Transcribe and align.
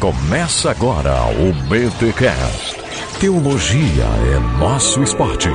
Começa 0.00 0.70
agora 0.70 1.14
o 1.30 1.52
BTCast. 1.70 2.76
Teologia 3.18 4.04
é 4.04 4.38
nosso 4.58 5.02
esporte. 5.02 5.48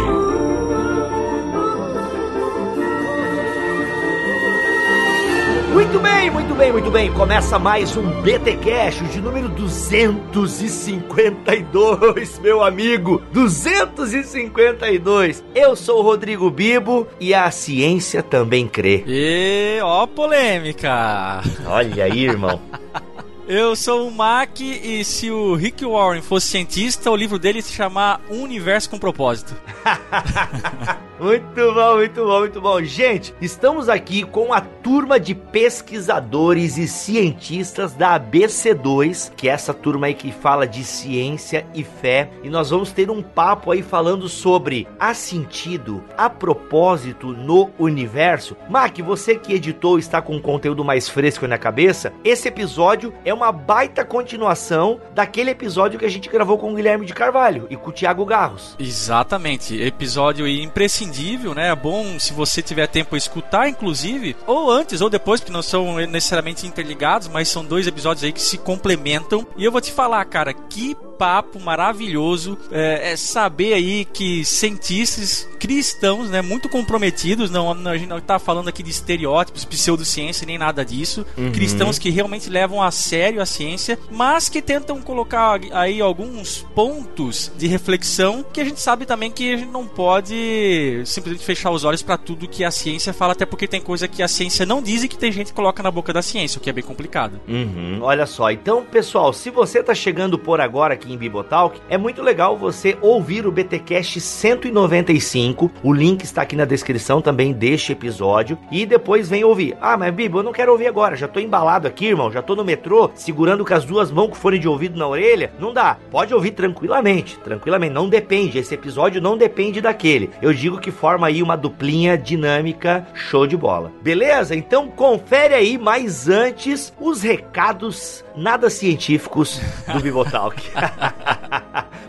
Muito 5.72 6.00
bem, 6.00 6.32
muito 6.32 6.56
bem, 6.56 6.72
muito 6.72 6.90
bem. 6.90 7.14
Começa 7.14 7.60
mais 7.60 7.96
um 7.96 8.02
BT 8.22 8.58
Cash 8.58 9.08
de 9.12 9.22
número 9.22 9.48
252, 9.48 12.40
meu 12.40 12.64
amigo. 12.64 13.22
252. 13.32 15.44
Eu 15.54 15.76
sou 15.76 16.00
o 16.00 16.02
Rodrigo 16.02 16.50
Bibo 16.50 17.06
e 17.20 17.36
a 17.36 17.52
ciência 17.52 18.24
também 18.24 18.68
crê. 18.68 19.04
E 19.06 19.78
ó, 19.84 20.08
polêmica. 20.08 21.44
Olha 21.68 22.06
aí, 22.06 22.26
irmão. 22.26 22.60
Eu 23.54 23.76
sou 23.76 24.08
o 24.08 24.12
Mac 24.12 24.62
e 24.62 25.04
se 25.04 25.30
o 25.30 25.56
Rick 25.56 25.84
Warren 25.86 26.22
fosse 26.22 26.48
cientista, 26.48 27.12
o 27.12 27.16
livro 27.18 27.38
dele 27.38 27.62
se 27.62 27.74
chamar 27.74 28.22
Universo 28.30 28.90
com 28.90 28.98
Propósito. 28.98 29.54
muito 31.20 31.74
bom, 31.74 31.96
muito 31.98 32.26
bom, 32.26 32.40
muito 32.40 32.62
bom. 32.62 32.82
Gente, 32.82 33.36
estamos 33.42 33.90
aqui 33.90 34.24
com 34.24 34.54
a 34.54 34.62
turma 34.62 35.20
de 35.20 35.36
pesquisadores 35.36 36.78
e 36.78 36.88
cientistas 36.88 37.94
da 37.94 38.18
ABC2, 38.18 39.34
que 39.36 39.50
é 39.50 39.52
essa 39.52 39.74
turma 39.74 40.08
aí 40.08 40.14
que 40.14 40.32
fala 40.32 40.66
de 40.66 40.86
ciência 40.86 41.66
e 41.76 41.84
fé, 41.84 42.30
e 42.44 42.50
nós 42.50 42.70
vamos 42.70 42.94
ter 42.94 43.12
um 43.12 43.22
papo 43.22 43.72
aí 43.72 43.84
falando 43.84 44.30
sobre 44.30 44.88
a 44.98 45.14
sentido, 45.14 46.02
a 46.18 46.30
propósito 46.30 47.34
no 47.34 47.70
universo. 47.78 48.56
Mac, 48.70 48.98
você 49.00 49.36
que 49.36 49.54
editou 49.54 50.00
está 50.00 50.22
com 50.22 50.38
um 50.38 50.42
conteúdo 50.42 50.86
mais 50.86 51.10
fresco 51.10 51.46
na 51.48 51.58
cabeça, 51.58 52.14
esse 52.24 52.48
episódio 52.48 53.14
é 53.26 53.34
uma 53.34 53.41
baita 53.50 54.04
continuação 54.04 55.00
daquele 55.16 55.52
episódio 55.52 55.98
que 55.98 56.06
a 56.06 56.10
gente 56.10 56.28
gravou 56.28 56.58
com 56.58 56.74
o 56.74 56.76
Guilherme 56.76 57.06
de 57.06 57.14
Carvalho 57.14 57.66
e 57.70 57.78
com 57.78 57.90
o 57.90 57.94
Thiago 57.94 58.26
Garros. 58.26 58.76
Exatamente, 58.78 59.82
episódio 59.82 60.46
imprescindível, 60.46 61.56
né? 61.56 61.70
É 61.70 61.76
bom 61.76 62.20
se 62.20 62.34
você 62.34 62.62
tiver 62.62 62.88
tempo 62.88 63.16
a 63.16 63.18
escutar, 63.18 63.70
inclusive, 63.70 64.36
ou 64.46 64.70
antes 64.70 65.00
ou 65.00 65.10
depois, 65.10 65.40
porque 65.40 65.54
não 65.54 65.62
são 65.62 65.96
necessariamente 66.08 66.68
interligados, 66.68 67.30
mas 67.30 67.48
são 67.48 67.64
dois 67.64 67.88
episódios 67.88 68.26
aí 68.26 68.34
que 68.34 68.42
se 68.42 68.58
complementam. 68.58 69.48
E 69.56 69.64
eu 69.64 69.72
vou 69.72 69.80
te 69.80 69.94
falar, 69.94 70.26
cara, 70.26 70.54
que 70.54 70.98
papo 71.22 71.60
maravilhoso 71.60 72.58
é, 72.72 73.12
é, 73.12 73.16
saber 73.16 73.76
aí 73.76 74.06
que 74.06 74.44
cientistas 74.44 75.48
cristãos, 75.60 76.32
né, 76.32 76.42
muito 76.42 76.68
comprometidos, 76.68 77.52
não, 77.52 77.72
a 77.88 77.96
gente 77.96 78.10
não 78.10 78.18
está 78.18 78.40
falando 78.40 78.70
aqui 78.70 78.82
de 78.82 78.90
estereótipos, 78.90 79.64
pseudociência, 79.64 80.48
nem 80.48 80.58
nada 80.58 80.84
disso, 80.84 81.24
uhum. 81.38 81.52
cristãos 81.52 82.00
que 82.00 82.10
realmente 82.10 82.50
levam 82.50 82.82
a 82.82 82.90
sério 82.90 83.31
a 83.40 83.46
ciência, 83.46 83.98
mas 84.10 84.50
que 84.50 84.62
tentam 84.62 85.02
colocar 85.02 85.60
aí 85.72 86.02
alguns 86.02 86.66
pontos 86.76 87.52
de 87.58 87.68
reflexão 87.68 88.44
que 88.52 88.62
a 88.62 88.66
gente 88.66 88.80
sabe 88.80 89.06
também 89.06 89.32
que 89.32 89.54
a 89.54 89.58
gente 89.58 89.72
não 89.72 89.88
pode 89.88 91.02
simplesmente 91.06 91.46
fechar 91.46 91.72
os 91.72 91.84
olhos 91.84 92.02
para 92.02 92.18
tudo 92.18 92.48
que 92.48 92.64
a 92.64 92.72
ciência 92.72 93.14
fala, 93.14 93.34
até 93.34 93.46
porque 93.46 93.68
tem 93.68 93.82
coisa 93.82 94.08
que 94.08 94.22
a 94.24 94.28
ciência 94.28 94.66
não 94.66 94.82
diz 94.82 95.04
e 95.04 95.08
que 95.08 95.18
tem 95.18 95.32
gente 95.32 95.48
que 95.48 95.54
coloca 95.54 95.84
na 95.84 95.92
boca 95.92 96.12
da 96.12 96.22
ciência, 96.22 96.58
o 96.58 96.62
que 96.62 96.70
é 96.70 96.74
bem 96.74 96.84
complicado. 96.84 97.40
Uhum. 97.48 98.00
Olha 98.02 98.26
só, 98.26 98.52
então 98.52 98.84
pessoal, 98.84 99.32
se 99.34 99.50
você 99.50 99.80
está 99.80 99.94
chegando 99.94 100.38
por 100.38 100.60
agora 100.60 100.94
aqui 100.94 101.12
em 101.12 101.18
Bibotalk, 101.18 101.80
é 101.90 101.98
muito 101.98 102.22
legal 102.22 102.58
você 102.58 102.98
ouvir 103.02 103.46
o 103.46 103.52
BTcast 103.52 104.20
195. 104.20 105.72
O 105.84 105.94
link 105.94 106.24
está 106.24 106.42
aqui 106.42 106.56
na 106.56 106.66
descrição 106.66 107.22
também 107.22 107.54
deste 107.54 107.92
episódio 107.92 108.58
e 108.72 108.86
depois 108.86 109.30
vem 109.30 109.44
ouvir. 109.44 109.78
Ah, 109.82 109.98
mas 109.98 110.14
Bibo, 110.14 110.40
eu 110.40 110.44
não 110.44 110.52
quero 110.52 110.72
ouvir 110.72 110.88
agora, 110.88 111.16
já 111.16 111.28
tô 111.28 111.40
embalado 111.40 111.88
aqui, 111.88 112.08
irmão, 112.08 112.32
já 112.32 112.42
tô 112.42 112.56
no 112.56 112.64
metrô, 112.64 113.10
segurando 113.22 113.66
com 113.66 113.74
as 113.74 113.86
duas 113.86 114.12
mãos 114.12 114.30
com 114.30 114.36
fone 114.36 114.60
de 114.60 114.68
ouvido 114.68 114.98
na 114.98 115.08
orelha. 115.08 115.52
Não 115.60 115.74
dá. 115.74 115.98
Pode 116.10 116.34
ouvir 116.34 116.52
tranquilamente, 116.52 117.38
tranquilamente, 117.40 117.94
não 117.94 118.10
depende, 118.10 118.58
esse 118.58 118.74
episódio 118.74 119.22
não 119.22 119.38
depende 119.38 119.82
daquele. 119.82 120.30
Eu 120.42 120.54
digo 120.54 120.80
que 120.80 120.92
forma 120.92 121.28
aí 121.28 121.42
uma 121.42 121.56
duplinha 121.56 122.18
dinâmica, 122.18 123.08
show 123.14 123.46
de 123.48 123.56
bola. 123.56 123.92
Beleza? 124.02 124.56
Então 124.56 124.88
confere 124.88 125.54
aí, 125.54 125.78
mas 125.78 126.28
antes 126.28 126.94
os 127.00 127.22
recados 127.22 128.24
nada 128.36 128.70
científicos 128.70 129.62
do 129.92 130.00
Bibotalk. 130.02 130.62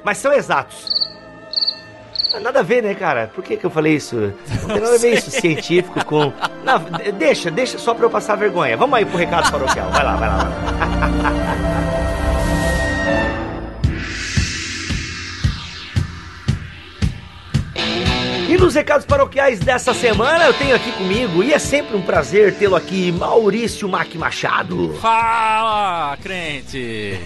Mas 0.05 0.19
são 0.19 0.33
exatos. 0.33 1.03
Nada 2.41 2.61
a 2.61 2.63
ver, 2.63 2.83
né, 2.83 2.95
cara? 2.95 3.31
Por 3.35 3.45
que, 3.45 3.57
que 3.57 3.65
eu 3.65 3.71
falei 3.71 3.95
isso? 3.95 4.17
Não 4.63 4.69
tem 4.69 4.81
nada 4.81 4.95
a 4.95 4.99
ver 4.99 5.15
isso 5.15 5.31
científico 5.31 6.05
com. 6.05 6.33
Não, 6.65 6.79
deixa, 7.19 7.51
deixa 7.51 7.79
só 7.79 7.93
pra 7.95 8.07
eu 8.07 8.11
passar 8.11 8.37
vergonha. 8.37 8.77
Vamos 8.77 8.97
aí 8.97 9.05
pro 9.05 9.19
recado 9.19 9.51
paroquial. 9.51 9.91
Vai 9.91 10.03
lá, 10.03 10.17
vai 10.17 10.29
lá. 10.29 10.37
Vai 10.39 10.89
lá 10.89 10.92
ha 11.03 11.09
ha 11.23 11.31
ha 11.47 11.72
Nos 18.63 18.77
recados 18.77 19.05
paroquiais 19.05 19.59
dessa 19.59 19.93
semana 19.93 20.45
eu 20.45 20.55
tenho 20.55 20.77
aqui 20.77 20.93
comigo, 20.93 21.43
e 21.43 21.53
é 21.53 21.59
sempre 21.59 21.97
um 21.97 22.01
prazer 22.01 22.55
tê-lo 22.55 22.77
aqui, 22.77 23.11
Maurício 23.11 23.89
Mac 23.89 24.15
Machado. 24.15 24.95
Fala, 25.01 26.17
crente! 26.19 27.19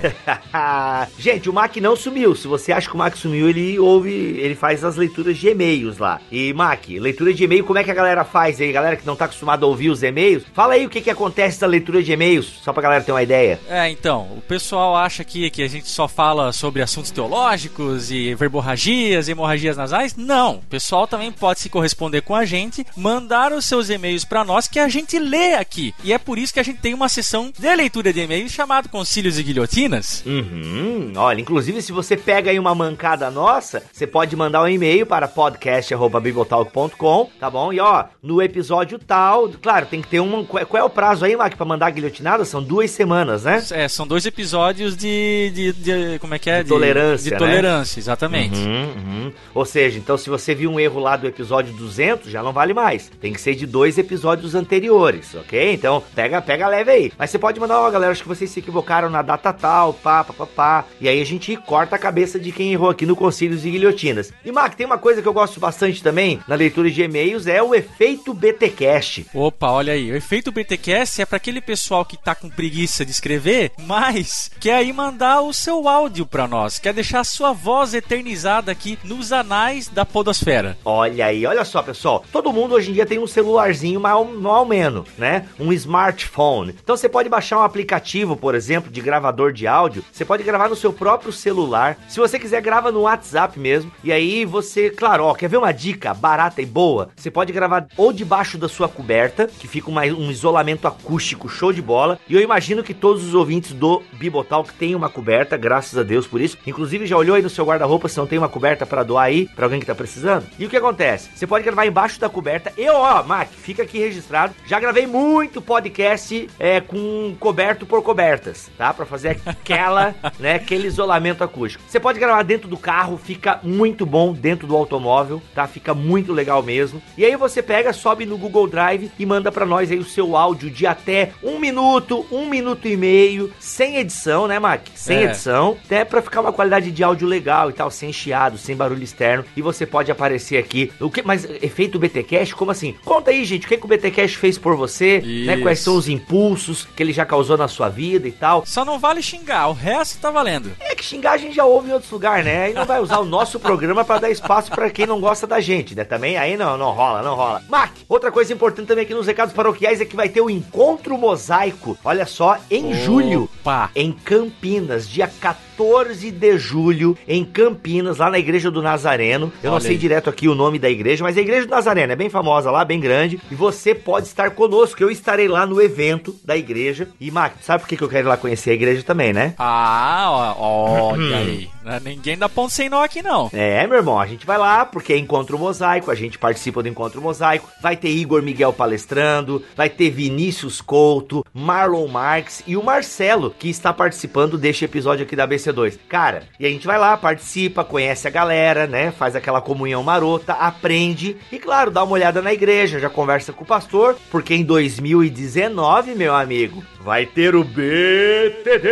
Gente, 1.18 1.50
o 1.50 1.52
Mac 1.52 1.76
não 1.76 1.94
sumiu. 1.94 2.34
Se 2.34 2.48
você 2.48 2.72
acha 2.72 2.88
que 2.88 2.94
o 2.94 2.98
Mac 2.98 3.14
sumiu, 3.16 3.50
ele 3.50 3.78
ouve, 3.78 4.10
ele 4.10 4.54
faz 4.54 4.82
as 4.82 4.96
leituras 4.96 5.36
de 5.36 5.48
e-mails 5.48 5.98
lá. 5.98 6.22
E 6.32 6.54
Mac, 6.54 6.88
leitura 6.88 7.34
de 7.34 7.44
e-mail, 7.44 7.64
como 7.64 7.78
é 7.78 7.84
que 7.84 7.90
a 7.90 7.94
galera 7.94 8.24
faz 8.24 8.58
aí? 8.58 8.72
Galera 8.72 8.96
que 8.96 9.06
não 9.06 9.14
tá 9.14 9.26
acostumada 9.26 9.66
a 9.66 9.68
ouvir 9.68 9.90
os 9.90 10.02
e-mails, 10.02 10.42
fala 10.54 10.72
aí 10.72 10.86
o 10.86 10.88
que 10.88 11.02
que 11.02 11.10
acontece 11.10 11.60
na 11.60 11.68
leitura 11.68 12.02
de 12.02 12.12
e-mails, 12.12 12.46
só 12.64 12.72
pra 12.72 12.82
galera 12.82 13.04
ter 13.04 13.12
uma 13.12 13.22
ideia. 13.22 13.60
É, 13.68 13.90
então, 13.90 14.22
o 14.38 14.40
pessoal 14.40 14.96
acha 14.96 15.22
que, 15.22 15.50
que 15.50 15.62
a 15.62 15.68
gente 15.68 15.86
só 15.86 16.08
fala 16.08 16.50
sobre 16.50 16.80
assuntos 16.80 17.10
teológicos 17.10 18.10
e 18.10 18.34
verborragias, 18.34 19.28
hemorragias 19.28 19.76
nasais. 19.76 20.16
Não, 20.16 20.54
o 20.54 20.62
pessoal 20.62 21.06
tá 21.06 21.25
também 21.26 21.32
pode 21.32 21.60
se 21.60 21.68
corresponder 21.68 22.22
com 22.22 22.34
a 22.34 22.44
gente, 22.44 22.84
mandar 22.96 23.52
os 23.52 23.64
seus 23.64 23.88
e-mails 23.90 24.24
para 24.24 24.44
nós 24.44 24.68
que 24.68 24.78
a 24.78 24.86
gente 24.88 25.18
lê 25.18 25.54
aqui. 25.54 25.92
E 26.04 26.12
é 26.12 26.18
por 26.18 26.38
isso 26.38 26.52
que 26.52 26.60
a 26.60 26.62
gente 26.62 26.80
tem 26.80 26.92
uma 26.94 27.08
sessão 27.08 27.52
de 27.56 27.74
leitura 27.74 28.12
de 28.12 28.20
e-mails 28.20 28.52
chamado 28.52 28.88
Concílios 28.88 29.36
e 29.38 29.42
Guilhotinas. 29.42 30.22
Uhum. 30.26 31.12
Olha, 31.16 31.40
inclusive 31.40 31.82
se 31.82 31.92
você 31.92 32.16
pega 32.16 32.50
aí 32.50 32.58
uma 32.58 32.74
mancada 32.74 33.30
nossa, 33.30 33.82
você 33.92 34.06
pode 34.06 34.34
mandar 34.36 34.62
um 34.62 34.68
e-mail 34.68 35.06
para 35.06 35.28
podcast@bibotalk.com, 35.28 37.30
tá 37.40 37.50
bom? 37.50 37.72
E 37.72 37.80
ó, 37.80 38.04
no 38.22 38.42
episódio 38.42 38.98
tal, 38.98 39.48
claro, 39.60 39.86
tem 39.86 40.02
que 40.02 40.08
ter 40.08 40.20
um 40.20 40.44
qual 40.44 40.66
é 40.74 40.84
o 40.84 40.90
prazo 40.90 41.24
aí, 41.24 41.36
Mac, 41.36 41.54
para 41.54 41.66
mandar 41.66 41.86
a 41.86 41.90
guilhotinada? 41.90 42.44
São 42.44 42.62
duas 42.62 42.90
semanas, 42.90 43.44
né? 43.44 43.62
É, 43.70 43.88
são 43.88 44.06
dois 44.06 44.26
episódios 44.26 44.96
de, 44.96 45.50
de, 45.54 45.72
de 45.72 46.18
como 46.20 46.34
é 46.34 46.38
que 46.38 46.50
é? 46.50 46.62
De, 46.62 46.68
tolerância, 46.68 47.30
de, 47.30 47.36
tolerância, 47.36 47.96
né? 47.96 48.02
exatamente. 48.02 48.58
Uhum, 48.58 48.92
uhum. 48.96 49.32
Ou 49.54 49.64
seja, 49.64 49.98
então 49.98 50.16
se 50.16 50.30
você 50.30 50.54
viu 50.54 50.70
um 50.70 50.78
erro 50.78 51.00
lá 51.00 51.15
do 51.16 51.26
episódio 51.26 51.72
200, 51.74 52.30
já 52.30 52.42
não 52.42 52.52
vale 52.52 52.74
mais. 52.74 53.10
Tem 53.20 53.32
que 53.32 53.40
ser 53.40 53.54
de 53.54 53.66
dois 53.66 53.98
episódios 53.98 54.54
anteriores, 54.54 55.34
ok? 55.34 55.72
Então, 55.72 56.02
pega, 56.14 56.40
pega 56.40 56.68
leve 56.68 56.90
aí. 56.90 57.12
Mas 57.18 57.30
você 57.30 57.38
pode 57.38 57.58
mandar, 57.60 57.80
ó, 57.80 57.88
oh, 57.88 57.90
galera, 57.90 58.12
acho 58.12 58.22
que 58.22 58.28
vocês 58.28 58.50
se 58.50 58.60
equivocaram 58.60 59.10
na 59.10 59.22
data 59.22 59.52
tal, 59.52 59.92
pá, 59.92 60.24
pá, 60.24 60.32
pá, 60.32 60.46
pá. 60.46 60.84
E 61.00 61.08
aí 61.08 61.20
a 61.20 61.26
gente 61.26 61.56
corta 61.56 61.96
a 61.96 61.98
cabeça 61.98 62.38
de 62.38 62.52
quem 62.52 62.72
errou 62.72 62.90
aqui 62.90 63.06
no 63.06 63.16
Concílios 63.16 63.64
e 63.64 63.70
Guilhotinas. 63.70 64.32
E, 64.44 64.52
Mac, 64.52 64.74
tem 64.74 64.86
uma 64.86 64.98
coisa 64.98 65.22
que 65.22 65.28
eu 65.28 65.32
gosto 65.32 65.60
bastante 65.60 66.02
também 66.02 66.40
na 66.46 66.54
leitura 66.54 66.90
de 66.90 67.02
e-mails, 67.02 67.46
é 67.46 67.62
o 67.62 67.74
efeito 67.74 68.34
BTcast. 68.34 69.26
Opa, 69.34 69.70
olha 69.70 69.92
aí. 69.92 70.10
O 70.10 70.16
efeito 70.16 70.52
BTcast 70.52 71.22
é 71.22 71.26
para 71.26 71.36
aquele 71.36 71.60
pessoal 71.60 72.04
que 72.04 72.16
tá 72.16 72.34
com 72.34 72.48
preguiça 72.48 73.04
de 73.04 73.10
escrever, 73.10 73.72
mas 73.78 74.50
quer 74.60 74.76
aí 74.76 74.92
mandar 74.92 75.40
o 75.40 75.52
seu 75.52 75.88
áudio 75.88 76.26
para 76.26 76.48
nós, 76.48 76.78
quer 76.78 76.92
deixar 76.92 77.20
a 77.20 77.24
sua 77.24 77.52
voz 77.52 77.94
eternizada 77.94 78.72
aqui 78.72 78.98
nos 79.04 79.32
anais 79.32 79.88
da 79.88 80.04
podosfera. 80.04 80.76
Olha 80.84 81.05
aí, 81.22 81.46
olha 81.46 81.64
só, 81.64 81.82
pessoal. 81.82 82.24
Todo 82.32 82.52
mundo 82.52 82.74
hoje 82.74 82.90
em 82.90 82.94
dia 82.94 83.06
tem 83.06 83.18
um 83.18 83.26
celularzinho 83.26 84.00
mal, 84.00 84.24
mal 84.24 84.64
menos, 84.64 85.08
né? 85.16 85.46
Um 85.58 85.72
smartphone. 85.72 86.74
Então 86.82 86.96
você 86.96 87.08
pode 87.08 87.28
baixar 87.28 87.58
um 87.58 87.62
aplicativo, 87.62 88.36
por 88.36 88.54
exemplo, 88.54 88.90
de 88.90 89.00
gravador 89.00 89.52
de 89.52 89.66
áudio. 89.66 90.04
Você 90.12 90.24
pode 90.24 90.42
gravar 90.42 90.68
no 90.68 90.76
seu 90.76 90.92
próprio 90.92 91.32
celular. 91.32 91.98
Se 92.08 92.20
você 92.20 92.38
quiser, 92.38 92.60
grava 92.60 92.90
no 92.90 93.02
WhatsApp 93.02 93.58
mesmo. 93.58 93.90
E 94.02 94.12
aí 94.12 94.44
você, 94.44 94.90
claro, 94.90 95.24
ó, 95.24 95.34
quer 95.34 95.48
ver 95.48 95.56
uma 95.56 95.72
dica 95.72 96.14
barata 96.14 96.62
e 96.62 96.66
boa? 96.66 97.10
Você 97.16 97.30
pode 97.30 97.52
gravar 97.52 97.86
ou 97.96 98.12
debaixo 98.12 98.58
da 98.58 98.68
sua 98.68 98.88
coberta, 98.88 99.46
que 99.46 99.68
fica 99.68 99.90
uma, 99.90 100.02
um 100.02 100.30
isolamento 100.30 100.88
acústico 100.88 101.48
show 101.48 101.72
de 101.72 101.82
bola. 101.82 102.18
E 102.28 102.34
eu 102.34 102.40
imagino 102.40 102.82
que 102.82 102.94
todos 102.94 103.24
os 103.24 103.34
ouvintes 103.34 103.72
do 103.72 104.02
Bibotalk 104.12 104.72
têm 104.74 104.94
uma 104.94 105.08
coberta, 105.08 105.56
graças 105.56 105.98
a 105.98 106.02
Deus 106.02 106.26
por 106.26 106.40
isso. 106.40 106.56
Inclusive, 106.66 107.06
já 107.06 107.16
olhou 107.16 107.36
aí 107.36 107.42
no 107.42 107.50
seu 107.50 107.64
guarda-roupa 107.64 108.08
se 108.08 108.18
não 108.18 108.26
tem 108.26 108.38
uma 108.38 108.48
coberta 108.48 108.86
para 108.86 109.02
doar 109.02 109.24
aí 109.24 109.48
para 109.54 109.66
alguém 109.66 109.80
que 109.80 109.86
tá 109.86 109.94
precisando? 109.94 110.46
E 110.58 110.66
o 110.66 110.68
que 110.68 110.76
acontece? 110.76 110.85
Acontece? 110.86 111.30
Você 111.34 111.46
pode 111.46 111.64
gravar 111.64 111.86
embaixo 111.86 112.20
da 112.20 112.28
coberta. 112.28 112.72
Eu, 112.76 112.94
ó, 112.94 113.22
Mac, 113.22 113.48
fica 113.48 113.82
aqui 113.82 113.98
registrado. 113.98 114.54
Já 114.66 114.78
gravei 114.78 115.06
muito 115.06 115.60
podcast 115.60 116.48
é, 116.58 116.80
com 116.80 117.34
coberto 117.40 117.84
por 117.84 118.02
cobertas, 118.02 118.70
tá? 118.78 118.94
Pra 118.94 119.04
fazer 119.04 119.40
aquela, 119.44 120.14
né, 120.38 120.54
aquele 120.54 120.86
isolamento 120.86 121.42
acústico. 121.42 121.82
Você 121.88 121.98
pode 121.98 122.20
gravar 122.20 122.42
dentro 122.42 122.68
do 122.68 122.76
carro, 122.76 123.18
fica 123.18 123.58
muito 123.62 124.06
bom 124.06 124.32
dentro 124.32 124.66
do 124.66 124.76
automóvel, 124.76 125.42
tá? 125.54 125.66
Fica 125.66 125.92
muito 125.92 126.32
legal 126.32 126.62
mesmo. 126.62 127.02
E 127.18 127.24
aí 127.24 127.36
você 127.36 127.62
pega, 127.62 127.92
sobe 127.92 128.24
no 128.24 128.38
Google 128.38 128.68
Drive 128.68 129.10
e 129.18 129.26
manda 129.26 129.50
para 129.50 129.66
nós 129.66 129.90
aí 129.90 129.98
o 129.98 130.04
seu 130.04 130.36
áudio 130.36 130.70
de 130.70 130.86
até 130.86 131.32
um 131.42 131.58
minuto, 131.58 132.26
um 132.30 132.46
minuto 132.46 132.86
e 132.86 132.96
meio, 132.96 133.52
sem 133.58 133.96
edição, 133.96 134.46
né, 134.46 134.58
Mac? 134.58 134.82
Sem 134.94 135.18
é. 135.18 135.24
edição, 135.24 135.76
até 135.84 136.04
pra 136.04 136.22
ficar 136.22 136.40
uma 136.40 136.52
qualidade 136.52 136.90
de 136.90 137.02
áudio 137.02 137.26
legal 137.26 137.70
e 137.70 137.72
tal, 137.72 137.90
sem 137.90 138.12
chiado, 138.12 138.58
sem 138.58 138.76
barulho 138.76 139.02
externo. 139.02 139.44
E 139.56 139.62
você 139.62 139.84
pode 139.84 140.10
aparecer 140.10 140.58
aqui. 140.58 140.75
O 141.00 141.10
que, 141.10 141.22
mas 141.22 141.44
efeito 141.62 141.98
BTcast, 141.98 142.54
como 142.54 142.70
assim? 142.70 142.94
Conta 143.04 143.30
aí, 143.30 143.44
gente, 143.44 143.66
o 143.66 143.68
que, 143.68 143.76
que 143.76 143.84
o 143.84 143.88
BTcast 143.88 144.36
fez 144.38 144.58
por 144.58 144.76
você, 144.76 145.18
Isso. 145.18 145.46
né? 145.46 145.56
Quais 145.58 145.80
são 145.80 145.96
os 145.96 146.08
impulsos 146.08 146.86
que 146.96 147.02
ele 147.02 147.12
já 147.12 147.24
causou 147.24 147.56
na 147.56 147.68
sua 147.68 147.88
vida 147.88 148.28
e 148.28 148.32
tal. 148.32 148.64
Só 148.66 148.84
não 148.84 148.98
vale 148.98 149.22
xingar, 149.22 149.68
o 149.68 149.72
resto 149.72 150.18
tá 150.20 150.30
valendo. 150.30 150.72
É 150.80 150.94
que 150.94 151.04
xingar 151.04 151.32
a 151.32 151.36
gente 151.38 151.54
já 151.54 151.64
ouve 151.64 151.90
em 151.90 151.92
outros 151.92 152.10
lugares, 152.10 152.44
né? 152.44 152.64
Aí 152.64 152.74
não 152.74 152.84
vai 152.84 153.00
usar 153.00 153.18
o 153.18 153.24
nosso 153.24 153.58
programa 153.58 154.04
para 154.04 154.20
dar 154.20 154.30
espaço 154.30 154.70
para 154.70 154.90
quem 154.90 155.06
não 155.06 155.20
gosta 155.20 155.46
da 155.46 155.60
gente, 155.60 155.94
né? 155.94 156.04
Também 156.04 156.36
aí 156.36 156.56
não, 156.56 156.76
não 156.76 156.90
rola, 156.92 157.22
não 157.22 157.34
rola. 157.34 157.62
Mac, 157.68 157.92
outra 158.08 158.30
coisa 158.30 158.52
importante 158.52 158.86
também 158.86 159.04
aqui 159.04 159.14
nos 159.14 159.26
recados 159.26 159.54
paroquiais 159.54 160.00
é 160.00 160.04
que 160.04 160.16
vai 160.16 160.28
ter 160.28 160.40
o 160.40 160.50
Encontro 160.50 161.16
Mosaico, 161.18 161.98
olha 162.04 162.26
só, 162.26 162.58
em 162.70 162.86
Opa. 162.86 162.96
julho, 162.96 163.50
em 163.94 164.12
Campinas, 164.12 165.08
dia 165.08 165.28
14 165.28 165.65
de 165.76 166.58
julho, 166.58 167.16
em 167.28 167.44
Campinas, 167.44 168.18
lá 168.18 168.30
na 168.30 168.38
Igreja 168.38 168.70
do 168.70 168.82
Nazareno. 168.82 169.52
Eu 169.62 169.70
olha 169.70 169.74
não 169.74 169.80
sei 169.80 169.92
aí. 169.92 169.98
direto 169.98 170.30
aqui 170.30 170.48
o 170.48 170.54
nome 170.54 170.78
da 170.78 170.90
igreja, 170.90 171.22
mas 171.22 171.36
a 171.36 171.40
Igreja 171.40 171.66
do 171.66 171.70
Nazareno 171.70 172.12
é 172.12 172.16
bem 172.16 172.30
famosa 172.30 172.70
lá, 172.70 172.84
bem 172.84 173.00
grande, 173.00 173.40
e 173.50 173.54
você 173.54 173.94
pode 173.94 174.26
estar 174.26 174.50
conosco, 174.50 175.02
eu 175.02 175.10
estarei 175.10 175.48
lá 175.48 175.66
no 175.66 175.80
evento 175.80 176.34
da 176.44 176.56
igreja. 176.56 177.08
E, 177.20 177.30
Mac, 177.30 177.54
sabe 177.60 177.82
por 177.82 177.88
que 177.88 178.02
eu 178.02 178.08
quero 178.08 178.26
ir 178.26 178.30
lá 178.30 178.36
conhecer 178.36 178.70
a 178.70 178.74
igreja 178.74 179.02
também, 179.02 179.32
né? 179.32 179.54
Ah, 179.58 180.54
olha 180.56 181.36
aí. 181.36 181.68
Né? 181.86 182.00
Ninguém 182.04 182.36
dá 182.36 182.48
ponto 182.48 182.72
sem 182.72 182.88
nó 182.88 183.04
aqui, 183.04 183.22
não. 183.22 183.48
É, 183.52 183.86
meu 183.86 183.98
irmão, 183.98 184.18
a 184.18 184.26
gente 184.26 184.44
vai 184.44 184.58
lá 184.58 184.84
porque 184.84 185.12
é 185.12 185.18
Encontro 185.18 185.56
Mosaico, 185.56 186.10
a 186.10 186.16
gente 186.16 186.36
participa 186.36 186.82
do 186.82 186.88
Encontro 186.88 187.22
Mosaico. 187.22 187.68
Vai 187.80 187.96
ter 187.96 188.08
Igor 188.08 188.42
Miguel 188.42 188.72
palestrando, 188.72 189.62
vai 189.76 189.88
ter 189.88 190.10
Vinícius 190.10 190.80
Couto, 190.80 191.44
Marlon 191.54 192.08
Marques 192.08 192.62
e 192.66 192.76
o 192.76 192.82
Marcelo, 192.82 193.54
que 193.56 193.68
está 193.68 193.92
participando 193.92 194.58
deste 194.58 194.84
episódio 194.84 195.24
aqui 195.24 195.36
da 195.36 195.46
BC2. 195.66 195.98
Cara, 196.08 196.44
e 196.58 196.66
a 196.66 196.68
gente 196.68 196.86
vai 196.86 196.98
lá, 196.98 197.16
participa, 197.16 197.84
conhece 197.84 198.26
a 198.28 198.30
galera, 198.30 198.86
né? 198.86 199.10
Faz 199.10 199.34
aquela 199.34 199.60
comunhão 199.60 200.02
marota, 200.02 200.52
aprende 200.52 201.36
e, 201.50 201.58
claro, 201.58 201.90
dá 201.90 202.02
uma 202.02 202.12
olhada 202.12 202.40
na 202.40 202.52
igreja, 202.52 203.00
já 203.00 203.10
conversa 203.10 203.52
com 203.52 203.64
o 203.64 203.66
pastor, 203.66 204.16
porque 204.30 204.54
em 204.54 204.64
2019, 204.64 206.14
meu 206.14 206.34
amigo, 206.34 206.82
vai 207.00 207.24
ter 207.26 207.54
o 207.54 207.62
BTD! 207.62 208.88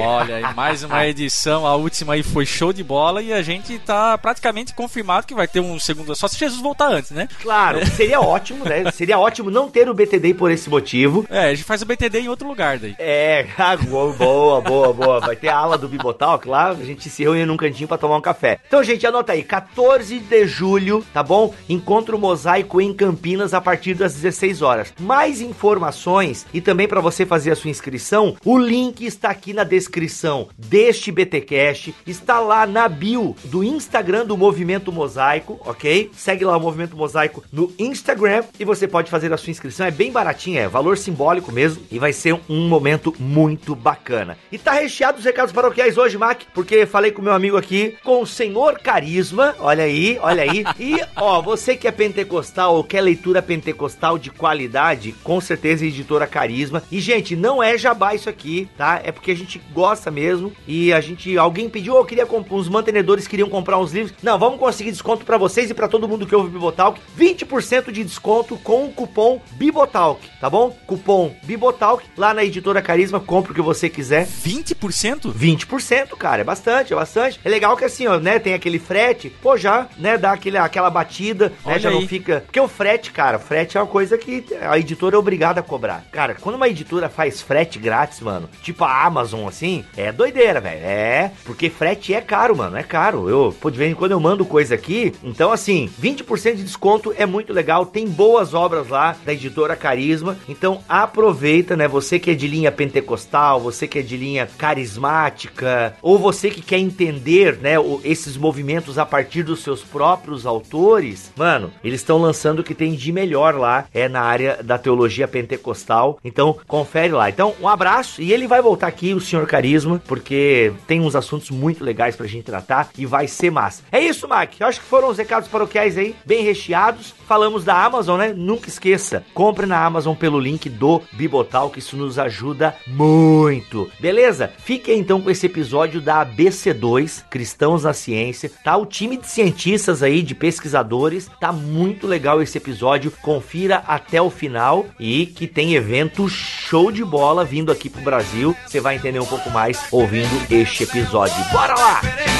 Olha, 0.00 0.52
mais 0.52 0.82
uma 0.82 1.06
edição, 1.06 1.66
a 1.66 1.74
última 1.76 2.14
aí 2.14 2.22
foi 2.22 2.44
show 2.44 2.72
de 2.72 2.82
bola 2.82 3.22
e 3.22 3.32
a 3.32 3.42
gente 3.42 3.78
tá 3.78 4.18
praticamente 4.18 4.74
confirmado 4.74 5.26
que 5.26 5.34
vai 5.34 5.48
ter 5.48 5.60
um 5.60 5.78
segundo, 5.78 6.14
só 6.14 6.28
se 6.28 6.36
Jesus 6.38 6.60
voltar 6.60 6.88
antes, 6.88 7.10
né? 7.10 7.28
Claro, 7.40 7.84
seria 7.94 8.20
ótimo, 8.20 8.64
né? 8.64 8.90
Seria 8.90 9.18
ótimo 9.18 9.50
não 9.50 9.68
ter 9.70 9.88
o 9.88 9.94
BTD 9.94 10.34
por 10.34 10.50
esse 10.50 10.68
motivo. 10.68 11.26
É, 11.30 11.46
a 11.46 11.54
gente 11.54 11.64
faz 11.64 11.82
o 11.82 11.86
BTD 11.86 12.20
em 12.20 12.28
outro 12.28 12.46
lugar 12.48 12.78
daí. 12.78 12.94
É, 12.98 13.46
ah, 13.56 13.76
boa, 13.76 14.12
boa, 14.12 14.60
boa. 14.92 15.15
Vai 15.20 15.36
ter 15.36 15.48
a 15.48 15.56
ala 15.56 15.78
do 15.78 15.88
Bibotalk 15.88 16.48
lá, 16.48 16.68
a 16.68 16.74
gente 16.74 17.08
se 17.08 17.22
reúne 17.22 17.46
num 17.46 17.56
cantinho 17.56 17.88
para 17.88 17.98
tomar 17.98 18.16
um 18.16 18.20
café. 18.20 18.58
Então, 18.66 18.82
gente, 18.82 19.06
anota 19.06 19.32
aí, 19.32 19.42
14 19.42 20.18
de 20.18 20.46
julho, 20.46 21.04
tá 21.12 21.22
bom? 21.22 21.54
Encontro 21.68 22.18
Mosaico 22.18 22.80
em 22.80 22.92
Campinas 22.92 23.54
a 23.54 23.60
partir 23.60 23.94
das 23.94 24.14
16 24.14 24.62
horas. 24.62 24.92
Mais 25.00 25.40
informações 25.40 26.46
e 26.52 26.60
também 26.60 26.88
para 26.88 27.00
você 27.00 27.24
fazer 27.24 27.52
a 27.52 27.56
sua 27.56 27.70
inscrição, 27.70 28.36
o 28.44 28.58
link 28.58 29.04
está 29.04 29.30
aqui 29.30 29.52
na 29.52 29.64
descrição 29.64 30.48
deste 30.56 31.12
BTcast, 31.12 31.94
está 32.06 32.40
lá 32.40 32.66
na 32.66 32.88
bio 32.88 33.36
do 33.44 33.62
Instagram 33.62 34.26
do 34.26 34.36
Movimento 34.36 34.92
Mosaico, 34.92 35.60
ok? 35.64 36.10
Segue 36.14 36.44
lá 36.44 36.56
o 36.56 36.60
Movimento 36.60 36.96
Mosaico 36.96 37.42
no 37.52 37.72
Instagram 37.78 38.44
e 38.58 38.64
você 38.64 38.88
pode 38.88 39.10
fazer 39.10 39.32
a 39.32 39.36
sua 39.36 39.50
inscrição, 39.50 39.86
é 39.86 39.90
bem 39.90 40.10
baratinho, 40.10 40.58
é 40.58 40.68
valor 40.68 40.98
simbólico 40.98 41.52
mesmo 41.52 41.82
e 41.90 41.98
vai 41.98 42.12
ser 42.12 42.38
um 42.48 42.68
momento 42.68 43.14
muito 43.18 43.74
bacana. 43.74 44.36
E 44.50 44.58
tá 44.58 44.72
recheado 44.72 45.05
os 45.14 45.24
recados 45.24 45.52
paroquiais 45.52 45.96
hoje, 45.96 46.18
Mac, 46.18 46.42
porque 46.52 46.84
falei 46.86 47.10
com 47.10 47.22
meu 47.22 47.32
amigo 47.32 47.56
aqui, 47.56 47.96
com 48.02 48.22
o 48.22 48.26
Senhor 48.26 48.78
Carisma, 48.80 49.54
olha 49.60 49.84
aí, 49.84 50.18
olha 50.20 50.42
aí. 50.42 50.64
E, 50.78 51.00
ó, 51.16 51.40
você 51.40 51.74
que 51.74 51.88
é 51.88 51.90
pentecostal 51.90 52.76
ou 52.76 52.84
quer 52.84 53.00
leitura 53.00 53.40
pentecostal 53.40 54.18
de 54.18 54.30
qualidade, 54.30 55.12
com 55.22 55.40
certeza 55.40 55.86
editora 55.86 56.26
Carisma. 56.26 56.82
E, 56.92 57.00
gente, 57.00 57.34
não 57.34 57.62
é 57.62 57.78
jabá 57.78 58.14
isso 58.14 58.28
aqui, 58.28 58.68
tá? 58.76 59.00
É 59.02 59.10
porque 59.10 59.30
a 59.30 59.34
gente 59.34 59.60
gosta 59.72 60.10
mesmo. 60.10 60.52
E 60.66 60.92
a 60.92 61.00
gente. 61.00 61.36
Alguém 61.38 61.68
pediu, 61.68 61.94
oh, 61.94 61.98
eu 61.98 62.04
queria 62.04 62.26
comprar. 62.26 62.56
Os 62.56 62.68
mantenedores 62.68 63.26
queriam 63.26 63.48
comprar 63.48 63.78
uns 63.78 63.92
livros. 63.92 64.14
Não, 64.22 64.38
vamos 64.38 64.58
conseguir 64.58 64.90
desconto 64.90 65.24
para 65.24 65.38
vocês 65.38 65.70
e 65.70 65.74
para 65.74 65.88
todo 65.88 66.08
mundo 66.08 66.26
que 66.26 66.34
ouve 66.34 66.50
Bibotalk. 66.50 67.00
20% 67.18 67.90
de 67.90 68.04
desconto 68.04 68.56
com 68.58 68.84
o 68.84 68.92
cupom 68.92 69.40
Bibotalk, 69.52 70.20
tá 70.40 70.50
bom? 70.50 70.76
Cupom 70.86 71.34
Bibotalk 71.42 72.04
lá 72.16 72.34
na 72.34 72.44
editora 72.44 72.82
Carisma. 72.82 73.18
Compre 73.18 73.52
o 73.52 73.54
que 73.54 73.62
você 73.62 73.88
quiser. 73.88 74.26
20%? 74.26 74.95
20%, 75.32 76.16
cara. 76.16 76.40
É 76.40 76.44
bastante, 76.44 76.92
é 76.92 76.96
bastante. 76.96 77.38
É 77.44 77.48
legal 77.48 77.76
que 77.76 77.84
assim, 77.84 78.06
ó, 78.06 78.18
né? 78.18 78.38
Tem 78.38 78.54
aquele 78.54 78.78
frete. 78.78 79.28
Pô, 79.42 79.56
já, 79.56 79.88
né? 79.98 80.16
Dá 80.16 80.32
aquele, 80.32 80.56
aquela 80.56 80.88
batida, 80.88 81.52
né? 81.64 81.78
Já 81.78 81.90
aí. 81.90 81.94
não 81.94 82.08
fica. 82.08 82.42
Porque 82.46 82.58
o 82.58 82.68
frete, 82.68 83.10
cara, 83.10 83.38
frete 83.38 83.76
é 83.76 83.80
uma 83.80 83.86
coisa 83.86 84.16
que 84.16 84.44
a 84.60 84.78
editora 84.78 85.16
é 85.16 85.18
obrigada 85.18 85.60
a 85.60 85.62
cobrar. 85.62 86.04
Cara, 86.10 86.34
quando 86.34 86.56
uma 86.56 86.68
editora 86.68 87.08
faz 87.08 87.42
frete 87.42 87.78
grátis, 87.78 88.20
mano, 88.20 88.48
tipo 88.62 88.84
a 88.84 89.04
Amazon, 89.04 89.46
assim, 89.46 89.84
é 89.96 90.10
doideira, 90.10 90.60
velho. 90.60 90.80
É, 90.82 91.30
porque 91.44 91.68
frete 91.68 92.14
é 92.14 92.20
caro, 92.20 92.56
mano, 92.56 92.76
é 92.76 92.82
caro. 92.82 93.28
Eu, 93.28 93.54
pô, 93.60 93.70
de 93.70 93.78
vez 93.78 93.90
em 93.90 93.94
quando 93.94 94.12
eu 94.12 94.20
mando 94.20 94.44
coisa 94.44 94.74
aqui. 94.74 95.12
Então, 95.22 95.52
assim, 95.52 95.90
20% 96.00 96.54
de 96.54 96.64
desconto 96.64 97.14
é 97.16 97.26
muito 97.26 97.52
legal. 97.52 97.84
Tem 97.84 98.06
boas 98.06 98.54
obras 98.54 98.88
lá 98.88 99.16
da 99.24 99.32
editora 99.32 99.76
Carisma. 99.76 100.38
Então, 100.48 100.80
aproveita, 100.88 101.76
né? 101.76 101.86
Você 101.86 102.18
que 102.18 102.30
é 102.30 102.34
de 102.34 102.46
linha 102.46 102.72
pentecostal, 102.72 103.60
você 103.60 103.86
que 103.86 103.98
é 103.98 104.02
de 104.02 104.16
linha 104.16 104.48
carismática, 104.86 105.96
ou 106.00 106.18
você 106.18 106.50
que 106.50 106.62
quer 106.62 106.78
entender, 106.78 107.58
né, 107.58 107.74
esses 108.04 108.36
movimentos 108.36 108.98
a 108.98 109.04
partir 109.04 109.42
dos 109.42 109.62
seus 109.62 109.82
próprios 109.82 110.46
autores, 110.46 111.32
mano, 111.36 111.72
eles 111.82 112.00
estão 112.00 112.18
lançando 112.18 112.60
o 112.60 112.64
que 112.64 112.74
tem 112.74 112.94
de 112.94 113.10
melhor 113.10 113.54
lá, 113.54 113.86
é 113.92 114.08
na 114.08 114.20
área 114.20 114.62
da 114.62 114.78
teologia 114.78 115.26
pentecostal. 115.26 116.18
Então, 116.24 116.56
confere 116.66 117.12
lá. 117.12 117.28
Então, 117.28 117.54
um 117.60 117.68
abraço 117.68 118.22
e 118.22 118.32
ele 118.32 118.46
vai 118.46 118.62
voltar 118.62 118.86
aqui, 118.86 119.12
o 119.12 119.20
senhor 119.20 119.46
Carisma, 119.46 120.00
porque 120.06 120.72
tem 120.86 121.00
uns 121.00 121.16
assuntos 121.16 121.50
muito 121.50 121.84
legais 121.84 122.14
pra 122.14 122.26
gente 122.26 122.44
tratar 122.44 122.90
e 122.96 123.04
vai 123.04 123.26
ser 123.26 123.50
massa. 123.50 123.82
É 123.90 124.00
isso, 124.00 124.28
Mac. 124.28 124.52
Eu 124.58 124.66
acho 124.66 124.80
que 124.80 124.86
foram 124.86 125.08
os 125.08 125.18
recados 125.18 125.48
paroquiais 125.48 125.98
aí, 125.98 126.14
bem 126.24 126.44
recheados. 126.44 127.14
Falamos 127.26 127.64
da 127.64 127.84
Amazon, 127.84 128.18
né? 128.18 128.32
Nunca 128.36 128.68
esqueça, 128.68 129.24
compre 129.34 129.66
na 129.66 129.84
Amazon 129.84 130.14
pelo 130.14 130.38
link 130.38 130.68
do 130.68 131.02
Bibotal, 131.12 131.70
que 131.70 131.80
isso 131.80 131.96
nos 131.96 132.18
ajuda 132.18 132.74
muito. 132.86 133.90
Beleza? 133.98 134.52
Fique 134.66 134.92
então 134.92 135.20
com 135.20 135.30
esse 135.30 135.46
episódio 135.46 136.00
da 136.00 136.26
ABC2, 136.26 137.22
Cristãos 137.30 137.84
na 137.84 137.92
Ciência. 137.92 138.50
Tá 138.64 138.76
o 138.76 138.84
time 138.84 139.16
de 139.16 139.28
cientistas 139.28 140.02
aí, 140.02 140.22
de 140.22 140.34
pesquisadores. 140.34 141.30
Tá 141.38 141.52
muito 141.52 142.04
legal 142.04 142.42
esse 142.42 142.58
episódio. 142.58 143.12
Confira 143.22 143.84
até 143.86 144.20
o 144.20 144.28
final 144.28 144.84
e 144.98 145.24
que 145.24 145.46
tem 145.46 145.76
evento 145.76 146.28
show 146.28 146.90
de 146.90 147.04
bola 147.04 147.44
vindo 147.44 147.70
aqui 147.70 147.88
pro 147.88 148.02
Brasil. 148.02 148.56
Você 148.66 148.80
vai 148.80 148.96
entender 148.96 149.20
um 149.20 149.26
pouco 149.26 149.48
mais 149.50 149.80
ouvindo 149.92 150.34
este 150.50 150.82
episódio. 150.82 151.36
Bora 151.52 151.74
lá! 151.74 152.35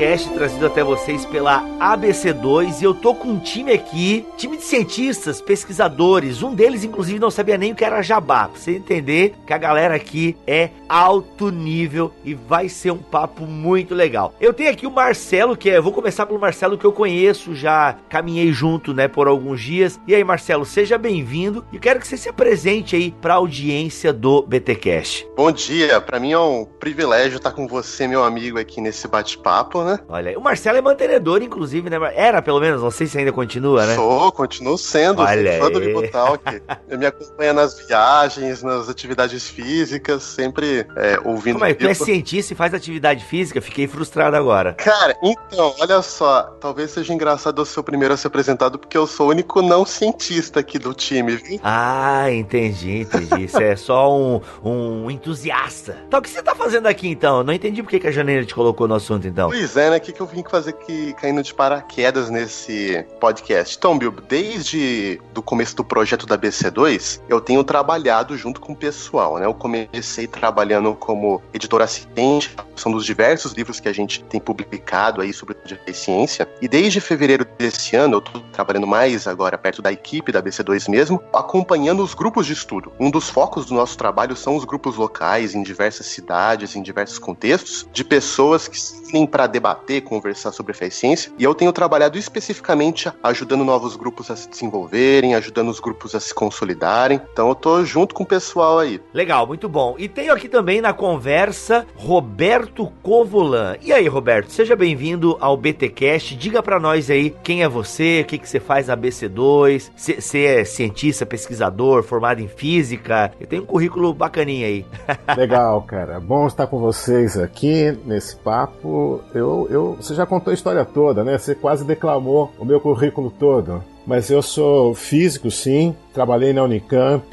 Podcast 0.00 0.30
trazido 0.32 0.64
até 0.64 0.82
vocês 0.82 1.26
pela 1.26 1.62
ABC2 1.78 2.80
e 2.80 2.84
eu 2.84 2.94
tô 2.94 3.14
com 3.14 3.28
um 3.28 3.38
time 3.38 3.70
aqui, 3.70 4.24
time 4.34 4.56
de 4.56 4.62
cientistas, 4.62 5.42
pesquisadores. 5.42 6.42
Um 6.42 6.54
deles, 6.54 6.84
inclusive, 6.84 7.18
não 7.18 7.30
sabia 7.30 7.58
nem 7.58 7.72
o 7.72 7.74
que 7.74 7.84
era 7.84 8.00
jabá. 8.00 8.48
Pra 8.48 8.58
você 8.58 8.76
entender 8.76 9.34
que 9.46 9.52
a 9.52 9.58
galera 9.58 9.94
aqui 9.94 10.38
é 10.46 10.70
alto 10.88 11.50
nível 11.50 12.10
e 12.24 12.32
vai 12.32 12.66
ser 12.66 12.92
um 12.92 12.98
papo 12.98 13.44
muito 13.44 13.94
legal. 13.94 14.32
Eu 14.40 14.54
tenho 14.54 14.70
aqui 14.70 14.86
o 14.86 14.90
Marcelo, 14.90 15.54
que 15.54 15.68
é. 15.68 15.78
Vou 15.78 15.92
começar 15.92 16.24
pelo 16.24 16.40
Marcelo 16.40 16.78
que 16.78 16.86
eu 16.86 16.92
conheço, 16.92 17.54
já 17.54 17.94
caminhei 18.08 18.50
junto, 18.52 18.94
né, 18.94 19.06
por 19.06 19.28
alguns 19.28 19.60
dias. 19.60 20.00
E 20.06 20.14
aí, 20.14 20.24
Marcelo, 20.24 20.64
seja 20.64 20.96
bem-vindo 20.96 21.62
e 21.70 21.78
quero 21.78 22.00
que 22.00 22.08
você 22.08 22.16
se 22.16 22.28
apresente 22.28 22.96
aí 22.96 23.14
pra 23.20 23.34
audiência 23.34 24.14
do 24.14 24.40
BTcast. 24.42 25.28
Bom 25.36 25.52
dia, 25.52 26.00
para 26.00 26.18
mim 26.18 26.32
é 26.32 26.38
um 26.38 26.64
privilégio 26.64 27.36
estar 27.36 27.52
com 27.52 27.68
você, 27.68 28.08
meu 28.08 28.24
amigo 28.24 28.58
aqui 28.58 28.80
nesse 28.80 29.06
bate-papo, 29.06 29.84
né? 29.84 29.89
Olha, 30.08 30.38
o 30.38 30.42
Marcelo 30.42 30.78
é 30.78 30.80
mantenedor, 30.80 31.42
inclusive, 31.42 31.88
né? 31.88 31.96
Era, 32.14 32.42
pelo 32.42 32.60
menos, 32.60 32.82
não 32.82 32.90
sei 32.90 33.06
se 33.06 33.18
ainda 33.18 33.32
continua, 33.32 33.86
né? 33.86 33.94
Sou, 33.94 34.32
continuo 34.32 34.76
sendo. 34.76 35.22
Olha 35.22 35.58
fã 35.58 35.70
do 35.70 35.80
Bibotalk. 35.80 36.62
Eu 36.88 36.98
me 36.98 37.06
acompanho 37.06 37.54
nas 37.54 37.78
viagens, 37.78 38.62
nas 38.62 38.88
atividades 38.88 39.48
físicas, 39.48 40.22
sempre 40.22 40.86
é, 40.96 41.18
ouvindo. 41.24 41.54
Como 41.54 41.64
é? 41.64 41.74
Tu 41.74 41.86
é 41.86 41.94
cientista 41.94 42.52
e 42.52 42.56
faz 42.56 42.74
atividade 42.74 43.24
física? 43.24 43.60
Fiquei 43.60 43.86
frustrado 43.86 44.36
agora. 44.36 44.74
Cara, 44.74 45.16
então, 45.22 45.74
olha 45.78 46.02
só. 46.02 46.42
Talvez 46.60 46.90
seja 46.90 47.12
engraçado 47.12 47.60
eu 47.60 47.64
ser 47.64 47.80
o 47.80 47.84
primeiro 47.84 48.14
a 48.14 48.16
ser 48.16 48.28
apresentado, 48.28 48.78
porque 48.78 48.96
eu 48.96 49.06
sou 49.06 49.28
o 49.28 49.30
único 49.30 49.62
não 49.62 49.84
cientista 49.84 50.60
aqui 50.60 50.78
do 50.78 50.94
time, 50.94 51.36
viu? 51.36 51.60
Ah, 51.62 52.30
entendi, 52.30 53.00
entendi. 53.00 53.46
Você 53.48 53.64
é 53.64 53.76
só 53.76 54.16
um, 54.16 54.40
um 54.64 55.10
entusiasta. 55.10 55.98
Então, 56.06 56.20
o 56.20 56.22
que 56.22 56.28
você 56.28 56.42
tá 56.42 56.54
fazendo 56.54 56.86
aqui, 56.86 57.08
então? 57.08 57.42
Não 57.42 57.52
entendi 57.52 57.82
por 57.82 57.90
que 57.90 58.06
a 58.06 58.10
Janeira 58.10 58.44
te 58.44 58.54
colocou 58.54 58.88
no 58.88 58.94
assunto, 58.94 59.26
então. 59.26 59.48
Pois 59.48 59.76
é, 59.76 59.79
né? 59.88 59.96
O 59.96 60.00
que, 60.00 60.12
que 60.12 60.20
eu 60.20 60.26
vim 60.26 60.42
fazer 60.42 60.70
aqui 60.70 61.14
caindo 61.14 61.42
de 61.42 61.54
paraquedas 61.54 62.28
nesse 62.28 63.06
podcast? 63.20 63.76
Então, 63.78 63.96
Bill, 63.96 64.10
desde 64.28 65.20
do 65.32 65.40
começo 65.42 65.76
do 65.76 65.84
projeto 65.84 66.26
da 66.26 66.36
BC2, 66.36 67.20
eu 67.28 67.40
tenho 67.40 67.62
trabalhado 67.62 68.36
junto 68.36 68.60
com 68.60 68.72
o 68.72 68.76
pessoal, 68.76 69.38
né? 69.38 69.46
Eu 69.46 69.54
comecei 69.54 70.26
trabalhando 70.26 70.94
como 70.94 71.40
editor 71.54 71.80
assistente, 71.80 72.54
são 72.76 72.90
dos 72.90 73.04
diversos 73.04 73.52
livros 73.52 73.78
que 73.78 73.88
a 73.88 73.92
gente 73.92 74.22
tem 74.24 74.40
publicado 74.40 75.20
aí 75.20 75.32
sobre 75.32 75.56
deficiência. 75.64 76.48
E 76.60 76.66
desde 76.66 77.00
fevereiro 77.00 77.46
desse 77.58 77.94
ano, 77.94 78.16
eu 78.16 78.20
tô 78.20 78.40
trabalhando 78.52 78.86
mais 78.86 79.26
agora 79.26 79.56
perto 79.56 79.80
da 79.80 79.92
equipe 79.92 80.32
da 80.32 80.42
BC2 80.42 80.90
mesmo, 80.90 81.22
acompanhando 81.32 82.02
os 82.02 82.14
grupos 82.14 82.46
de 82.46 82.52
estudo. 82.52 82.92
Um 82.98 83.10
dos 83.10 83.28
focos 83.28 83.66
do 83.66 83.74
nosso 83.74 83.96
trabalho 83.96 84.34
são 84.34 84.56
os 84.56 84.64
grupos 84.64 84.96
locais 84.96 85.54
em 85.54 85.62
diversas 85.62 86.06
cidades, 86.06 86.74
em 86.74 86.82
diversos 86.82 87.18
contextos, 87.18 87.86
de 87.92 88.02
pessoas 88.02 88.66
que 88.66 88.78
vêm 89.12 89.26
para 89.26 89.46
debater, 89.46 89.69
conversar 90.00 90.52
sobre 90.52 90.72
fé 90.72 90.86
e 90.86 90.90
ciência. 90.90 91.32
E 91.38 91.44
eu 91.44 91.54
tenho 91.54 91.72
trabalhado 91.72 92.18
especificamente 92.18 93.10
ajudando 93.22 93.64
novos 93.64 93.96
grupos 93.96 94.30
a 94.30 94.36
se 94.36 94.48
desenvolverem, 94.48 95.34
ajudando 95.34 95.68
os 95.68 95.80
grupos 95.80 96.14
a 96.14 96.20
se 96.20 96.34
consolidarem. 96.34 97.20
Então 97.32 97.48
eu 97.48 97.54
tô 97.54 97.84
junto 97.84 98.14
com 98.14 98.22
o 98.22 98.26
pessoal 98.26 98.78
aí. 98.78 99.00
Legal, 99.12 99.46
muito 99.46 99.68
bom. 99.68 99.96
E 99.98 100.08
tenho 100.08 100.32
aqui 100.32 100.48
também 100.48 100.80
na 100.80 100.92
conversa 100.92 101.86
Roberto 101.96 102.90
Covolan. 103.02 103.76
E 103.82 103.92
aí, 103.92 104.06
Roberto, 104.08 104.50
seja 104.50 104.76
bem-vindo 104.76 105.36
ao 105.40 105.56
BTcast. 105.56 106.36
Diga 106.36 106.62
para 106.62 106.78
nós 106.78 107.10
aí 107.10 107.34
quem 107.42 107.62
é 107.62 107.68
você, 107.68 108.20
o 108.22 108.26
que 108.26 108.38
que 108.38 108.48
você 108.48 108.60
faz 108.60 108.88
na 108.88 108.96
BC2, 108.96 109.90
você 109.96 110.44
é 110.44 110.64
cientista, 110.64 111.26
pesquisador, 111.26 112.02
formado 112.02 112.40
em 112.40 112.48
física. 112.48 113.32
Eu 113.40 113.46
tenho 113.46 113.62
um 113.62 113.66
currículo 113.66 114.12
bacaninha 114.12 114.66
aí. 114.66 114.86
Legal, 115.36 115.82
cara. 115.82 116.20
Bom 116.20 116.46
estar 116.46 116.66
com 116.66 116.78
vocês 116.78 117.36
aqui 117.36 117.96
nesse 118.04 118.36
papo. 118.36 119.20
Eu, 119.34 119.49
eu, 119.70 119.96
você 120.00 120.14
já 120.14 120.26
contou 120.26 120.50
a 120.50 120.54
história 120.54 120.84
toda, 120.84 121.24
né? 121.24 121.38
Você 121.38 121.54
quase 121.54 121.84
declamou 121.84 122.52
o 122.58 122.64
meu 122.64 122.80
currículo 122.80 123.30
todo. 123.30 123.82
Mas 124.06 124.30
eu 124.30 124.42
sou 124.42 124.94
físico, 124.94 125.50
sim. 125.50 125.94
Trabalhei 126.12 126.52
na 126.52 126.64
Unicamp 126.64 127.30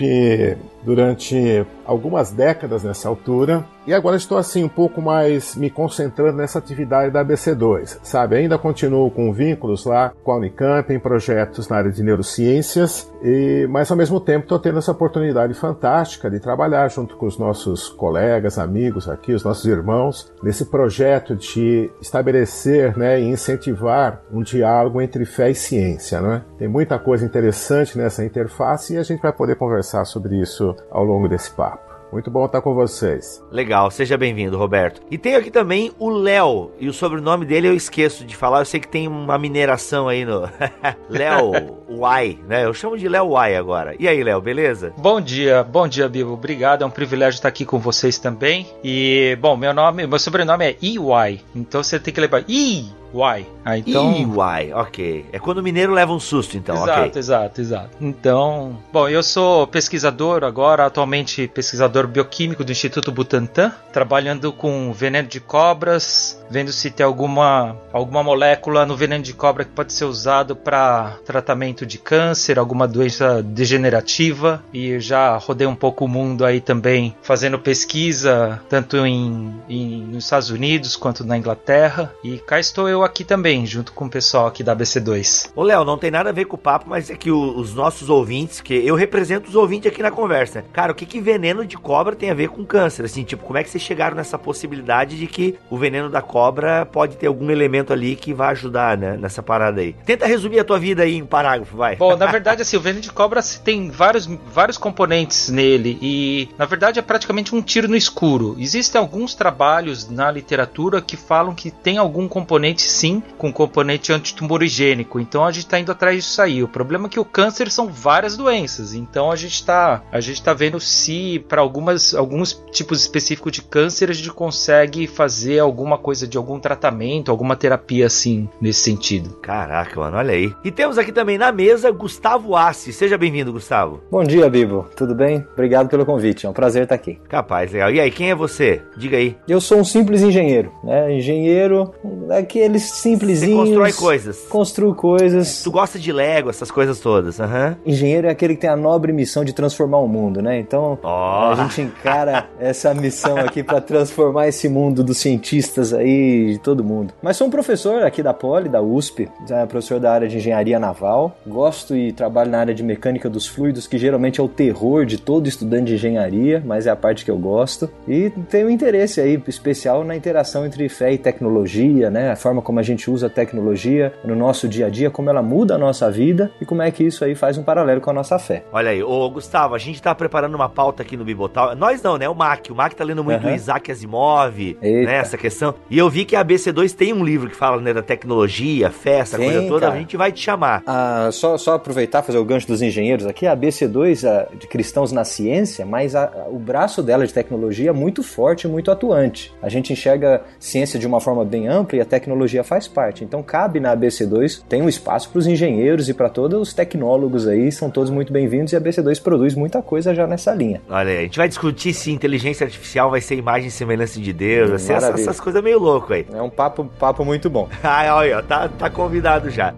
durante 0.83 1.65
algumas 1.85 2.31
décadas 2.31 2.83
nessa 2.83 3.09
altura. 3.09 3.65
E 3.85 3.93
agora 3.93 4.17
estou 4.17 4.37
assim 4.37 4.63
um 4.63 4.69
pouco 4.69 5.01
mais 5.01 5.55
me 5.55 5.69
concentrando 5.69 6.37
nessa 6.37 6.59
atividade 6.59 7.11
da 7.11 7.23
ABC2, 7.23 7.99
sabe? 8.03 8.35
Ainda 8.35 8.57
continuo 8.57 9.09
com 9.09 9.31
vínculos 9.31 9.85
lá 9.85 10.13
com 10.23 10.31
a 10.31 10.37
Unicamp 10.37 10.93
em 10.93 10.99
projetos 10.99 11.69
na 11.69 11.77
área 11.77 11.91
de 11.91 12.03
neurociências, 12.03 13.09
e 13.23 13.65
mas 13.69 13.89
ao 13.89 13.95
mesmo 13.95 14.19
tempo 14.19 14.43
estou 14.43 14.59
tendo 14.59 14.79
essa 14.79 14.91
oportunidade 14.91 15.53
fantástica 15.53 16.29
de 16.29 16.39
trabalhar 16.39 16.89
junto 16.89 17.15
com 17.15 17.25
os 17.25 17.37
nossos 17.37 17.87
colegas, 17.87 18.57
amigos 18.57 19.07
aqui, 19.07 19.33
os 19.33 19.43
nossos 19.43 19.65
irmãos, 19.65 20.33
nesse 20.43 20.65
projeto 20.65 21.33
de 21.33 21.89
estabelecer, 22.01 22.97
né, 22.97 23.21
e 23.21 23.25
incentivar 23.25 24.21
um 24.31 24.43
diálogo 24.43 25.01
entre 25.01 25.23
fé 25.23 25.49
e 25.49 25.55
ciência, 25.55 26.19
né? 26.19 26.41
Tem 26.57 26.67
muita 26.67 26.97
coisa 26.97 27.23
interessante 27.23 27.95
nessa 27.97 28.25
interface 28.25 28.95
e 28.95 28.97
a 28.97 29.03
gente 29.03 29.21
vai 29.21 29.31
poder 29.31 29.55
conversar 29.55 30.05
sobre 30.05 30.41
isso 30.41 30.75
ao 30.89 31.03
longo 31.03 31.29
desse 31.29 31.51
papo. 31.51 31.85
Muito 32.11 32.31
bom 32.31 32.45
estar 32.45 32.61
com 32.61 32.73
vocês. 32.73 33.43
Legal, 33.51 33.91
seja 33.91 34.17
bem-vindo, 34.17 34.57
Roberto. 34.57 35.01
E 35.11 35.17
tem 35.17 35.35
aqui 35.35 35.51
também 35.51 35.91
o 35.99 36.09
Léo, 36.09 36.71
e 36.79 36.87
o 36.87 36.93
sobrenome 36.93 37.45
dele 37.45 37.67
eu 37.67 37.75
esqueço 37.75 38.25
de 38.25 38.35
falar, 38.35 38.59
eu 38.59 38.65
sei 38.65 38.79
que 38.79 38.87
tem 38.87 39.07
uma 39.07 39.37
mineração 39.37 40.07
aí 40.07 40.23
no. 40.23 40.49
Léo 41.09 41.51
Y, 41.89 42.39
né? 42.47 42.63
Eu 42.63 42.73
chamo 42.73 42.97
de 42.97 43.09
Léo 43.09 43.33
Y 43.33 43.57
agora. 43.57 43.93
E 43.99 44.07
aí, 44.07 44.23
Léo, 44.23 44.41
beleza? 44.41 44.93
Bom 44.97 45.19
dia, 45.19 45.63
bom 45.63 45.85
dia, 45.85 46.07
Bibo. 46.07 46.31
Obrigado, 46.31 46.81
é 46.81 46.85
um 46.87 46.89
privilégio 46.89 47.37
estar 47.37 47.49
aqui 47.49 47.65
com 47.65 47.77
vocês 47.77 48.17
também. 48.17 48.65
E, 48.81 49.37
bom, 49.41 49.57
meu 49.57 49.73
nome, 49.73 50.07
meu 50.07 50.19
sobrenome 50.19 50.65
é 50.65 50.77
EY, 50.81 51.41
então 51.53 51.83
você 51.83 51.99
tem 51.99 52.13
que 52.13 52.21
lembrar. 52.21 52.43
I 52.47 52.85
Why. 53.17 53.47
Ah, 53.65 53.79
então... 53.79 54.13
EY, 54.13 54.73
ok. 54.73 55.25
É 55.31 55.39
quando 55.39 55.57
o 55.57 55.63
mineiro 55.63 55.91
leva 55.91 56.13
um 56.13 56.19
susto, 56.19 56.55
então, 56.55 56.75
exato, 56.75 56.91
ok. 56.91 57.11
Exato, 57.15 57.61
exato. 57.61 57.89
Então, 57.99 58.77
bom, 58.93 59.09
eu 59.09 59.23
sou 59.23 59.65
pesquisador 59.65 60.43
agora, 60.43 60.85
atualmente 60.85 61.47
pesquisador 61.47 62.05
bioquímico 62.05 62.63
do 62.63 62.71
Instituto 62.71 63.11
Butantan, 63.11 63.73
trabalhando 63.91 64.53
com 64.53 64.93
veneno 64.93 65.27
de 65.27 65.39
cobras, 65.39 66.39
vendo 66.47 66.71
se 66.71 66.91
tem 66.91 67.03
alguma, 67.03 67.75
alguma 67.91 68.21
molécula 68.21 68.85
no 68.85 68.95
veneno 68.95 69.23
de 69.23 69.33
cobra 69.33 69.65
que 69.65 69.71
pode 69.71 69.93
ser 69.93 70.05
usado 70.05 70.55
para 70.55 71.17
tratamento 71.25 71.87
de 71.87 71.97
câncer, 71.97 72.59
alguma 72.59 72.87
doença 72.87 73.41
degenerativa. 73.41 74.63
E 74.71 74.99
já 74.99 75.35
rodei 75.37 75.65
um 75.65 75.75
pouco 75.75 76.05
o 76.05 76.07
mundo 76.07 76.45
aí 76.45 76.61
também, 76.61 77.15
fazendo 77.23 77.57
pesquisa, 77.57 78.61
tanto 78.69 78.97
em, 79.05 79.59
em 79.67 80.01
nos 80.01 80.25
Estados 80.25 80.51
Unidos 80.51 80.95
quanto 80.95 81.25
na 81.25 81.35
Inglaterra. 81.35 82.13
E 82.23 82.37
cá 82.37 82.59
estou 82.59 82.87
eu 82.87 83.06
aqui 83.07 83.23
também, 83.23 83.65
junto 83.65 83.91
com 83.91 84.05
o 84.05 84.09
pessoal 84.09 84.47
aqui 84.47 84.63
da 84.63 84.75
BC2. 84.75 85.49
Ô, 85.55 85.63
Léo, 85.63 85.83
não 85.83 85.97
tem 85.97 86.11
nada 86.11 86.29
a 86.29 86.33
ver 86.33 86.45
com 86.45 86.55
o 86.55 86.59
papo, 86.59 86.85
mas 86.87 87.09
é 87.09 87.15
que 87.15 87.31
o, 87.31 87.57
os 87.57 87.73
nossos 87.73 88.09
ouvintes, 88.09 88.61
que 88.61 88.73
eu 88.73 88.95
represento 88.95 89.49
os 89.49 89.55
ouvintes 89.55 89.91
aqui 89.91 90.01
na 90.01 90.11
conversa. 90.11 90.63
Cara, 90.71 90.91
o 90.91 90.95
que, 90.95 91.05
que 91.05 91.19
veneno 91.19 91.65
de 91.65 91.77
cobra 91.77 92.15
tem 92.15 92.29
a 92.29 92.33
ver 92.33 92.49
com 92.49 92.65
câncer? 92.65 93.05
Assim, 93.05 93.23
tipo, 93.23 93.43
como 93.43 93.57
é 93.57 93.63
que 93.63 93.69
vocês 93.69 93.83
chegaram 93.83 94.15
nessa 94.15 94.37
possibilidade 94.37 95.17
de 95.17 95.27
que 95.27 95.57
o 95.69 95.77
veneno 95.77 96.09
da 96.09 96.21
cobra 96.21 96.85
pode 96.85 97.17
ter 97.17 97.27
algum 97.27 97.49
elemento 97.49 97.91
ali 97.91 98.15
que 98.15 98.33
vai 98.33 98.51
ajudar, 98.51 98.97
né, 98.97 99.17
nessa 99.17 99.41
parada 99.41 99.81
aí? 99.81 99.93
Tenta 100.05 100.25
resumir 100.25 100.59
a 100.59 100.63
tua 100.63 100.79
vida 100.79 101.03
aí 101.03 101.15
em 101.15 101.25
parágrafo, 101.25 101.75
vai. 101.75 101.95
Bom, 101.95 102.15
na 102.15 102.27
verdade, 102.31 102.61
assim, 102.61 102.77
o 102.77 102.81
veneno 102.81 103.01
de 103.01 103.11
cobra 103.11 103.41
tem 103.63 103.89
vários, 103.89 104.25
vários 104.53 104.77
componentes 104.77 105.49
nele 105.49 105.97
e, 106.01 106.49
na 106.57 106.65
verdade, 106.65 106.99
é 106.99 107.01
praticamente 107.01 107.55
um 107.55 107.61
tiro 107.61 107.87
no 107.87 107.95
escuro. 107.95 108.55
Existem 108.59 108.99
alguns 108.99 109.33
trabalhos 109.33 110.09
na 110.09 110.29
literatura 110.29 111.01
que 111.01 111.15
falam 111.15 111.55
que 111.55 111.71
tem 111.71 111.97
algum 111.97 112.27
componente 112.27 112.83
sim 112.89 113.21
com 113.37 113.51
componente 113.51 114.11
antitumorigênico. 114.11 115.19
Então 115.19 115.45
a 115.45 115.51
gente 115.51 115.65
está 115.65 115.79
indo 115.79 115.91
atrás 115.91 116.23
disso 116.23 116.41
aí. 116.41 116.63
O 116.63 116.67
problema 116.67 117.07
é 117.07 117.09
que 117.09 117.19
o 117.19 117.25
câncer 117.25 117.71
são 117.71 117.87
várias 117.87 118.35
doenças. 118.37 118.93
Então 118.93 119.31
a 119.31 119.35
gente 119.35 119.55
está 119.55 120.01
a 120.11 120.19
gente 120.19 120.41
tá 120.41 120.53
vendo 120.53 120.79
se 120.79 121.43
para 121.47 121.61
algumas 121.61 122.13
alguns 122.13 122.53
tipos 122.71 123.01
específicos 123.01 123.51
de 123.51 123.61
câncer 123.61 124.09
a 124.09 124.13
gente 124.13 124.31
consegue 124.31 125.07
fazer 125.07 125.59
alguma 125.59 125.97
coisa 125.97 126.27
de 126.27 126.37
algum 126.37 126.59
tratamento, 126.59 127.31
alguma 127.31 127.55
terapia 127.55 128.05
assim 128.05 128.49
nesse 128.61 128.81
sentido. 128.81 129.37
Caraca, 129.41 129.99
mano, 129.99 130.17
olha 130.17 130.33
aí. 130.33 130.53
E 130.63 130.71
temos 130.71 130.97
aqui 130.97 131.11
também 131.11 131.37
na 131.37 131.51
mesa 131.51 131.91
Gustavo 131.91 132.55
Assi. 132.55 132.93
Seja 132.93 133.17
bem-vindo, 133.17 133.51
Gustavo. 133.51 134.01
Bom 134.11 134.23
dia, 134.23 134.49
Bibo. 134.49 134.87
Tudo 134.95 135.15
bem? 135.15 135.45
Obrigado 135.53 135.89
pelo 135.89 136.05
convite. 136.05 136.45
É 136.45 136.49
um 136.49 136.53
prazer 136.53 136.83
estar 136.83 136.95
aqui. 136.95 137.19
Capaz, 137.27 137.71
legal. 137.71 137.91
E 137.91 137.99
aí, 137.99 138.11
quem 138.11 138.29
é 138.29 138.35
você? 138.35 138.81
Diga 138.95 139.17
aí. 139.17 139.35
Eu 139.47 139.59
sou 139.59 139.79
um 139.79 139.83
simples 139.83 140.21
engenheiro, 140.21 140.71
né? 140.83 141.13
Engenheiro 141.13 141.93
é 142.29 142.41
aqueles 142.77 142.83
simplesinhos. 142.83 143.69
Você 143.69 143.75
constrói 143.75 143.93
coisas. 143.93 144.39
Construo 144.47 144.95
coisas. 144.95 145.63
Tu 145.63 145.71
gosta 145.71 145.99
de 145.99 146.11
Lego, 146.11 146.49
essas 146.49 146.71
coisas 146.71 146.99
todas, 146.99 147.39
aham. 147.39 147.77
Uhum. 147.85 147.91
Engenheiro 147.91 148.27
é 148.27 148.29
aquele 148.29 148.55
que 148.55 148.61
tem 148.61 148.69
a 148.69 148.75
nobre 148.75 149.11
missão 149.11 149.43
de 149.43 149.53
transformar 149.53 149.99
o 149.99 150.07
mundo, 150.07 150.41
né? 150.41 150.59
Então, 150.59 150.97
oh. 151.03 151.07
a 151.07 151.55
gente 151.63 151.81
encara 151.81 152.47
essa 152.59 152.93
missão 152.93 153.37
aqui 153.37 153.63
para 153.63 153.81
transformar 153.81 154.47
esse 154.47 154.69
mundo 154.69 155.03
dos 155.03 155.17
cientistas 155.17 155.93
aí, 155.93 156.53
de 156.53 156.59
todo 156.59 156.83
mundo. 156.83 157.13
Mas 157.21 157.37
sou 157.37 157.47
um 157.47 157.49
professor 157.49 158.03
aqui 158.03 158.21
da 158.21 158.33
Poli, 158.33 158.69
da 158.69 158.81
USP, 158.81 159.29
professor 159.67 159.99
da 159.99 160.11
área 160.11 160.27
de 160.27 160.37
engenharia 160.37 160.79
naval. 160.79 161.35
Gosto 161.45 161.95
e 161.95 162.11
trabalho 162.11 162.51
na 162.51 162.59
área 162.59 162.73
de 162.73 162.83
mecânica 162.83 163.29
dos 163.29 163.47
fluidos, 163.47 163.87
que 163.87 163.97
geralmente 163.97 164.39
é 164.39 164.43
o 164.43 164.47
terror 164.47 165.05
de 165.05 165.17
todo 165.17 165.47
estudante 165.47 165.85
de 165.85 165.95
engenharia, 165.95 166.61
mas 166.65 166.85
é 166.85 166.89
a 166.89 166.95
parte 166.95 167.25
que 167.25 167.31
eu 167.31 167.37
gosto. 167.37 167.89
E 168.07 168.29
tenho 168.49 168.69
interesse 168.69 169.19
aí 169.19 169.41
especial 169.47 170.03
na 170.03 170.15
interação 170.15 170.65
entre 170.65 170.87
fé 170.89 171.13
e 171.13 171.17
tecnologia, 171.17 172.09
né? 172.09 172.31
A 172.31 172.35
forma 172.35 172.61
como 172.67 172.81
a 172.81 172.83
gente 172.83 173.09
usa 173.09 173.27
a 173.27 173.29
tecnologia 173.29 174.11
no 174.25 174.35
nosso 174.35 174.67
dia 174.67 174.87
a 174.87 174.89
dia, 174.89 175.09
como 175.09 175.29
ela 175.29 175.41
muda 175.41 175.75
a 175.75 175.77
nossa 175.77 176.11
vida 176.11 176.51
e 176.59 176.65
como 176.65 176.81
é 176.81 176.91
que 176.91 177.01
isso 177.01 177.23
aí 177.23 177.33
faz 177.33 177.57
um 177.57 177.63
paralelo 177.63 178.01
com 178.01 178.09
a 178.09 178.13
nossa 178.13 178.37
fé. 178.37 178.65
Olha 178.73 178.89
aí, 178.89 179.01
ô 179.01 179.29
Gustavo, 179.29 179.73
a 179.73 179.77
gente 179.77 180.01
tá 180.01 180.13
preparando 180.13 180.53
uma 180.53 180.67
pauta 180.67 181.01
aqui 181.01 181.15
no 181.15 181.23
Bibotal. 181.23 181.77
Nós 181.77 182.01
não, 182.01 182.17
né? 182.17 182.27
O 182.27 182.35
Mac. 182.35 182.67
O 182.69 182.75
Mac 182.75 182.91
tá 182.91 183.05
lendo 183.05 183.23
muito 183.23 183.47
uhum. 183.47 183.55
Isaac 183.55 183.89
Asimov, 183.89 184.59
Eita. 184.59 185.09
né? 185.09 185.15
Essa 185.15 185.37
questão. 185.37 185.75
E 185.89 185.97
eu 185.97 186.09
vi 186.09 186.25
que 186.25 186.35
a 186.35 186.43
ABC2 186.43 186.93
tem 186.93 187.13
um 187.13 187.23
livro 187.23 187.49
que 187.49 187.55
fala 187.55 187.81
né, 187.81 187.93
da 187.93 188.01
tecnologia, 188.01 188.89
fé, 188.89 189.19
essa 189.19 189.37
tem, 189.37 189.49
coisa 189.49 189.65
toda. 189.69 189.85
Cara. 189.85 189.93
A 189.93 189.97
gente 189.99 190.17
vai 190.17 190.33
te 190.33 190.41
chamar. 190.41 190.83
Ah, 190.85 191.29
só, 191.31 191.57
só 191.57 191.75
aproveitar, 191.75 192.21
fazer 192.21 192.37
o 192.37 192.43
gancho 192.43 192.67
dos 192.67 192.81
engenheiros 192.81 193.25
aqui. 193.25 193.47
A 193.47 193.55
ABC2 193.55 194.27
a, 194.27 194.53
de 194.53 194.67
Cristãos 194.67 195.13
na 195.13 195.23
Ciência, 195.23 195.85
mas 195.85 196.15
a, 196.15 196.25
a, 196.25 196.49
o 196.49 196.59
braço 196.59 197.01
dela 197.01 197.25
de 197.25 197.33
tecnologia 197.33 197.91
é 197.91 197.93
muito 197.93 198.21
forte, 198.23 198.67
muito 198.67 198.91
atuante. 198.91 199.55
A 199.61 199.69
gente 199.69 199.93
enxerga 199.93 200.41
ciência 200.59 200.99
de 200.99 201.07
uma 201.07 201.21
forma 201.21 201.45
bem 201.45 201.69
ampla 201.69 201.97
e 201.97 202.01
a 202.01 202.05
tecnologia 202.05 202.56
faz 202.63 202.87
parte. 202.87 203.23
Então 203.23 203.41
cabe 203.43 203.79
na 203.79 203.95
ABC2, 203.95 204.61
tem 204.67 204.81
um 204.81 204.89
espaço 204.89 205.29
para 205.29 205.39
os 205.39 205.47
engenheiros 205.47 206.09
e 206.09 206.13
para 206.13 206.29
todos 206.29 206.59
os 206.61 206.73
tecnólogos 206.73 207.47
aí, 207.47 207.71
são 207.71 207.89
todos 207.89 208.09
muito 208.09 208.31
bem-vindos 208.31 208.73
e 208.73 208.75
a 208.75 208.81
ABC2 208.81 209.21
produz 209.21 209.55
muita 209.55 209.81
coisa 209.81 210.13
já 210.13 210.27
nessa 210.27 210.53
linha. 210.53 210.81
Olha 210.89 211.11
aí, 211.11 211.17
a 211.17 211.21
gente 211.21 211.37
vai 211.37 211.47
discutir 211.47 211.93
se 211.93 212.11
inteligência 212.11 212.65
artificial 212.65 213.09
vai 213.09 213.21
ser 213.21 213.35
imagem 213.35 213.67
e 213.67 213.71
semelhança 213.71 214.19
de 214.19 214.33
Deus, 214.33 214.71
assim, 214.71 214.93
essas, 214.93 215.21
essas 215.21 215.39
coisas 215.39 215.63
meio 215.63 215.79
louco 215.79 216.13
aí. 216.13 216.25
É 216.33 216.41
um 216.41 216.49
papo, 216.49 216.85
papo 216.99 217.23
muito 217.23 217.49
bom. 217.49 217.67
ah, 217.83 218.15
olha, 218.15 218.41
tá, 218.43 218.67
tá 218.69 218.89
convidado 218.89 219.49
já. 219.49 219.73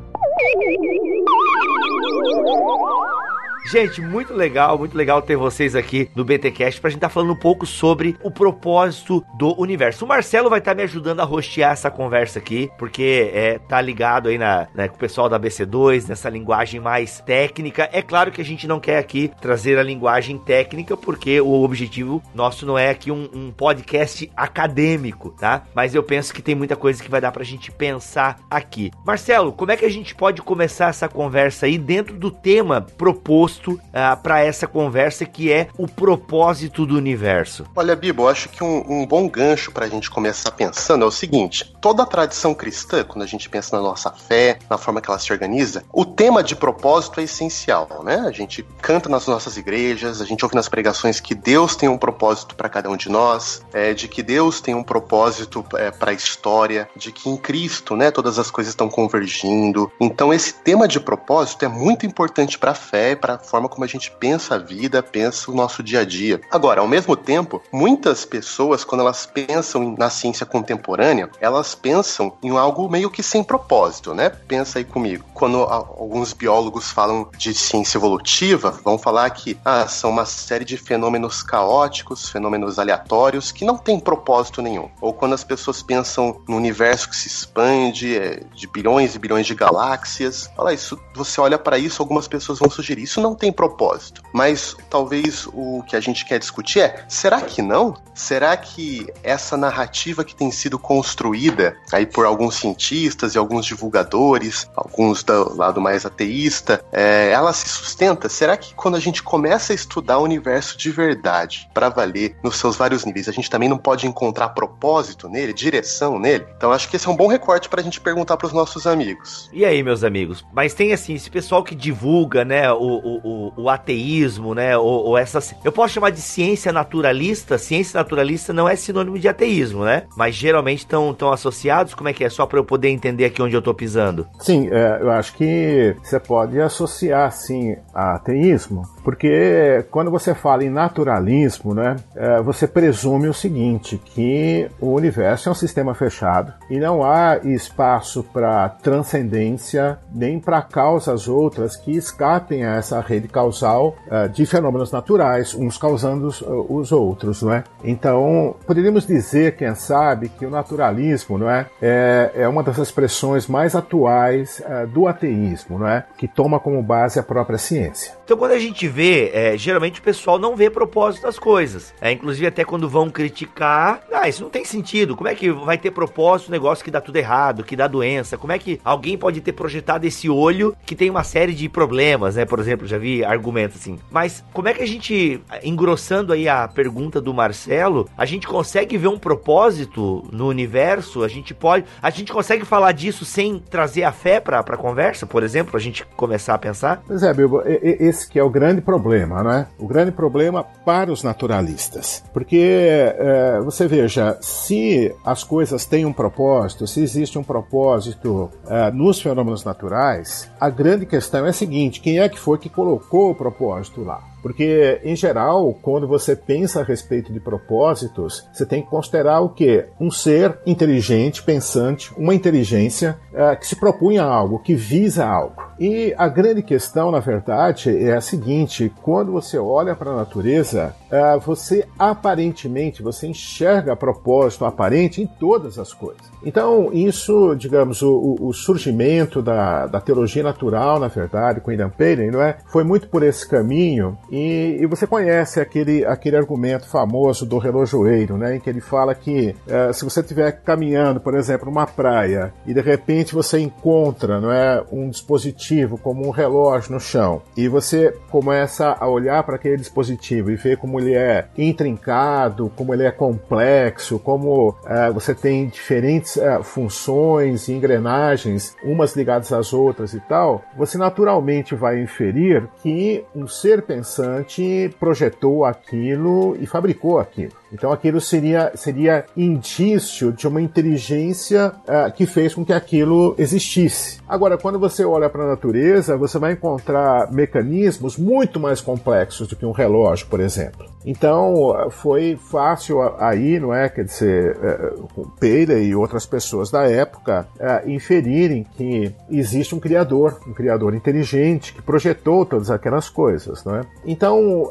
Gente, 3.69 4.01
muito 4.01 4.33
legal, 4.33 4.79
muito 4.79 4.97
legal 4.97 5.21
ter 5.21 5.35
vocês 5.35 5.75
aqui 5.75 6.09
no 6.15 6.25
BTcast 6.25 6.81
pra 6.81 6.89
gente 6.89 6.97
estar 6.97 7.07
tá 7.07 7.13
falando 7.13 7.33
um 7.33 7.39
pouco 7.39 7.67
sobre 7.67 8.15
o 8.23 8.31
propósito 8.31 9.23
do 9.38 9.53
universo. 9.61 10.05
O 10.05 10.07
Marcelo 10.07 10.49
vai 10.49 10.57
estar 10.57 10.71
tá 10.71 10.75
me 10.75 10.81
ajudando 10.81 11.19
a 11.19 11.23
rostear 11.23 11.73
essa 11.73 11.91
conversa 11.91 12.39
aqui, 12.39 12.71
porque 12.79 13.29
é 13.31 13.59
tá 13.59 13.79
ligado 13.79 14.27
aí 14.27 14.39
na, 14.39 14.67
né, 14.73 14.88
com 14.88 14.95
o 14.95 14.99
pessoal 14.99 15.29
da 15.29 15.39
BC2, 15.39 16.09
nessa 16.09 16.31
linguagem 16.31 16.79
mais 16.79 17.21
técnica. 17.21 17.88
É 17.93 18.01
claro 18.01 18.31
que 18.31 18.41
a 18.41 18.45
gente 18.45 18.67
não 18.67 18.79
quer 18.79 18.97
aqui 18.97 19.31
trazer 19.39 19.77
a 19.77 19.83
linguagem 19.83 20.39
técnica, 20.39 20.97
porque 20.97 21.39
o 21.39 21.61
objetivo 21.61 22.23
nosso 22.33 22.65
não 22.65 22.75
é 22.75 22.89
aqui 22.89 23.11
um, 23.11 23.29
um 23.31 23.51
podcast 23.51 24.31
acadêmico, 24.35 25.29
tá? 25.39 25.61
Mas 25.75 25.93
eu 25.93 26.01
penso 26.01 26.33
que 26.33 26.41
tem 26.41 26.55
muita 26.55 26.75
coisa 26.75 27.03
que 27.03 27.11
vai 27.11 27.21
dar 27.21 27.31
pra 27.31 27.43
gente 27.43 27.71
pensar 27.71 28.39
aqui. 28.49 28.89
Marcelo, 29.05 29.53
como 29.53 29.71
é 29.71 29.77
que 29.77 29.85
a 29.85 29.91
gente 29.91 30.15
pode 30.15 30.41
começar 30.41 30.89
essa 30.89 31.07
conversa 31.07 31.67
aí 31.67 31.77
dentro 31.77 32.17
do 32.17 32.31
tema 32.31 32.81
proposto 32.81 33.59
uh, 33.68 33.82
ah, 33.94 34.16
para 34.16 34.42
essa 34.42 34.68
conversa 34.68 35.25
que 35.25 35.51
é 35.51 35.68
o 35.78 35.88
propósito 35.88 36.86
do 36.86 36.96
universo. 36.96 37.66
Olha, 37.75 37.96
Bibo, 37.96 38.24
eu 38.24 38.28
acho 38.30 38.50
que 38.50 38.63
um, 38.63 38.84
um 38.88 39.06
bom 39.06 39.28
gancho 39.28 39.72
para 39.72 39.86
a 39.86 39.89
gente 39.89 40.10
começar 40.10 40.51
pensando 40.51 41.04
é 41.04 41.08
o 41.08 41.12
seguinte: 41.12 41.74
toda 41.82 42.04
a 42.04 42.06
tradição 42.06 42.54
cristã, 42.54 43.04
quando 43.04 43.24
a 43.24 43.28
gente 43.28 43.50
pensa 43.50 43.75
na 43.75 43.82
nossa 43.82 44.12
fé, 44.12 44.60
na 44.70 44.78
forma 44.78 45.01
que 45.01 45.10
ela 45.10 45.20
se 45.20 45.32
organiza, 45.32 45.84
o 45.92 46.06
tema 46.06 46.44
de 46.44 46.56
propósito 46.56 47.20
é 47.20 47.24
essencial, 47.24 48.01
né? 48.04 48.24
A 48.28 48.32
gente 48.32 48.63
canta 48.82 49.10
nas 49.10 49.28
nossas 49.28 49.58
igrejas, 49.58 50.22
a 50.22 50.25
gente 50.25 50.44
ouve 50.44 50.56
nas 50.56 50.70
pregações 50.70 51.20
que 51.20 51.36
Deus 51.36 51.75
tem 51.75 51.89
um 51.89 51.98
propósito 51.98 52.56
para 52.56 52.70
cada 52.70 52.89
um 52.89 52.98
de 52.98 53.10
nós, 53.10 53.63
é, 53.74 53.94
de 53.94 54.08
que 54.08 54.22
Deus 54.22 54.62
tem 54.62 54.75
um 54.75 54.84
propósito 54.84 55.66
é, 55.75 55.92
para 55.92 56.12
a 56.12 56.13
história, 56.13 56.89
de 56.96 57.12
que 57.12 57.30
em 57.30 57.38
Cristo, 57.38 57.96
né, 57.96 58.12
todas 58.12 58.38
as 58.38 58.51
coisas 58.51 58.72
estão 58.72 58.89
convergindo. 58.89 59.92
Então, 60.00 60.34
esse 60.34 60.54
tema 60.54 60.88
de 60.88 61.00
propósito 61.00 61.66
é 61.66 61.68
muito 61.68 62.06
importante 62.06 62.58
para 62.58 62.72
a 62.72 62.75
fé, 62.75 63.16
para 63.16 63.38
forma 63.43 63.69
como 63.69 63.84
a 63.84 63.88
gente 63.88 64.12
pensa 64.12 64.55
a 64.55 64.58
vida, 64.58 65.01
pensa 65.01 65.51
o 65.51 65.55
nosso 65.55 65.81
dia 65.81 66.01
a 66.01 66.05
dia. 66.05 66.41
Agora, 66.51 66.81
ao 66.81 66.88
mesmo 66.88 67.15
tempo, 67.15 67.62
muitas 67.72 68.25
pessoas, 68.25 68.84
quando 68.84 69.01
elas 69.01 69.25
pensam 69.25 69.96
na 69.98 70.10
ciência 70.10 70.46
contemporânea, 70.46 71.29
elas 71.39 71.75
pensam 71.75 72.38
em 72.43 72.55
algo 72.58 72.89
meio 72.89 73.10
que 73.10 73.24
sem 73.24 73.43
propósito, 73.43 74.13
né? 74.13 74.29
Pensa 74.29 74.79
aí 74.79 74.86
comigo. 74.86 75.25
Quando 75.34 75.58
alguns 75.63 76.34
biólogos 76.34 76.91
falam 76.91 77.29
de 77.38 77.53
ciência 77.53 77.98
evolutiva, 77.98 78.72
vão 78.84 78.98
falar 78.98 79.29
que 79.29 79.58
ah, 79.63 79.88
são 79.88 80.10
uma 80.10 80.25
série 80.25 80.65
de 80.65 80.77
fenômenos 80.77 81.43
caóticos, 81.43 82.29
fenômenos 82.29 82.79
aleatórios 82.79 83.51
que 83.51 83.65
não 83.65 83.77
têm 83.77 84.00
propósito 84.00 84.62
nenhum. 84.62 84.89
Ou 85.01 85.13
quando 85.13 85.34
as 85.34 85.43
pessoas 85.43 85.81
pensam 85.81 86.41
no 86.48 86.55
universo 86.55 87.10
que 87.10 87.15
se 87.15 87.27
expande, 87.27 88.17
é, 88.17 88.43
de 88.53 88.67
bilhões 88.67 89.15
e 89.15 89.19
bilhões 89.19 89.46
de 89.46 89.55
galáxias, 89.55 90.50
fala 90.55 90.74
isso, 90.74 91.00
você 91.15 91.39
olha 91.41 91.58
para 91.58 91.77
isso, 91.77 92.01
algumas 92.01 92.27
pessoas 92.27 92.60
vão 92.60 92.69
sugerir 92.69 93.03
isso 93.03 93.22
não 93.22 93.28
tem 93.36 93.51
propósito. 93.51 94.21
Mas 94.33 94.75
talvez 94.89 95.48
o 95.48 95.83
que 95.88 95.95
a 95.95 96.00
gente 96.00 96.25
quer 96.25 96.39
discutir 96.39 96.81
é: 96.81 97.05
será 97.07 97.41
que 97.41 97.62
não? 97.62 97.95
Será 98.13 98.55
que 98.57 99.07
essa 99.24 99.55
narrativa 99.55 100.24
que 100.24 100.36
tem 100.36 100.51
sido 100.51 100.77
construída 100.77 101.77
aí 101.91 102.05
por 102.05 102.25
alguns 102.25 102.55
cientistas 102.55 103.33
e 103.33 103.38
alguns 103.38 103.65
divulgadores, 103.65 104.69
alguns 104.75 105.24
do 105.24 105.55
lado 105.55 105.79
mais 105.79 106.05
ateísta, 106.05 106.83
é, 106.91 107.31
ela 107.31 107.53
se 107.53 107.69
sustenta? 107.69 108.27
Será 108.27 108.57
que 108.57 108.74
quando 108.75 108.95
a 108.95 109.00
gente 109.00 109.24
começa 109.24 109.71
a 109.71 109.75
estudar 109.75 110.17
o 110.17 110.24
universo 110.24 110.77
de 110.77 110.91
verdade, 110.91 111.69
para 111.74 111.89
valer 111.89 112.36
nos 112.43 112.57
seus 112.57 112.75
vários 112.75 113.05
níveis, 113.05 113.29
a 113.29 113.31
gente 113.31 113.50
também 113.50 113.69
não 113.69 113.77
pode 113.77 114.05
encontrar 114.05 114.50
propósito 114.50 115.29
nele, 115.29 115.53
direção 115.53 116.19
nele? 116.19 116.45
Então 116.57 116.71
acho 116.71 116.89
que 116.89 116.98
esse 116.98 117.07
é 117.07 117.12
um 117.12 117.15
bom 117.15 117.27
recorte 117.27 117.69
para 117.69 117.79
a 117.79 117.83
gente 117.83 118.01
perguntar 118.01 118.36
para 118.36 118.48
os 118.48 118.53
nossos 118.53 118.86
amigos. 118.86 119.50
E 119.53 119.63
aí, 119.63 119.81
meus 119.81 120.03
amigos? 120.03 120.45
Mas 120.53 120.74
tem 120.74 120.91
assim, 120.91 121.13
esse 121.13 121.29
pessoal 121.29 121.63
que 121.63 121.74
divulga, 121.74 122.43
né, 122.43 122.71
o, 122.71 123.18
o 123.18 123.18
o, 123.23 123.53
o 123.55 123.69
ateísmo, 123.69 124.53
né? 124.53 124.77
Ou, 124.77 125.07
ou 125.07 125.17
essas. 125.17 125.53
Eu 125.63 125.71
posso 125.71 125.93
chamar 125.93 126.11
de 126.11 126.21
ciência 126.21 126.71
naturalista. 126.71 127.57
Ciência 127.57 127.97
naturalista 127.97 128.53
não 128.53 128.67
é 128.67 128.75
sinônimo 128.75 129.17
de 129.17 129.27
ateísmo, 129.27 129.83
né? 129.83 130.03
Mas 130.15 130.35
geralmente 130.35 130.79
estão 130.79 131.15
associados. 131.31 131.93
Como 131.93 132.10
é 132.10 132.13
que 132.13 132.23
é? 132.23 132.29
Só 132.29 132.45
para 132.45 132.60
eu 132.60 132.63
poder 132.63 132.89
entender 132.89 133.25
aqui 133.25 133.41
onde 133.41 133.55
eu 133.55 133.62
tô 133.62 133.73
pisando. 133.73 134.27
Sim, 134.39 134.69
é, 134.71 134.99
eu 135.01 135.12
acho 135.12 135.34
que 135.36 135.95
você 136.01 136.19
pode 136.19 136.60
associar, 136.60 137.32
sim, 137.32 137.75
a 137.93 138.15
ateísmo, 138.15 138.84
porque 139.10 139.86
quando 139.89 140.12
você 140.12 140.36
fala 140.36 140.63
em 140.63 140.69
naturalismo, 140.69 141.74
né? 141.74 141.95
É, 142.15 142.39
você 142.43 142.67
presume 142.67 143.28
o 143.28 143.34
seguinte: 143.34 144.00
que 144.06 144.69
o 144.80 144.93
universo 144.93 145.50
é 145.50 145.52
um 145.52 145.56
sistema 145.56 145.95
fechado 145.95 146.54
e 146.69 146.80
não 146.80 147.04
há 147.04 147.39
espaço 147.43 148.24
para 148.24 148.69
transcendência 148.69 149.98
nem 150.13 150.39
para 150.39 150.62
causas 150.62 151.28
outras 151.28 151.76
que 151.76 151.91
escapem 151.91 152.63
a 152.63 152.76
essa 152.76 153.02
rede 153.02 153.28
causal 153.28 153.95
uh, 154.06 154.30
de 154.30 154.45
fenômenos 154.45 154.91
naturais, 154.91 155.56
uns 155.56 155.76
causando 155.76 156.28
os, 156.28 156.43
os, 156.69 156.91
outros, 156.91 157.41
não 157.41 157.52
é? 157.52 157.63
Então, 157.84 158.56
poderíamos 158.67 159.08
dizer, 159.08 159.56
quem 159.56 159.74
sabe, 159.74 160.30
que 160.30 160.45
o 160.45 160.52
naturalismo, 160.52 161.39
não 161.39 161.50
é, 161.50 161.65
é, 161.82 162.32
é 162.36 162.48
uma 162.48 162.62
das 162.62 162.78
expressões 162.78 163.48
mais 163.48 163.74
atuais 163.74 164.62
do 164.93 165.08
ateísmo, 165.08 165.80
não 165.80 165.88
é, 165.88 166.06
que 166.17 166.28
toma 166.28 166.60
como 166.60 166.84
base 166.84 167.19
a 167.19 167.24
própria 167.24 167.58
ciência. 167.58 168.13
Então, 168.24 168.38
quando 168.38 168.52
a 168.52 168.60
gente 168.60 168.88
vê, 168.88 168.98
é, 169.01 169.57
geralmente 169.57 169.99
o 169.99 170.03
pessoal 170.03 170.39
não 170.39 170.55
vê 170.55 170.69
propósito 170.69 171.23
das 171.23 171.38
coisas. 171.38 171.93
É, 172.01 172.12
inclusive, 172.12 172.47
até 172.47 172.63
quando 172.63 172.89
vão 172.89 173.09
criticar, 173.09 174.01
ah, 174.12 174.27
isso 174.27 174.43
não 174.43 174.49
tem 174.49 174.65
sentido. 174.65 175.15
Como 175.15 175.29
é 175.29 175.35
que 175.35 175.51
vai 175.51 175.77
ter 175.77 175.91
propósito 175.91 176.49
um 176.49 176.51
negócio 176.51 176.83
que 176.83 176.91
dá 176.91 177.01
tudo 177.01 177.15
errado, 177.15 177.63
que 177.63 177.75
dá 177.75 177.88
doença? 177.88 178.38
Como 178.38 178.53
é 178.53 178.59
que 178.59 178.79
alguém 178.83 179.17
pode 179.17 179.41
ter 179.41 179.53
projetado 179.53 180.05
esse 180.05 180.29
olho 180.29 180.75
que 180.85 180.95
tem 180.95 181.09
uma 181.09 181.23
série 181.23 181.53
de 181.53 181.69
problemas, 181.69 182.35
né? 182.35 182.45
Por 182.45 182.59
exemplo, 182.59 182.88
já 182.88 182.97
vi 182.97 183.23
argumentos 183.23 183.77
assim. 183.77 183.97
Mas 184.12 184.43
como 184.53 184.67
é 184.67 184.73
que 184.73 184.83
a 184.83 184.88
gente, 184.88 185.41
engrossando 185.63 186.33
aí 186.33 186.47
a 186.47 186.67
pergunta 186.67 187.21
do 187.21 187.33
Marcelo, 187.33 188.09
a 188.17 188.25
gente 188.25 188.47
consegue 188.47 188.97
ver 188.97 189.07
um 189.07 189.17
propósito 189.17 190.27
no 190.31 190.47
universo? 190.47 191.23
A 191.23 191.27
gente 191.27 191.53
pode, 191.53 191.85
a 192.01 192.09
gente 192.09 192.31
consegue 192.31 192.65
falar 192.65 192.91
disso 192.91 193.25
sem 193.25 193.59
trazer 193.59 194.03
a 194.03 194.12
fé 194.12 194.39
para 194.39 194.59
a 194.59 194.77
conversa, 194.77 195.25
por 195.25 195.43
exemplo, 195.43 195.77
a 195.77 195.79
gente 195.79 196.05
começar 196.15 196.53
a 196.53 196.57
pensar? 196.57 197.01
Pois 197.07 197.23
é, 197.23 197.33
Bilbo, 197.33 197.62
esse 197.65 198.29
que 198.29 198.39
é 198.39 198.43
o 198.43 198.49
grande 198.49 198.79
problema, 198.82 199.44
não 199.44 199.52
é? 199.52 199.68
O 199.78 199.88
grande 199.88 200.12
problema 200.12 200.63
para 200.63 201.12
os 201.12 201.24
naturalistas. 201.24 202.24
Porque 202.34 203.15
é, 203.18 203.60
você 203.62 203.88
veja, 203.88 204.38
se 204.42 205.13
as 205.26 205.44
coisas 205.44 205.86
têm 205.86 206.06
um 206.06 206.13
propósito, 206.13 206.88
se 206.88 207.02
existe 207.02 207.38
um 207.38 207.44
propósito 207.44 208.50
é, 208.68 208.92
nos 208.92 209.22
fenômenos 209.22 209.63
naturais, 209.63 210.50
a 210.60 210.70
grande 210.70 211.06
questão 211.06 211.46
é 211.46 211.50
a 211.50 211.54
seguinte: 211.54 212.02
quem 212.02 212.20
é 212.20 212.30
que 212.30 212.39
foi 212.39 212.58
que 212.58 212.70
colocou 212.70 213.32
o 213.32 213.36
propósito 213.36 214.04
lá. 214.04 214.29
Porque, 214.41 215.02
em 215.04 215.15
geral, 215.15 215.73
quando 215.82 216.08
você 216.08 216.36
pensa 216.36 216.82
a 216.82 216.84
respeito 216.84 217.32
de 217.32 217.39
propósitos, 217.39 218.47
você 218.54 218.65
tem 218.65 218.82
que 218.82 218.89
considerar 218.89 219.41
o 219.41 219.49
que? 219.49 219.86
Um 219.99 220.10
ser 220.10 220.60
inteligente, 220.65 221.43
pensante, 221.43 222.12
uma 222.17 222.34
inteligência 222.34 223.17
é, 223.34 223.56
que 223.56 223.67
se 223.67 223.75
propunha 223.75 224.23
algo, 224.23 224.60
que 224.60 224.75
visa 224.75 225.25
algo. 225.25 225.62
E 225.80 226.13
a 226.17 226.28
grande 226.28 226.62
questão, 226.62 227.12
na 227.12 227.19
verdade, 227.19 227.95
é 227.97 228.15
a 228.15 228.21
seguinte: 228.21 228.91
quando 229.02 229.32
você 229.32 229.58
olha 229.58 229.95
para 229.95 230.12
a 230.12 230.15
natureza, 230.15 230.95
você 231.41 231.88
aparentemente 231.98 233.02
você 233.02 233.28
enxerga 233.28 233.95
propósito 233.95 234.65
aparente 234.65 235.22
em 235.22 235.28
todas 235.28 235.80
as 235.80 235.93
coisas. 235.93 236.22
Então, 236.43 236.89
isso, 236.93 237.56
digamos, 237.56 238.02
o, 238.02 238.38
o 238.39 238.54
surgimento 238.54 239.41
da, 239.41 239.88
da, 239.88 240.00
teologia 240.00 240.41
natural, 240.41 241.00
na 241.00 241.08
verdade, 241.08 241.60
com 241.60 241.69
William 241.69 241.89
Paley, 241.89 242.32
não 242.32 242.41
é? 242.41 242.58
Foi 242.67 242.84
muito 242.84 243.08
por 243.10 243.24
esse 243.24 243.48
caminho. 243.48 244.17
E, 244.32 244.78
e, 244.80 244.86
você 244.86 245.06
conhece 245.06 245.60
aquele, 245.60 246.06
aquele 246.06 246.38
argumento 246.38 246.88
famoso 246.88 247.45
do 247.45 247.58
relojoeiro, 247.58 248.38
né? 248.38 248.56
Em 248.56 248.60
que 248.60 248.69
ele 248.69 248.80
fala 248.82 249.13
que 249.13 249.56
uh, 249.67 249.93
se 249.93 250.06
você 250.06 250.22
estiver 250.22 250.52
caminhando, 250.63 251.19
por 251.19 251.36
exemplo, 251.36 251.65
numa 251.65 251.86
praia 251.86 252.54
e 252.65 252.74
de 252.74 252.82
repente 252.82 253.36
você 253.36 253.60
encontra, 253.60 254.39
não 254.39 254.52
é, 254.52 254.84
um 254.91 255.10
dispositivo 255.10 255.98
como 255.98 256.26
um 256.26 256.32
relógio 256.32 256.93
no 256.93 257.00
chão 257.00 257.41
e 257.56 257.67
você 257.67 258.15
começa 258.30 258.95
a 259.00 259.08
olhar 259.08 259.43
para 259.43 259.56
aquele 259.56 259.78
dispositivo 259.78 260.52
e 260.52 260.56
ver 260.56 260.78
como 260.78 260.98
ele 260.99 261.15
é 261.15 261.47
intrincado, 261.57 262.71
como 262.75 262.93
ele 262.93 263.03
é 263.03 263.12
complexo, 263.12 264.19
como 264.19 264.69
uh, 264.69 265.13
você 265.13 265.33
tem 265.33 265.67
diferentes 265.67 266.35
uh, 266.35 266.63
funções 266.63 267.67
e 267.67 267.73
engrenagens, 267.73 268.75
umas 268.83 269.15
ligadas 269.15 269.51
às 269.51 269.73
outras 269.73 270.13
e 270.13 270.19
tal, 270.21 270.62
você 270.77 270.97
naturalmente 270.97 271.75
vai 271.75 272.01
inferir 272.01 272.67
que 272.81 273.23
um 273.35 273.47
ser 273.47 273.81
pensante 273.81 274.93
projetou 274.99 275.65
aquilo 275.65 276.55
e 276.59 276.65
fabricou 276.65 277.19
aquilo. 277.19 277.59
Então 277.71 277.91
aquilo 277.91 278.19
seria, 278.19 278.71
seria 278.75 279.25
indício 279.36 280.32
de 280.32 280.47
uma 280.47 280.62
inteligência 280.62 281.73
uh, 281.88 282.12
que 282.12 282.25
fez 282.25 282.53
com 282.53 282.65
que 282.65 282.73
aquilo 282.73 283.36
existisse. 283.38 284.19
Agora, 284.27 284.58
quando 284.58 284.79
você 284.79 285.05
olha 285.05 285.29
para 285.29 285.43
a 285.43 285.47
natureza, 285.47 286.17
você 286.17 286.38
vai 286.39 286.53
encontrar 286.53 287.32
mecanismos 287.32 288.17
muito 288.17 288.60
mais 288.60 288.82
complexos 288.82 289.47
do 289.47 289.55
que 289.55 289.65
um 289.65 289.71
relógio, 289.71 290.27
por 290.27 290.39
exemplo. 290.39 290.88
Então 291.05 291.89
foi 291.91 292.38
fácil 292.51 293.01
aí, 293.17 293.60
não 293.60 293.73
é? 293.73 293.88
Quer 293.88 294.03
dizer, 294.03 294.58
uh, 294.58 295.32
Peira 295.39 295.79
e 295.79 295.95
outras 295.95 296.25
pessoas 296.25 296.71
da 296.71 296.84
época 296.84 297.47
uh, 297.55 297.89
inferirem 297.89 298.65
que 298.75 299.13
existe 299.29 299.75
um 299.75 299.79
criador, 299.79 300.39
um 300.47 300.53
criador 300.53 300.93
inteligente 300.93 301.73
que 301.73 301.82
projetou 301.82 302.45
todas 302.45 302.69
aquelas 302.71 303.10
coisas, 303.10 303.63
não 303.63 303.75
é? 303.75 303.82
Então, 304.05 304.69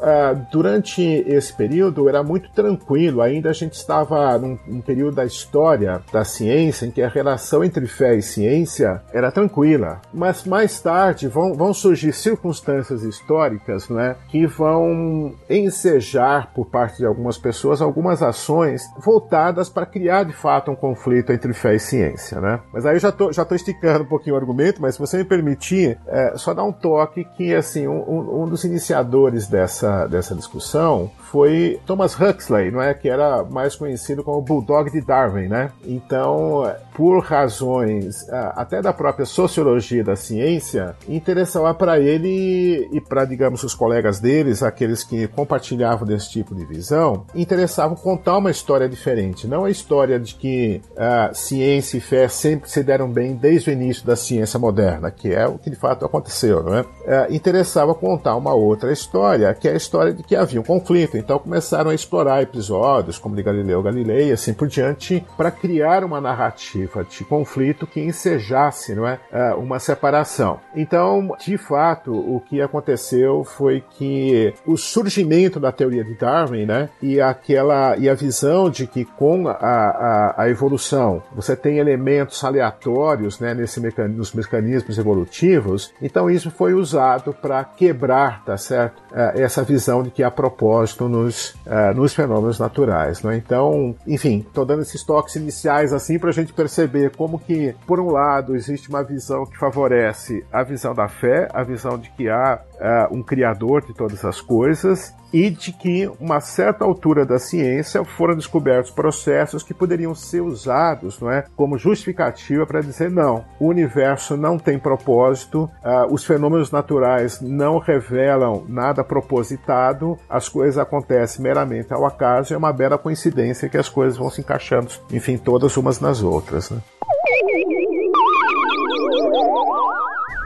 durante 0.51 1.01
esse 1.01 1.53
período 1.53 2.07
era 2.07 2.23
muito 2.23 2.49
tranquilo 2.51 2.88
tranquilo, 2.89 3.21
ainda 3.21 3.51
a 3.51 3.53
gente 3.53 3.73
estava 3.73 4.37
num, 4.39 4.57
num, 4.65 4.81
período 4.81 5.15
da 5.15 5.25
história 5.25 6.01
da 6.11 6.25
ciência 6.25 6.87
em 6.87 6.91
que 6.91 7.01
a 7.01 7.07
relação 7.07 7.63
entre 7.63 7.85
fé 7.85 8.15
e 8.15 8.21
ciência 8.21 9.01
era 9.13 9.31
tranquila. 9.31 10.01
Mas 10.11 10.43
mais 10.43 10.79
tarde 10.79 11.27
vão, 11.27 11.53
vão 11.53 11.73
surgir 11.73 12.11
circunstâncias 12.13 13.03
históricas 13.03 13.87
né, 13.89 14.15
que 14.29 14.47
vão 14.47 15.35
ensejar 15.49 16.51
por 16.53 16.65
parte 16.65 16.97
de 16.97 17.05
algumas 17.05 17.37
pessoas 17.37 17.81
algumas 17.81 18.23
ações 18.23 18.81
voltadas 18.97 19.69
para 19.69 19.85
criar 19.85 20.23
de 20.23 20.33
fato 20.33 20.71
um 20.71 20.75
conflito 20.75 21.31
entre 21.31 21.53
fé 21.53 21.75
e 21.75 21.79
ciência. 21.79 22.41
Né? 22.41 22.59
Mas 22.73 22.85
aí 22.85 22.95
eu 22.95 22.99
já 22.99 23.09
estou 23.09 23.31
já 23.31 23.45
tô 23.45 23.53
esticando 23.53 24.03
um 24.03 24.07
pouquinho 24.07 24.35
o 24.35 24.39
argumento, 24.39 24.81
mas 24.81 24.95
se 24.95 24.99
você 24.99 25.17
me 25.17 25.23
permitir, 25.23 25.99
é, 26.07 26.33
só 26.35 26.53
dar 26.53 26.63
um 26.63 26.71
toque 26.71 27.23
que 27.37 27.53
assim 27.53 27.87
um, 27.87 28.43
um 28.43 28.47
dos 28.47 28.63
iniciadores 28.63 29.47
dessa, 29.47 30.07
dessa 30.07 30.33
discussão 30.33 31.11
foi 31.31 31.79
Thomas 31.85 32.19
Huxley, 32.19 32.71
não 32.71 32.81
é, 32.81 32.93
que 32.93 33.07
era 33.07 33.43
mais 33.43 33.75
conhecido 33.75 34.23
como 34.23 34.41
Bulldog 34.41 34.91
de 34.91 35.01
Darwin, 35.01 35.47
né? 35.47 35.71
Então, 35.85 36.63
por 36.99 37.23
razões 37.23 38.27
até 38.29 38.81
da 38.81 38.91
própria 38.91 39.25
sociologia 39.25 40.03
da 40.03 40.17
ciência, 40.17 40.97
interessava 41.07 41.73
para 41.73 41.97
ele 41.97 42.89
e 42.91 42.99
para, 42.99 43.23
digamos, 43.23 43.63
os 43.63 43.73
colegas 43.73 44.19
deles, 44.19 44.61
aqueles 44.61 45.01
que 45.01 45.25
compartilhavam 45.29 46.05
desse 46.05 46.29
tipo 46.29 46.53
de 46.53 46.65
visão, 46.65 47.25
interessavam 47.33 47.95
contar 47.95 48.37
uma 48.37 48.51
história 48.51 48.89
diferente, 48.89 49.47
não 49.47 49.63
a 49.63 49.69
história 49.69 50.19
de 50.19 50.35
que 50.35 50.81
a 50.97 51.33
ciência 51.33 51.95
e 51.95 52.01
fé 52.01 52.27
sempre 52.27 52.69
se 52.69 52.83
deram 52.83 53.09
bem 53.09 53.33
desde 53.33 53.69
o 53.69 53.71
início 53.71 54.05
da 54.05 54.17
ciência 54.17 54.59
moderna, 54.59 55.09
que 55.09 55.33
é 55.33 55.47
o 55.47 55.57
que 55.57 55.69
de 55.69 55.77
fato 55.77 56.03
aconteceu, 56.03 56.61
não 56.61 56.75
é? 56.75 56.85
é 57.05 57.33
interessava 57.33 57.95
contar 57.95 58.35
uma 58.35 58.53
outra 58.53 58.91
história, 58.91 59.53
que 59.53 59.69
é 59.69 59.71
a 59.71 59.77
história 59.77 60.13
de 60.13 60.21
que 60.21 60.35
havia 60.35 60.59
um 60.59 60.65
conflito 60.65 61.15
então 61.15 61.39
começaram 61.39 61.91
a 61.91 61.95
explorar 61.95 62.41
episódios 62.41 63.17
como 63.17 63.37
de 63.37 63.43
Galileu 63.43 63.81
Galilei 63.81 64.33
assim 64.33 64.53
por 64.53 64.67
diante 64.67 65.25
para 65.37 65.49
criar 65.49 66.03
uma 66.03 66.19
narrativa 66.19 66.88
de 67.09 67.23
conflito 67.23 67.87
que 67.87 67.99
ensejasse 68.01 68.95
não 68.95 69.07
é, 69.07 69.19
é, 69.31 69.53
uma 69.53 69.79
separação. 69.79 70.59
Então, 70.75 71.35
de 71.39 71.57
fato, 71.57 72.13
o 72.13 72.39
que 72.39 72.61
aconteceu 72.61 73.43
foi 73.43 73.83
que 73.97 74.53
o 74.65 74.77
surgimento 74.77 75.59
da 75.59 75.71
teoria 75.71 76.03
de 76.03 76.15
Darwin 76.15 76.65
né, 76.65 76.89
e 77.01 77.21
aquela 77.21 77.97
e 77.97 78.09
a 78.09 78.13
visão 78.13 78.69
de 78.69 78.87
que 78.87 79.05
com 79.05 79.47
a, 79.47 79.53
a, 79.53 80.43
a 80.43 80.49
evolução 80.49 81.21
você 81.33 81.55
tem 81.55 81.77
elementos 81.77 82.43
aleatórios 82.43 83.39
né, 83.39 83.53
nesse 83.53 83.79
mecanismo, 83.79 84.17
nos 84.17 84.33
mecanismos 84.33 84.97
evolutivos, 84.97 85.93
então 86.01 86.29
isso 86.29 86.51
foi 86.51 86.73
usado 86.73 87.33
para 87.33 87.63
quebrar, 87.63 88.43
tá 88.43 88.57
certo, 88.57 89.01
é, 89.13 89.41
essa 89.41 89.63
visão 89.63 90.03
de 90.03 90.11
que 90.11 90.23
a 90.23 90.31
propósito 90.31 91.07
nos, 91.07 91.51
uh, 91.65 91.93
nos 91.95 92.13
fenômenos 92.13 92.59
naturais. 92.59 93.21
Então, 93.23 93.95
enfim, 94.07 94.45
estou 94.47 94.65
dando 94.65 94.81
esses 94.81 95.03
toques 95.03 95.35
iniciais 95.35 95.93
assim 95.93 96.17
para 96.17 96.29
a 96.29 96.33
gente 96.33 96.53
perceber 96.53 96.78
como 97.15 97.39
que, 97.39 97.75
por 97.85 97.99
um 97.99 98.11
lado, 98.11 98.55
existe 98.55 98.89
uma 98.89 99.03
visão 99.03 99.45
que 99.45 99.57
favorece 99.57 100.45
a 100.51 100.63
visão 100.63 100.93
da 100.93 101.07
fé, 101.07 101.47
a 101.53 101.63
visão 101.63 101.97
de 101.97 102.09
que 102.11 102.29
há 102.29 102.61
uh, 102.79 103.13
um 103.15 103.21
criador 103.21 103.85
de 103.85 103.93
todas 103.93 104.23
as 104.25 104.41
coisas 104.41 105.13
e 105.31 105.49
de 105.49 105.71
que, 105.71 106.09
uma 106.19 106.39
certa 106.39 106.83
altura 106.83 107.25
da 107.25 107.37
ciência, 107.37 108.03
foram 108.03 108.35
descobertos 108.35 108.89
processos 108.89 109.61
que 109.61 109.73
poderiam 109.73 110.15
ser 110.15 110.41
usados 110.41 111.19
não 111.19 111.31
é, 111.31 111.45
como 111.55 111.77
justificativa 111.77 112.65
para 112.65 112.81
dizer 112.81 113.11
não, 113.11 113.45
o 113.59 113.67
universo 113.67 114.35
não 114.35 114.57
tem 114.57 114.79
propósito, 114.79 115.69
uh, 115.83 116.11
os 116.11 116.25
fenômenos 116.25 116.71
naturais 116.71 117.39
não 117.41 117.77
revelam 117.77 118.65
nada 118.67 119.03
propositado, 119.03 120.17
as 120.29 120.49
coisas 120.49 120.77
acontecem 120.77 121.43
meramente 121.43 121.93
ao 121.93 122.05
acaso, 122.05 122.53
é 122.53 122.57
uma 122.57 122.73
bela 122.73 122.97
coincidência 122.97 123.69
que 123.69 123.77
as 123.77 123.89
coisas 123.89 124.17
vão 124.17 124.29
se 124.29 124.41
encaixando, 124.41 124.89
enfim, 125.11 125.37
todas 125.37 125.77
umas 125.77 125.99
nas 125.99 126.23
outras. 126.23 126.71
Né? 126.71 126.79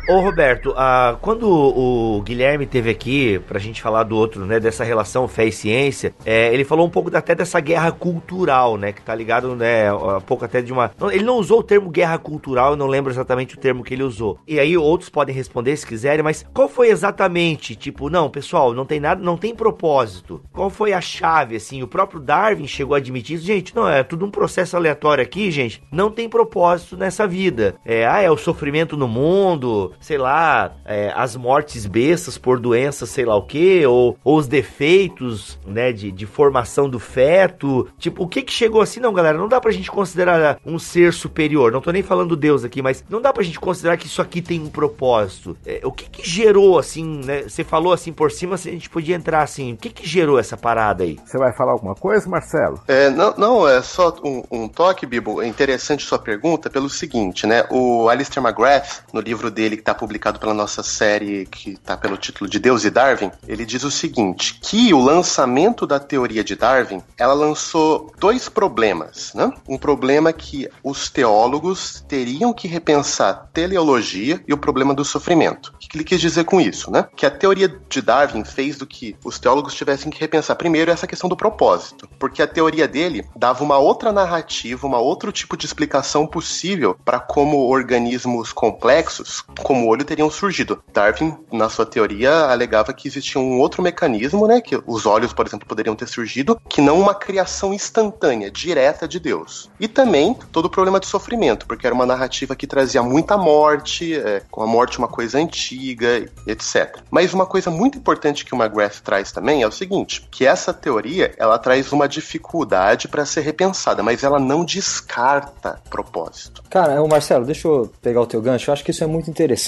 Ô 0.06 0.20
Roberto, 0.20 0.74
ah, 0.76 1.16
quando 1.22 1.50
o 1.50 2.22
Guilherme 2.24 2.66
teve 2.66 2.90
aqui 2.90 3.40
pra 3.48 3.58
gente 3.58 3.82
falar 3.82 4.04
do 4.04 4.18
outro, 4.18 4.46
né, 4.46 4.60
dessa 4.60 4.84
relação 4.84 5.30
fé 5.30 5.46
e 5.46 5.52
ciência, 5.52 6.14
é, 6.26 6.54
ele 6.54 6.66
falou 6.66 6.86
um 6.86 6.90
pouco 6.90 7.16
até 7.16 7.34
dessa 7.34 7.58
guerra 7.62 7.90
cultural, 7.90 8.76
né, 8.76 8.92
que 8.92 9.02
tá 9.02 9.16
ligado, 9.16 9.56
né, 9.56 9.94
um 9.94 10.20
pouco 10.20 10.44
até 10.44 10.62
de 10.62 10.74
uma... 10.74 10.92
Ele 11.10 11.24
não 11.24 11.38
usou 11.38 11.60
o 11.60 11.64
termo 11.64 11.90
guerra 11.90 12.18
cultural, 12.18 12.72
eu 12.72 12.76
não 12.76 12.88
lembro 12.88 13.14
exatamente 13.14 13.56
o 13.56 13.58
termo 13.58 13.82
que 13.82 13.94
ele 13.94 14.04
usou. 14.04 14.38
E 14.46 14.60
aí 14.60 14.78
outros 14.78 15.10
podem 15.10 15.34
responder 15.34 15.78
se 15.78 15.88
quiserem, 15.88 16.22
mas 16.22 16.46
qual 16.54 16.68
foi 16.68 16.90
exatamente, 16.90 17.74
tipo, 17.74 18.10
não, 18.10 18.30
pessoal, 18.30 18.74
não 18.74 18.86
tem 18.86 19.00
nada, 19.00 19.24
não 19.24 19.38
tem 19.38 19.56
propósito. 19.56 20.44
Qual 20.52 20.70
foi 20.70 20.92
a 20.92 21.00
chave, 21.00 21.56
assim, 21.56 21.82
o 21.82 21.88
próprio 21.88 22.20
Darwin 22.20 22.68
chegou 22.68 22.94
a 22.94 22.98
admitir 22.98 23.38
isso, 23.38 23.46
gente, 23.46 23.74
não, 23.74 23.88
é 23.88 24.04
tudo 24.04 24.26
um 24.26 24.32
processo 24.32 24.76
aleatório 24.76 25.24
aqui, 25.24 25.50
gente, 25.50 25.82
não 25.90 26.12
tem 26.12 26.28
propósito 26.28 26.98
nessa 26.98 27.26
vida. 27.26 27.76
É, 27.86 28.06
ah, 28.06 28.22
é 28.22 28.30
o 28.30 28.36
sofrimento 28.36 28.98
no 28.98 29.08
mundo, 29.08 29.93
sei 30.00 30.18
lá, 30.18 30.74
é, 30.86 31.12
as 31.16 31.36
mortes 31.36 31.86
bestas 31.86 32.38
por 32.38 32.60
doenças, 32.60 33.10
sei 33.10 33.26
lá 33.26 33.36
o 33.36 33.46
que, 33.46 33.86
ou, 33.86 34.18
ou 34.24 34.38
os 34.38 34.48
defeitos, 34.48 35.60
né, 35.66 35.92
de, 35.92 36.12
de 36.12 36.26
formação 36.26 36.90
do 36.90 37.00
feto. 37.00 37.88
Tipo, 37.98 38.24
o 38.24 38.28
que 38.28 38.42
que 38.42 38.54
chegou 38.54 38.82
assim? 38.82 39.00
Não, 39.00 39.14
galera, 39.14 39.38
não 39.38 39.48
dá 39.48 39.60
pra 39.60 39.72
gente 39.72 39.92
considerar 39.92 40.60
um 40.66 40.80
ser 40.80 41.14
superior. 41.14 41.72
Não 41.72 41.82
tô 41.82 41.92
nem 41.92 42.04
falando 42.04 42.36
Deus 42.36 42.64
aqui, 42.64 42.82
mas 42.82 43.04
não 43.10 43.22
dá 43.22 43.32
pra 43.32 43.44
gente 43.44 43.60
considerar 43.60 43.98
que 43.98 44.08
isso 44.08 44.22
aqui 44.22 44.42
tem 44.42 44.60
um 44.60 44.70
propósito. 44.70 45.58
É, 45.66 45.82
o 45.84 45.92
que 45.92 46.10
que 46.10 46.28
gerou, 46.28 46.78
assim, 46.78 47.22
né? 47.24 47.44
Você 47.44 47.64
falou 47.64 47.94
assim 47.94 48.12
por 48.12 48.32
cima, 48.32 48.58
se 48.58 48.70
a 48.70 48.72
gente 48.72 48.90
podia 48.90 49.16
entrar 49.16 49.42
assim. 49.42 49.74
O 49.74 49.78
que 49.78 49.90
que 49.90 50.08
gerou 50.08 50.40
essa 50.40 50.58
parada 50.58 51.04
aí? 51.04 51.18
Você 51.26 51.38
vai 51.38 51.54
falar 51.54 51.72
alguma 51.72 51.96
coisa, 51.96 52.30
Marcelo? 52.30 52.82
É, 52.88 53.10
não, 53.10 53.34
não, 53.38 53.68
é 53.68 53.82
só 53.82 54.14
um, 54.24 54.44
um 54.52 54.68
toque, 54.68 55.06
Bibo. 55.06 55.42
É 55.42 55.48
interessante 55.48 56.04
sua 56.04 56.20
pergunta 56.20 56.70
pelo 56.70 56.90
seguinte, 56.90 57.46
né? 57.46 57.66
O 57.70 58.10
Alistair 58.10 58.46
McGrath, 58.46 59.04
no 59.12 59.22
livro 59.22 59.50
dele 59.50 59.78
que 59.84 59.86
tá 59.86 59.94
publicado 59.94 60.40
pela 60.40 60.54
nossa 60.54 60.82
série, 60.82 61.46
que 61.46 61.72
está 61.72 61.98
pelo 61.98 62.16
título 62.16 62.50
de 62.50 62.58
Deus 62.58 62.86
e 62.86 62.90
Darwin, 62.90 63.30
ele 63.46 63.66
diz 63.66 63.84
o 63.84 63.92
seguinte: 63.92 64.58
que 64.62 64.94
o 64.94 65.04
lançamento 65.04 65.86
da 65.86 66.00
teoria 66.00 66.42
de 66.42 66.56
Darwin 66.56 67.04
ela 67.18 67.34
lançou 67.34 68.10
dois 68.18 68.48
problemas. 68.48 69.34
Né? 69.36 69.52
Um 69.68 69.78
problema 69.78 70.32
que 70.32 70.70
os 70.82 71.10
teólogos 71.10 72.04
teriam 72.08 72.54
que 72.54 72.68
repensar 72.68 73.50
teleologia 73.54 74.42
e 74.48 74.54
o 74.54 74.58
problema 74.58 74.94
do 74.94 75.04
sofrimento. 75.04 75.74
O 75.76 75.78
que 75.78 75.98
ele 75.98 76.06
quis 76.06 76.22
dizer 76.22 76.46
com 76.46 76.62
isso? 76.62 76.90
Né? 76.90 77.06
Que 77.16 77.26
a 77.26 77.32
teoria 77.32 77.68
de 77.68 78.02
Darwin 78.02 78.46
fez 78.46 78.78
do 78.78 78.88
que 78.88 79.18
os 79.26 79.38
teólogos 79.38 79.74
tivessem 79.74 80.10
que 80.10 80.20
repensar 80.20 80.56
primeiro 80.56 80.92
essa 80.92 81.06
questão 81.06 81.30
do 81.30 81.36
propósito, 81.36 82.08
porque 82.18 82.42
a 82.42 82.48
teoria 82.48 82.88
dele 82.88 83.26
dava 83.36 83.64
uma 83.64 83.78
outra 83.78 84.14
narrativa, 84.14 84.88
uma 84.88 85.00
outro 85.00 85.32
tipo 85.32 85.58
de 85.58 85.66
explicação 85.66 86.26
possível 86.26 86.96
para 87.04 87.20
como 87.20 87.68
organismos 87.68 88.54
complexos, 88.54 89.44
como 89.74 89.88
o 89.88 89.90
olho 89.90 90.06
teriam 90.06 90.30
surgido. 90.30 90.84
Darwin, 90.94 91.36
na 91.52 91.68
sua 91.68 91.84
teoria, 91.84 92.32
alegava 92.46 92.94
que 92.94 93.08
existia 93.08 93.42
um 93.42 93.60
outro 93.60 93.82
mecanismo, 93.82 94.46
né, 94.46 94.62
que 94.62 94.80
os 94.86 95.08
olhos, 95.08 95.34
por 95.34 95.48
exemplo, 95.48 95.68
poderiam 95.68 95.96
ter 95.96 96.08
surgido, 96.08 96.62
que 96.70 96.80
não 96.80 97.00
uma 97.00 97.16
criação 97.16 97.74
instantânea, 97.74 98.52
direta 98.52 99.08
de 99.08 99.20
Deus. 99.20 99.72
E 99.80 99.88
também 99.88 100.38
todo 100.52 100.66
o 100.66 100.70
problema 100.70 101.00
de 101.00 101.08
sofrimento, 101.08 101.66
porque 101.66 101.88
era 101.88 101.96
uma 101.96 102.06
narrativa 102.06 102.56
que 102.56 102.68
trazia 102.68 103.02
muita 103.02 103.36
morte, 103.36 104.14
é, 104.14 104.44
com 104.52 104.62
a 104.62 104.68
morte 104.68 105.00
uma 105.00 105.08
coisa 105.08 105.40
antiga, 105.40 106.24
etc. 106.46 107.00
Mas 107.10 107.34
uma 107.34 107.48
coisa 107.48 107.72
muito 107.72 107.98
importante 107.98 108.46
que 108.46 108.54
o 108.54 108.62
McGrath 108.62 109.02
traz 109.04 109.32
também 109.32 109.64
é 109.64 109.68
o 109.68 109.72
seguinte, 109.72 110.28
que 110.30 110.46
essa 110.46 110.72
teoria, 110.72 111.34
ela 111.36 111.58
traz 111.58 111.92
uma 111.92 112.08
dificuldade 112.08 113.08
para 113.08 113.26
ser 113.26 113.42
repensada, 113.42 114.04
mas 114.04 114.24
ela 114.24 114.40
não 114.40 114.64
descarta 114.64 115.82
propósito. 115.90 116.62
Cara, 116.70 117.02
o 117.02 117.08
Marcelo, 117.08 117.44
deixa 117.44 117.68
eu 117.68 117.92
pegar 118.04 118.22
o 118.22 118.28
teu 118.28 118.40
gancho, 118.40 118.70
eu 118.70 118.74
acho 118.74 118.84
que 118.84 118.92
isso 118.92 119.04
é 119.04 119.08
muito 119.08 119.32
interessante. 119.32 119.63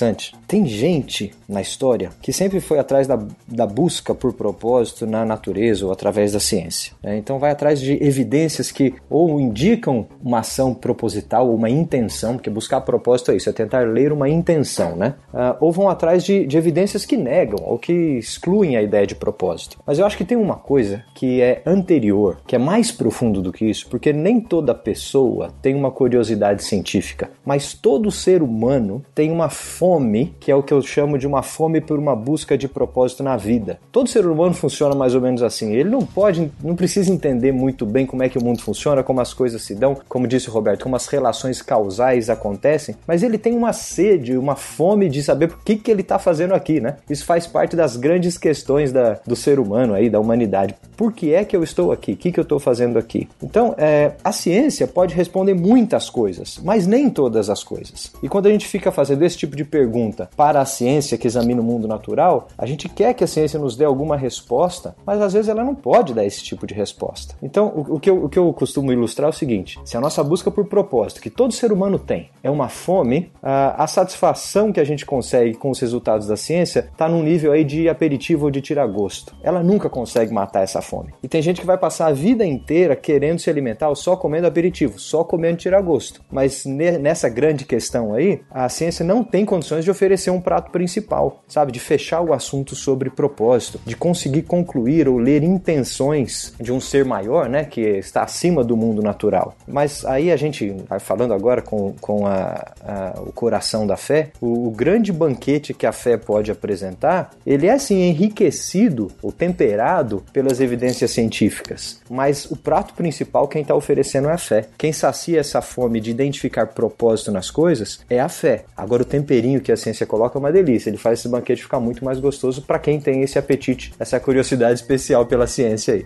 Tem 0.48 0.66
gente 0.66 1.34
na 1.48 1.62
história 1.62 2.12
que 2.22 2.34
sempre 2.34 2.60
foi 2.60 2.80
atrás 2.80 3.08
da, 3.08 3.20
da 3.48 3.66
busca 3.66 4.14
por 4.14 4.34
propósito 4.34 5.06
na 5.06 5.26
natureza 5.26 5.86
ou 5.86 5.92
através 5.92 6.34
da 6.34 6.40
ciência. 6.40 6.94
Né? 7.02 7.18
Então 7.18 7.40
vai 7.40 7.52
atrás 7.52 7.80
de 7.80 7.94
evidências 8.04 8.72
que 8.72 8.94
ou 9.10 9.40
indicam 9.40 10.08
uma 10.24 10.40
ação 10.40 10.74
proposital, 10.74 11.54
uma 11.54 11.70
intenção, 11.70 12.34
porque 12.34 12.50
buscar 12.50 12.82
propósito 12.82 13.32
é 13.32 13.36
isso, 13.36 13.50
é 13.50 13.54
tentar 13.54 13.88
ler 13.88 14.12
uma 14.12 14.30
intenção, 14.30 14.96
né? 14.96 15.16
Uh, 15.34 15.56
ou 15.60 15.72
vão 15.72 15.90
atrás 15.90 16.24
de, 16.24 16.46
de 16.46 16.58
evidências 16.58 17.06
que 17.06 17.18
negam 17.18 17.60
ou 17.64 17.78
que 17.78 17.94
excluem 17.94 18.78
a 18.78 18.82
ideia 18.82 19.06
de 19.06 19.16
propósito. 19.16 19.78
Mas 19.86 20.00
eu 20.00 20.06
acho 20.06 20.18
que 20.18 20.26
tem 20.26 20.38
uma 20.38 20.56
coisa 20.56 21.04
que 21.14 21.42
é 21.42 21.62
anterior, 21.66 22.38
que 22.46 22.56
é 22.56 22.60
mais 22.60 22.92
profundo 22.92 23.42
do 23.42 23.52
que 23.52 23.66
isso, 23.66 23.88
porque 23.90 24.12
nem 24.14 24.40
toda 24.40 24.74
pessoa 24.74 25.52
tem 25.62 25.76
uma 25.76 25.92
curiosidade 25.92 26.64
científica, 26.64 27.30
mas 27.46 27.74
todo 27.74 28.12
ser 28.12 28.42
humano 28.42 29.04
tem 29.14 29.32
uma 29.32 29.50
fome, 29.86 30.34
que 30.40 30.52
é 30.52 30.56
o 30.56 30.64
que 30.64 30.74
eu 30.74 30.82
chamo 30.82 31.16
de 31.16 31.28
uma 31.28 31.44
fome 31.44 31.80
por 31.80 32.00
uma 32.00 32.16
busca 32.16 32.58
de 32.58 32.68
propósito 32.68 33.22
na 33.22 33.38
vida. 33.38 33.80
Todo 33.92 34.10
ser 34.10 34.26
humano 34.26 34.56
funciona 34.56 34.96
mais 34.96 35.14
ou 35.14 35.22
menos 35.22 35.44
assim. 35.44 35.76
Ele 35.76 35.92
não 35.92 36.00
pode, 36.00 36.52
não 36.64 36.76
precisa 36.76 37.14
entender 37.14 37.52
muito 37.52 37.86
bem 37.86 38.04
como 38.04 38.24
é 38.24 38.28
que 38.28 38.36
o 38.40 38.44
mundo 38.44 38.64
funciona, 38.64 39.04
como 39.04 39.22
as 39.22 39.32
coisas 39.32 39.62
se 39.62 39.76
dão, 39.76 39.96
como 40.10 40.28
disse 40.28 40.50
o 40.50 40.52
Roberto, 40.52 40.82
como 40.82 40.96
as 40.96 41.06
relações 41.06 41.62
causais 41.62 42.32
acontecem, 42.32 42.96
mas 43.06 43.22
ele 43.22 43.38
tem 43.38 43.56
uma 43.56 43.74
sede, 43.74 44.36
uma 44.36 44.56
fome 44.56 45.08
de 45.08 45.22
saber 45.22 45.50
o 45.50 45.58
que, 45.64 45.76
que 45.76 45.92
ele 45.92 46.02
está 46.02 46.18
fazendo 46.18 46.56
aqui, 46.56 46.82
né? 46.82 46.96
Isso 47.08 47.24
faz 47.24 47.46
parte 47.46 47.76
das 47.76 47.96
grandes 47.96 48.40
questões 48.40 48.92
da, 48.92 49.20
do 49.24 49.36
ser 49.36 49.60
humano 49.60 49.94
aí, 49.94 50.10
da 50.10 50.20
humanidade. 50.20 50.74
Por 50.98 51.14
que 51.14 51.32
é 51.32 51.46
que 51.46 51.56
eu 51.56 51.64
estou 51.64 51.92
aqui? 51.92 52.14
O 52.14 52.18
que, 52.18 52.32
que 52.32 52.40
eu 52.40 52.44
estou 52.44 52.60
fazendo 52.60 52.98
aqui? 52.98 53.28
Então, 53.44 53.76
é, 53.78 54.14
a 54.24 54.32
ciência 54.32 54.88
pode 54.88 55.14
responder 55.14 55.54
muitas 55.54 56.10
coisas, 56.10 56.60
mas 56.64 56.88
nem 56.88 57.08
todas 57.08 57.52
as 57.52 57.64
coisas. 57.64 58.12
E 58.24 58.28
quando 58.28 58.48
a 58.48 58.50
gente 58.50 58.66
fica 58.66 58.92
fazendo 58.92 59.24
esse 59.24 59.38
tipo 59.38 59.56
de 59.56 59.64
pergunta 59.76 60.30
para 60.38 60.62
a 60.62 60.66
ciência 60.66 61.18
que 61.18 61.28
examina 61.28 61.60
o 61.60 61.64
mundo 61.64 61.86
natural, 61.86 62.48
a 62.58 62.66
gente 62.66 62.88
quer 62.88 63.14
que 63.14 63.26
a 63.26 63.28
ciência 63.28 63.60
nos 63.60 63.76
dê 63.76 63.84
alguma 63.84 64.16
resposta, 64.16 64.96
mas 65.06 65.20
às 65.20 65.34
vezes 65.34 65.50
ela 65.50 65.66
não 65.66 65.76
pode 65.76 66.14
dar 66.14 66.26
esse 66.26 66.42
tipo 66.42 66.66
de 66.66 66.74
resposta. 66.74 67.36
Então, 67.44 67.68
o, 67.68 67.96
o, 67.96 68.00
que, 68.00 68.10
eu, 68.10 68.24
o 68.24 68.30
que 68.30 68.40
eu 68.40 68.54
costumo 68.54 68.94
ilustrar 68.94 69.28
é 69.28 69.32
o 69.32 69.34
seguinte: 69.34 69.78
se 69.84 69.98
a 69.98 70.00
nossa 70.00 70.24
busca 70.24 70.50
por 70.50 70.66
propósito, 70.66 71.20
que 71.20 71.30
todo 71.30 71.52
ser 71.52 71.74
humano 71.74 72.00
tem, 72.00 72.30
é 72.42 72.50
uma 72.50 72.70
fome, 72.70 73.32
a, 73.44 73.84
a 73.84 73.88
satisfação 73.88 74.72
que 74.72 74.80
a 74.80 74.86
gente 74.86 75.06
consegue 75.06 75.56
com 75.56 75.70
os 75.70 75.80
resultados 75.80 76.28
da 76.28 76.38
ciência 76.38 76.88
está 76.92 77.10
num 77.10 77.22
nível 77.22 77.52
aí 77.52 77.66
de 77.66 77.90
aperitivo 77.90 78.46
ou 78.46 78.52
de 78.52 78.62
tirar 78.62 78.88
gosto. 78.88 79.36
Ela 79.44 79.62
nunca 79.62 79.90
consegue 79.90 80.34
matar 80.34 80.64
essa 80.64 80.82
fome. 80.82 81.14
E 81.22 81.28
tem 81.28 81.42
gente 81.42 81.60
que 81.60 81.68
vai 81.68 81.78
passar 81.78 82.08
a 82.08 82.14
vida 82.14 82.46
inteira 82.46 82.96
querendo 82.96 83.40
se 83.40 83.50
alimentar 83.50 83.94
só 83.96 84.16
comendo 84.16 84.48
aperitivo, 84.48 85.00
só 85.00 85.24
comendo 85.24 85.58
tirar 85.58 85.82
gosto. 85.82 86.22
Mas 86.32 86.66
nessa 86.66 87.28
grande 87.28 87.66
questão 87.66 88.14
aí, 88.14 88.42
a 88.50 88.70
ciência 88.70 89.06
não 89.06 89.24
tem 89.24 89.44
condições 89.46 89.65
de 89.84 89.92
oferecer 89.92 90.30
um 90.30 90.42
prato 90.42 90.72
principal, 90.72 91.44
sabe? 91.48 91.72
De 91.72 91.80
fechar 91.80 92.22
o 92.22 92.34
assunto 92.34 92.76
sobre 92.76 93.10
propósito, 93.10 93.80
de 93.86 93.96
conseguir 93.96 94.44
concluir 94.44 95.08
ou 95.08 95.18
ler 95.18 95.44
intenções 95.44 96.54
de 96.60 96.72
um 96.72 96.80
ser 96.80 97.06
maior, 97.06 97.50
né? 97.50 97.66
Que 97.66 97.82
está 97.82 98.24
acima 98.24 98.64
do 98.64 98.78
mundo 98.78 99.02
natural. 99.02 99.56
Mas 99.68 100.06
aí 100.06 100.32
a 100.32 100.38
gente, 100.38 100.76
falando 101.00 101.34
agora 101.34 101.62
com, 101.62 101.94
com 102.00 102.26
a, 102.28 102.74
a, 102.82 103.22
o 103.22 103.32
coração 103.32 103.86
da 103.88 103.98
fé, 103.98 104.32
o, 104.40 104.68
o 104.68 104.72
grande 104.72 105.12
banquete 105.12 105.74
que 105.74 105.86
a 105.86 105.92
fé 105.92 106.18
pode 106.18 106.52
apresentar, 106.52 107.32
ele 107.46 107.68
é 107.68 107.74
assim 107.74 108.02
enriquecido 108.02 109.12
ou 109.22 109.32
temperado 109.32 110.24
pelas 110.32 110.60
evidências 110.60 111.12
científicas. 111.12 112.02
Mas 112.10 112.46
o 112.46 112.56
prato 112.56 112.94
principal 112.94 113.48
quem 113.48 113.62
está 113.62 113.76
oferecendo 113.76 114.30
é 114.30 114.34
a 114.34 114.38
fé. 114.38 114.68
Quem 114.78 114.92
sacia 114.92 115.40
essa 115.40 115.62
fome 115.62 116.00
de 116.00 116.12
identificar 116.12 116.68
propósito 116.68 117.32
nas 117.32 117.50
coisas 117.50 118.00
é 118.10 118.20
a 118.20 118.30
fé. 118.30 118.66
Agora 118.76 119.04
o 119.04 119.06
temperinho 119.06 119.55
que 119.62 119.72
a 119.72 119.78
ciência 119.78 120.06
coloca 120.06 120.38
é 120.38 120.40
uma 120.40 120.52
delícia. 120.52 120.90
Ele 120.90 120.98
faz 120.98 121.20
esse 121.20 121.30
banquete 121.30 121.64
ficar 121.64 121.80
muito 121.80 122.04
mais 122.04 122.20
gostoso 122.20 122.62
para 122.62 122.80
quem 122.80 123.00
tem 123.00 123.22
esse 123.22 123.38
apetite, 123.38 123.94
essa 124.00 124.20
curiosidade 124.20 124.80
especial 124.80 125.26
pela 125.26 125.48
ciência 125.48 125.94
aí. 125.96 126.06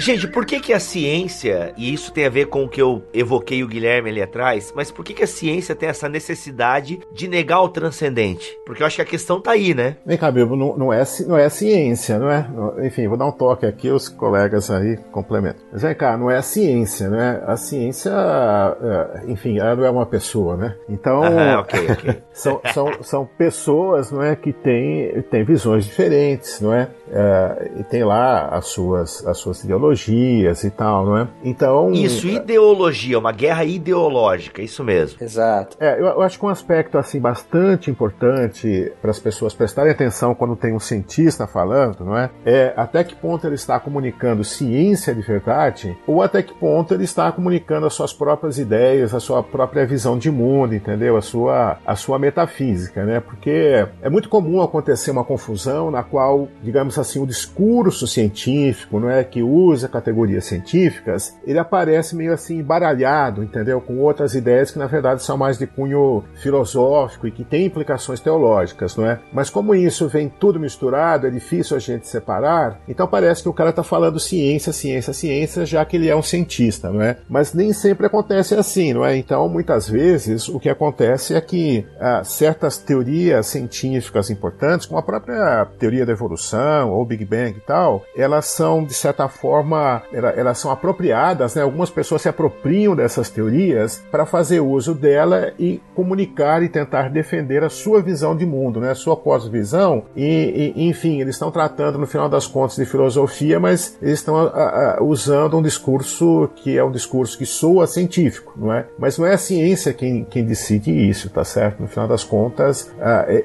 Gente, 0.00 0.26
por 0.26 0.46
que 0.46 0.58
que 0.60 0.72
a 0.72 0.80
ciência, 0.80 1.74
e 1.76 1.92
isso 1.92 2.10
tem 2.10 2.24
a 2.24 2.30
ver 2.30 2.46
com 2.46 2.64
o 2.64 2.68
que 2.68 2.80
eu 2.80 3.02
evoquei 3.12 3.62
o 3.62 3.68
Guilherme 3.68 4.08
ali 4.08 4.22
atrás, 4.22 4.72
mas 4.74 4.90
por 4.90 5.04
que 5.04 5.12
que 5.12 5.22
a 5.22 5.26
ciência 5.26 5.74
tem 5.74 5.90
essa 5.90 6.08
necessidade 6.08 7.00
de 7.12 7.28
negar 7.28 7.60
o 7.60 7.68
transcendente? 7.68 8.56
Porque 8.64 8.82
eu 8.82 8.86
acho 8.86 8.96
que 8.96 9.02
a 9.02 9.04
questão 9.04 9.42
tá 9.42 9.50
aí, 9.50 9.74
né? 9.74 9.98
Vem 10.06 10.16
cá, 10.16 10.30
Bibo, 10.30 10.56
não, 10.56 10.74
não, 10.74 10.90
é, 10.90 11.02
não 11.26 11.36
é 11.36 11.50
ciência, 11.50 12.18
não 12.18 12.30
é? 12.30 12.48
Enfim, 12.86 13.08
vou 13.08 13.18
dar 13.18 13.26
um 13.26 13.32
toque 13.32 13.66
aqui, 13.66 13.90
os 13.90 14.08
colegas 14.08 14.70
aí 14.70 14.96
complementam. 15.12 15.62
Mas 15.70 15.82
vem 15.82 15.94
cá, 15.94 16.16
não 16.16 16.30
é 16.30 16.38
a 16.38 16.42
ciência, 16.42 17.10
né? 17.10 17.42
A 17.46 17.58
ciência, 17.58 18.10
é, 18.10 19.30
enfim, 19.30 19.58
ela 19.58 19.76
não 19.76 19.84
é 19.84 19.90
uma 19.90 20.06
pessoa, 20.06 20.56
né? 20.56 20.76
Então, 20.88 21.22
Aham, 21.22 21.60
okay, 21.60 21.90
okay. 21.92 22.22
são, 22.32 22.58
são, 22.72 22.90
são 23.02 23.26
pessoas, 23.36 24.10
não 24.10 24.22
é, 24.22 24.34
que 24.34 24.50
têm, 24.50 25.20
têm 25.30 25.44
visões 25.44 25.84
diferentes, 25.84 26.58
não 26.58 26.72
é? 26.72 26.88
é? 27.12 27.70
E 27.80 27.84
tem 27.84 28.02
lá 28.02 28.46
as 28.46 28.64
suas, 28.68 29.26
as 29.26 29.36
suas 29.36 29.62
ideologias 29.62 29.89
ideologias 29.90 30.64
e 30.64 30.70
tal, 30.70 31.04
não 31.04 31.18
é? 31.18 31.28
Então. 31.44 31.92
Isso, 31.92 32.26
ideologia, 32.28 33.18
uma 33.18 33.32
guerra 33.32 33.64
ideológica, 33.64 34.62
isso 34.62 34.84
mesmo. 34.84 35.22
Exato. 35.22 35.76
É, 35.80 36.00
eu, 36.00 36.06
eu 36.06 36.22
acho 36.22 36.38
que 36.38 36.44
um 36.44 36.48
aspecto 36.48 36.98
assim 36.98 37.20
bastante 37.20 37.90
importante 37.90 38.92
para 39.00 39.10
as 39.10 39.18
pessoas 39.18 39.54
prestarem 39.54 39.92
atenção 39.92 40.34
quando 40.34 40.56
tem 40.56 40.74
um 40.74 40.80
cientista 40.80 41.46
falando, 41.46 42.04
não 42.04 42.16
é? 42.16 42.30
É 42.44 42.72
até 42.76 43.04
que 43.04 43.14
ponto 43.14 43.46
ele 43.46 43.54
está 43.54 43.78
comunicando 43.78 44.44
ciência 44.44 45.14
de 45.14 45.22
verdade 45.22 45.96
ou 46.06 46.22
até 46.22 46.42
que 46.42 46.54
ponto 46.54 46.94
ele 46.94 47.04
está 47.04 47.30
comunicando 47.32 47.86
as 47.86 47.94
suas 47.94 48.12
próprias 48.12 48.58
ideias, 48.58 49.14
a 49.14 49.20
sua 49.20 49.42
própria 49.42 49.86
visão 49.86 50.18
de 50.18 50.30
mundo, 50.30 50.74
entendeu? 50.74 51.16
A 51.16 51.22
sua, 51.22 51.78
a 51.86 51.96
sua 51.96 52.18
metafísica, 52.18 53.04
né? 53.04 53.20
Porque 53.20 53.86
é 54.02 54.10
muito 54.10 54.28
comum 54.28 54.62
acontecer 54.62 55.10
uma 55.10 55.24
confusão 55.24 55.90
na 55.90 56.02
qual, 56.02 56.48
digamos 56.62 56.98
assim, 56.98 57.20
o 57.20 57.26
discurso 57.26 58.06
científico, 58.06 58.98
não 59.00 59.10
é, 59.10 59.24
que 59.24 59.42
usa 59.42 59.69
usa 59.70 59.88
categorias 59.88 60.44
científicas, 60.44 61.36
ele 61.46 61.58
aparece 61.58 62.16
meio 62.16 62.32
assim 62.32 62.58
embaralhado, 62.58 63.42
entendeu? 63.42 63.80
Com 63.80 63.98
outras 63.98 64.34
ideias 64.34 64.70
que 64.70 64.78
na 64.78 64.86
verdade 64.86 65.22
são 65.22 65.36
mais 65.36 65.58
de 65.58 65.66
cunho 65.66 66.24
filosófico 66.36 67.26
e 67.26 67.30
que 67.30 67.44
têm 67.44 67.66
implicações 67.66 68.20
teológicas, 68.20 68.96
não 68.96 69.06
é? 69.06 69.18
Mas 69.32 69.50
como 69.50 69.74
isso 69.74 70.08
vem 70.08 70.28
tudo 70.28 70.60
misturado, 70.60 71.26
é 71.26 71.30
difícil 71.30 71.76
a 71.76 71.80
gente 71.80 72.08
separar, 72.08 72.80
então 72.88 73.06
parece 73.06 73.42
que 73.42 73.48
o 73.48 73.54
cara 73.54 73.70
está 73.70 73.82
falando 73.82 74.18
ciência, 74.18 74.72
ciência, 74.72 75.12
ciência, 75.12 75.66
já 75.66 75.84
que 75.84 75.96
ele 75.96 76.08
é 76.08 76.16
um 76.16 76.22
cientista, 76.22 76.90
não 76.90 77.02
é? 77.02 77.16
Mas 77.28 77.54
nem 77.54 77.72
sempre 77.72 78.06
acontece 78.06 78.54
assim, 78.54 78.92
não 78.92 79.04
é? 79.04 79.16
Então, 79.16 79.48
muitas 79.48 79.88
vezes, 79.88 80.48
o 80.48 80.58
que 80.58 80.68
acontece 80.68 81.34
é 81.34 81.40
que 81.40 81.86
ah, 81.98 82.22
certas 82.24 82.78
teorias 82.78 83.46
científicas 83.46 84.30
importantes, 84.30 84.86
como 84.86 84.98
a 84.98 85.02
própria 85.02 85.66
teoria 85.78 86.06
da 86.06 86.12
evolução 86.12 86.90
ou 86.90 87.04
Big 87.04 87.24
Bang 87.24 87.56
e 87.56 87.60
tal, 87.60 88.02
elas 88.16 88.46
são, 88.46 88.84
de 88.84 88.94
certa 88.94 89.28
forma, 89.28 89.59
forma 89.60 90.02
elas 90.12 90.58
são 90.58 90.70
apropriadas, 90.70 91.54
né? 91.54 91.62
algumas 91.62 91.90
pessoas 91.90 92.22
se 92.22 92.28
apropriam 92.28 92.96
dessas 92.96 93.28
teorias 93.28 94.02
para 94.10 94.24
fazer 94.24 94.60
uso 94.60 94.94
dela 94.94 95.52
e 95.58 95.80
comunicar 95.94 96.62
e 96.62 96.68
tentar 96.68 97.10
defender 97.10 97.62
a 97.62 97.68
sua 97.68 98.00
visão 98.00 98.36
de 98.36 98.46
mundo, 98.46 98.80
né? 98.80 98.90
a 98.90 98.94
sua 98.94 99.16
pós-visão. 99.16 100.04
E, 100.16 100.72
e, 100.74 100.88
enfim, 100.88 101.20
eles 101.20 101.34
estão 101.36 101.50
tratando, 101.50 101.98
no 101.98 102.06
final 102.06 102.28
das 102.28 102.46
contas, 102.46 102.76
de 102.76 102.86
filosofia, 102.86 103.60
mas 103.60 103.98
eles 104.00 104.18
estão 104.18 104.36
a, 104.36 104.96
a, 104.96 105.02
usando 105.02 105.58
um 105.58 105.62
discurso 105.62 106.48
que 106.56 106.76
é 106.76 106.82
um 106.82 106.90
discurso 106.90 107.36
que 107.36 107.46
soa 107.46 107.86
científico, 107.86 108.54
não 108.56 108.72
é? 108.72 108.86
Mas 108.98 109.18
não 109.18 109.26
é 109.26 109.34
a 109.34 109.38
ciência 109.38 109.92
quem, 109.92 110.24
quem 110.24 110.44
decide 110.44 110.90
isso, 110.90 111.28
tá 111.30 111.44
certo? 111.44 111.80
No 111.80 111.88
final 111.88 112.08
das 112.08 112.24
contas, 112.24 112.90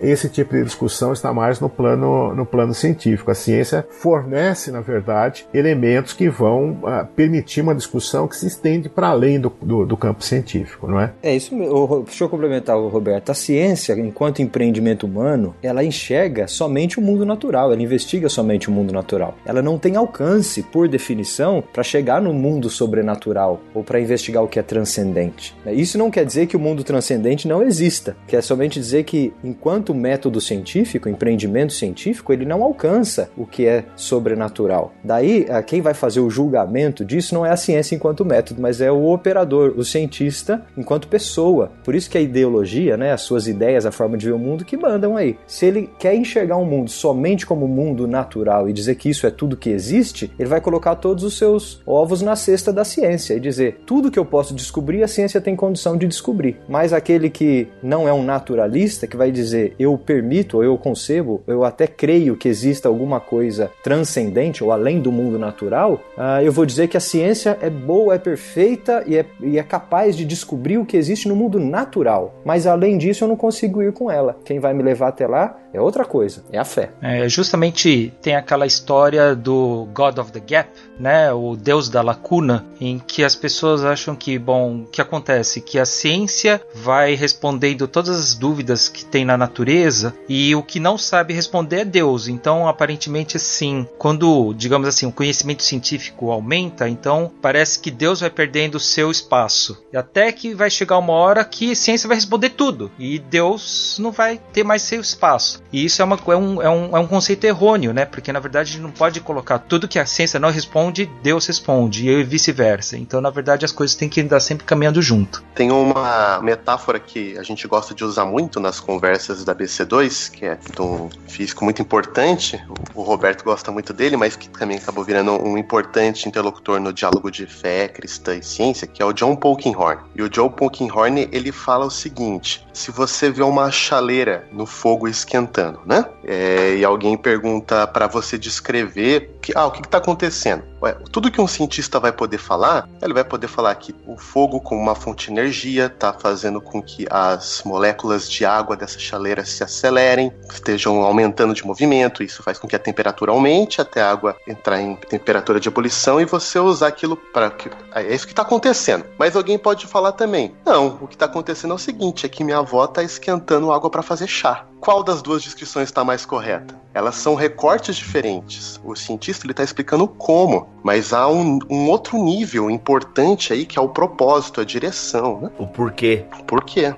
esse 0.01 0.29
tipo 0.29 0.53
de 0.53 0.63
discussão 0.63 1.11
está 1.13 1.33
mais 1.33 1.59
no 1.59 1.69
plano, 1.69 2.33
no 2.33 2.45
plano 2.45 2.73
científico. 2.73 3.31
A 3.31 3.35
ciência 3.35 3.85
fornece, 3.89 4.71
na 4.71 4.81
verdade, 4.81 5.47
elementos 5.53 6.04
elementos 6.05 6.13
que 6.13 6.29
vão 6.29 6.71
uh, 6.83 7.05
permitir 7.15 7.61
uma 7.61 7.73
discussão 7.73 8.27
que 8.27 8.35
se 8.35 8.47
estende 8.47 8.87
para 8.87 9.09
além 9.09 9.39
do, 9.39 9.51
do, 9.61 9.85
do, 9.85 9.97
campo 9.97 10.23
científico, 10.23 10.87
não 10.87 10.99
é? 10.99 11.11
É 11.23 11.35
isso 11.35 11.55
mesmo. 11.55 12.03
Deixa 12.03 12.23
eu 12.23 12.29
complementar, 12.29 12.77
Roberto. 12.77 13.31
A 13.31 13.33
ciência, 13.33 13.93
enquanto 13.93 14.41
empreendimento 14.41 15.05
humano, 15.05 15.55
ela 15.63 15.83
enxerga 15.83 16.47
somente 16.47 16.99
o 16.99 17.01
mundo 17.01 17.25
natural, 17.25 17.71
ela 17.71 17.81
investiga 17.81 18.29
somente 18.29 18.69
o 18.69 18.71
mundo 18.71 18.93
natural. 18.93 19.35
Ela 19.45 19.61
não 19.61 19.77
tem 19.77 19.95
alcance, 19.95 20.61
por 20.61 20.87
definição, 20.87 21.63
para 21.73 21.83
chegar 21.83 22.21
no 22.21 22.33
mundo 22.33 22.69
sobrenatural 22.69 23.61
ou 23.73 23.83
para 23.83 23.99
investigar 23.99 24.43
o 24.43 24.47
que 24.47 24.59
é 24.59 24.63
transcendente. 24.63 25.55
Isso 25.67 25.97
não 25.97 26.11
quer 26.11 26.25
dizer 26.25 26.47
que 26.47 26.55
o 26.55 26.59
mundo 26.59 26.83
transcendente 26.83 27.47
não 27.47 27.63
exista, 27.63 28.15
quer 28.27 28.43
somente 28.43 28.79
dizer 28.79 29.03
que, 29.03 29.33
enquanto 29.43 29.93
método 29.93 30.39
científico, 30.39 31.09
empreendimento 31.09 31.73
científico, 31.73 32.31
ele 32.31 32.45
não 32.45 32.63
alcança 32.63 33.29
o 33.37 33.45
que 33.45 33.65
é 33.65 33.85
sobrenatural. 33.95 34.93
Daí, 35.03 35.45
quem 35.65 35.81
vai 35.81 35.94
fazer 35.95 36.19
o 36.19 36.29
julgamento 36.29 37.03
disso 37.03 37.33
não 37.33 37.45
é 37.45 37.49
a 37.49 37.57
ciência 37.57 37.95
enquanto 37.95 38.25
método, 38.25 38.61
mas 38.61 38.81
é 38.81 38.91
o 38.91 39.05
operador, 39.11 39.73
o 39.77 39.83
cientista 39.83 40.61
enquanto 40.77 41.07
pessoa. 41.07 41.71
Por 41.83 41.95
isso 41.95 42.09
que 42.09 42.17
a 42.17 42.21
ideologia, 42.21 42.97
né, 42.97 43.11
as 43.11 43.21
suas 43.21 43.47
ideias, 43.47 43.85
a 43.85 43.91
forma 43.91 44.17
de 44.17 44.25
ver 44.25 44.33
o 44.33 44.39
mundo 44.39 44.65
que 44.65 44.77
mandam 44.77 45.17
aí. 45.17 45.37
Se 45.47 45.65
ele 45.65 45.89
quer 45.97 46.15
enxergar 46.15 46.57
um 46.57 46.65
mundo 46.65 46.89
somente 46.89 47.45
como 47.45 47.67
mundo 47.67 48.07
natural 48.07 48.69
e 48.69 48.73
dizer 48.73 48.95
que 48.95 49.09
isso 49.09 49.25
é 49.25 49.31
tudo 49.31 49.57
que 49.57 49.69
existe, 49.69 50.31
ele 50.37 50.49
vai 50.49 50.61
colocar 50.61 50.95
todos 50.95 51.23
os 51.23 51.37
seus 51.37 51.81
ovos 51.85 52.21
na 52.21 52.35
cesta 52.35 52.71
da 52.71 52.83
ciência 52.83 53.33
e 53.33 53.39
dizer 53.39 53.81
tudo 53.85 54.11
que 54.11 54.19
eu 54.19 54.25
posso 54.25 54.53
descobrir, 54.53 55.03
a 55.03 55.07
ciência 55.07 55.41
tem 55.41 55.55
condição 55.55 55.97
de 55.97 56.07
descobrir. 56.07 56.57
Mas 56.67 56.93
aquele 56.93 57.29
que 57.29 57.67
não 57.81 58.07
é 58.07 58.13
um 58.13 58.23
naturalista, 58.23 59.07
que 59.07 59.17
vai 59.17 59.31
dizer 59.31 59.75
eu 59.79 59.97
permito, 59.97 60.57
ou 60.57 60.63
eu 60.63 60.77
concebo, 60.77 61.43
eu 61.47 61.63
até 61.63 61.87
creio 61.87 62.35
que 62.35 62.47
exista 62.47 62.87
alguma 62.87 63.19
coisa 63.19 63.71
transcendente 63.83 64.63
ou 64.63 64.71
além 64.71 64.99
do 64.99 65.11
mundo 65.11 65.37
natural, 65.37 65.84
uh, 65.93 66.41
eu 66.43 66.51
vou 66.51 66.65
dizer 66.65 66.87
que 66.87 66.97
a 66.97 66.99
ciência 66.99 67.57
é 67.61 67.69
boa, 67.69 68.15
é 68.15 68.17
perfeita 68.17 69.03
e 69.05 69.17
é, 69.17 69.25
e 69.41 69.57
é 69.57 69.63
capaz 69.63 70.15
de 70.15 70.25
descobrir 70.25 70.77
o 70.77 70.85
que 70.85 70.97
existe 70.97 71.27
no 71.27 71.35
mundo 71.35 71.59
natural. 71.59 72.41
Mas 72.43 72.67
além 72.67 72.97
disso, 72.97 73.23
eu 73.23 73.27
não 73.27 73.35
consigo 73.35 73.81
ir 73.81 73.93
com 73.93 74.09
ela. 74.09 74.37
Quem 74.43 74.59
vai 74.59 74.73
me 74.73 74.83
levar 74.83 75.09
até 75.09 75.27
lá 75.27 75.57
é 75.75 75.81
outra 75.81 76.05
coisa, 76.05 76.43
é 76.51 76.57
a 76.57 76.65
fé. 76.65 76.91
É, 77.01 77.27
justamente 77.27 78.13
tem 78.21 78.35
aquela 78.35 78.65
história 78.65 79.35
do 79.35 79.87
God 79.93 80.17
of 80.17 80.31
the 80.31 80.39
Gap, 80.39 80.69
né, 80.99 81.31
o 81.33 81.55
Deus 81.55 81.89
da 81.89 82.01
lacuna, 82.01 82.65
em 82.79 82.99
que 82.99 83.23
as 83.23 83.35
pessoas 83.35 83.83
acham 83.83 84.15
que, 84.15 84.39
bom, 84.39 84.81
o 84.81 84.85
que 84.85 85.01
acontece? 85.01 85.61
Que 85.61 85.77
a 85.77 85.85
ciência 85.85 86.61
vai 86.73 87.15
respondendo 87.15 87.87
todas 87.87 88.17
as 88.17 88.33
dúvidas 88.33 88.87
que 88.87 89.05
tem 89.05 89.25
na 89.25 89.37
natureza 89.37 90.13
e 90.29 90.55
o 90.55 90.63
que 90.63 90.79
não 90.79 90.97
sabe 90.97 91.33
responder 91.33 91.81
é 91.81 91.85
Deus. 91.85 92.27
Então, 92.27 92.67
aparentemente, 92.67 93.37
sim, 93.37 93.87
quando, 93.97 94.53
digamos 94.53 94.87
assim, 94.87 95.05
o 95.05 95.11
conhecimento 95.11 95.63
científico 95.63 96.31
aumenta, 96.31 96.87
então 96.87 97.31
parece 97.41 97.79
que 97.79 97.91
Deus 97.91 98.21
vai 98.21 98.29
perdendo 98.29 98.75
o 98.75 98.79
seu 98.79 99.11
espaço. 99.11 99.83
E 99.91 99.97
até 99.97 100.31
que 100.31 100.53
vai 100.53 100.69
chegar 100.69 100.97
uma 100.97 101.13
hora 101.13 101.43
que 101.43 101.71
a 101.71 101.75
ciência 101.75 102.07
vai 102.07 102.15
responder 102.15 102.51
tudo 102.51 102.91
e 102.97 103.19
Deus 103.19 103.97
não 103.99 104.11
vai 104.11 104.39
ter 104.53 104.63
mais 104.63 104.81
seu 104.81 105.01
espaço. 105.01 105.61
E 105.75 105.83
isso 105.83 106.01
é, 106.01 106.05
uma, 106.05 106.15
é, 106.15 106.35
um, 106.37 106.61
é, 106.61 106.69
um, 106.69 106.95
é 106.95 106.99
um 107.01 107.05
conceito 107.05 107.43
errôneo, 107.43 107.91
né? 107.91 108.05
Porque 108.05 108.31
na 108.31 108.39
verdade 108.39 108.69
a 108.69 108.71
gente 108.71 108.81
não 108.81 108.91
pode 108.91 109.19
colocar 109.19 109.59
tudo 109.59 109.89
que 109.89 109.99
a 109.99 110.05
ciência 110.05 110.39
não 110.39 110.49
responde, 110.49 111.11
Deus 111.21 111.45
responde, 111.45 112.07
e 112.07 112.23
vice-versa. 112.23 112.95
Então, 112.97 113.19
na 113.19 113.29
verdade, 113.29 113.65
as 113.65 113.73
coisas 113.73 113.93
têm 113.93 114.07
que 114.07 114.21
andar 114.21 114.39
sempre 114.39 114.65
caminhando 114.65 115.01
junto. 115.01 115.43
Tem 115.53 115.73
uma 115.73 116.39
metáfora 116.41 116.97
que 116.97 117.37
a 117.37 117.43
gente 117.43 117.67
gosta 117.67 117.93
de 117.93 118.05
usar 118.05 118.23
muito 118.23 118.57
nas 118.57 118.79
conversas 118.79 119.43
da 119.43 119.53
BC2, 119.53 120.31
que 120.31 120.45
é 120.45 120.55
de 120.55 120.81
um 120.81 121.09
físico 121.27 121.65
muito 121.65 121.81
importante, 121.81 122.57
o 122.93 123.01
Roberto 123.01 123.43
gosta 123.43 123.69
muito 123.69 123.91
dele, 123.91 124.15
mas 124.15 124.37
que 124.37 124.47
também 124.47 124.77
acabou 124.77 125.03
virando 125.03 125.33
um 125.33 125.57
importante 125.57 126.25
interlocutor 126.25 126.79
no 126.79 126.93
diálogo 126.93 127.29
de 127.29 127.45
fé, 127.45 127.89
cristã 127.89 128.33
e 128.33 128.41
ciência, 128.41 128.87
que 128.87 129.01
é 129.01 129.05
o 129.05 129.11
John 129.11 129.35
Polkinghorne. 129.35 130.03
E 130.15 130.23
o 130.23 130.29
John 130.29 130.49
Polkinghorne, 130.49 131.27
ele 131.33 131.51
fala 131.51 131.85
o 131.85 131.91
seguinte: 131.91 132.65
se 132.71 132.91
você 132.91 133.29
vê 133.29 133.43
uma 133.43 133.69
chaleira 133.71 134.47
no 134.51 134.65
fogo 134.65 135.07
esquentando, 135.07 135.64
né? 135.85 136.05
É, 136.23 136.75
e 136.75 136.85
alguém 136.85 137.17
pergunta 137.17 137.85
para 137.87 138.07
você 138.07 138.37
descrever 138.37 139.37
que, 139.41 139.53
ah, 139.55 139.65
o 139.65 139.71
que 139.71 139.81
está 139.81 139.97
acontecendo. 139.97 140.63
Tudo 140.93 141.31
que 141.31 141.41
um 141.41 141.47
cientista 141.47 141.99
vai 141.99 142.11
poder 142.11 142.37
falar, 142.37 142.87
ele 143.01 143.13
vai 143.13 143.23
poder 143.23 143.47
falar 143.47 143.73
que 143.75 143.95
o 144.05 144.17
fogo, 144.17 144.59
como 144.59 144.81
uma 144.81 144.95
fonte 144.95 145.27
de 145.27 145.31
energia, 145.31 145.85
está 145.85 146.13
fazendo 146.13 146.61
com 146.61 146.81
que 146.81 147.05
as 147.09 147.61
moléculas 147.65 148.29
de 148.29 148.45
água 148.45 148.75
dessa 148.75 148.99
chaleira 148.99 149.45
se 149.45 149.63
acelerem, 149.63 150.31
estejam 150.49 151.01
aumentando 151.03 151.53
de 151.53 151.65
movimento. 151.65 152.23
Isso 152.23 152.43
faz 152.43 152.59
com 152.59 152.67
que 152.67 152.75
a 152.75 152.79
temperatura 152.79 153.31
aumente 153.31 153.81
até 153.81 154.01
a 154.01 154.11
água 154.11 154.35
entrar 154.47 154.81
em 154.81 154.95
temperatura 154.95 155.59
de 155.59 155.67
ebulição 155.67 156.19
e 156.19 156.25
você 156.25 156.59
usar 156.59 156.87
aquilo 156.87 157.15
para 157.15 157.49
que 157.49 157.69
é 157.93 158.13
isso 158.13 158.25
que 158.25 158.33
está 158.33 158.41
acontecendo. 158.41 159.05
Mas 159.17 159.35
alguém 159.35 159.57
pode 159.57 159.87
falar 159.87 160.11
também, 160.11 160.55
não, 160.65 160.99
o 161.01 161.07
que 161.07 161.15
está 161.15 161.25
acontecendo 161.25 161.71
é 161.71 161.75
o 161.75 161.79
seguinte, 161.79 162.25
é 162.25 162.29
que 162.29 162.43
minha 162.43 162.57
avó 162.57 162.85
está 162.85 163.03
esquentando 163.03 163.71
água 163.71 163.89
para 163.89 164.01
fazer 164.01 164.27
chá. 164.27 164.65
Qual 164.79 165.03
das 165.03 165.21
duas 165.21 165.41
descrições 165.41 165.89
está 165.89 166.03
mais 166.03 166.25
correta? 166.25 166.75
Elas 166.93 167.15
são 167.15 167.35
recortes 167.35 167.95
diferentes. 167.95 168.79
O 168.83 168.95
cientista 168.95 169.49
está 169.49 169.63
explicando 169.63 170.07
como, 170.07 170.69
mas 170.83 171.13
há 171.13 171.27
um, 171.27 171.59
um, 171.69 171.89
outro 171.89 172.17
nível 172.23 172.69
importante 172.69 173.53
aí 173.53 173.65
que 173.65 173.77
é 173.77 173.81
o 173.81 173.89
propósito, 173.89 174.61
a 174.61 174.65
direção, 174.65 175.41
né? 175.41 175.51
O 175.57 175.67
porquê. 175.67 176.25
O 176.39 176.43
porquê. 176.43 176.93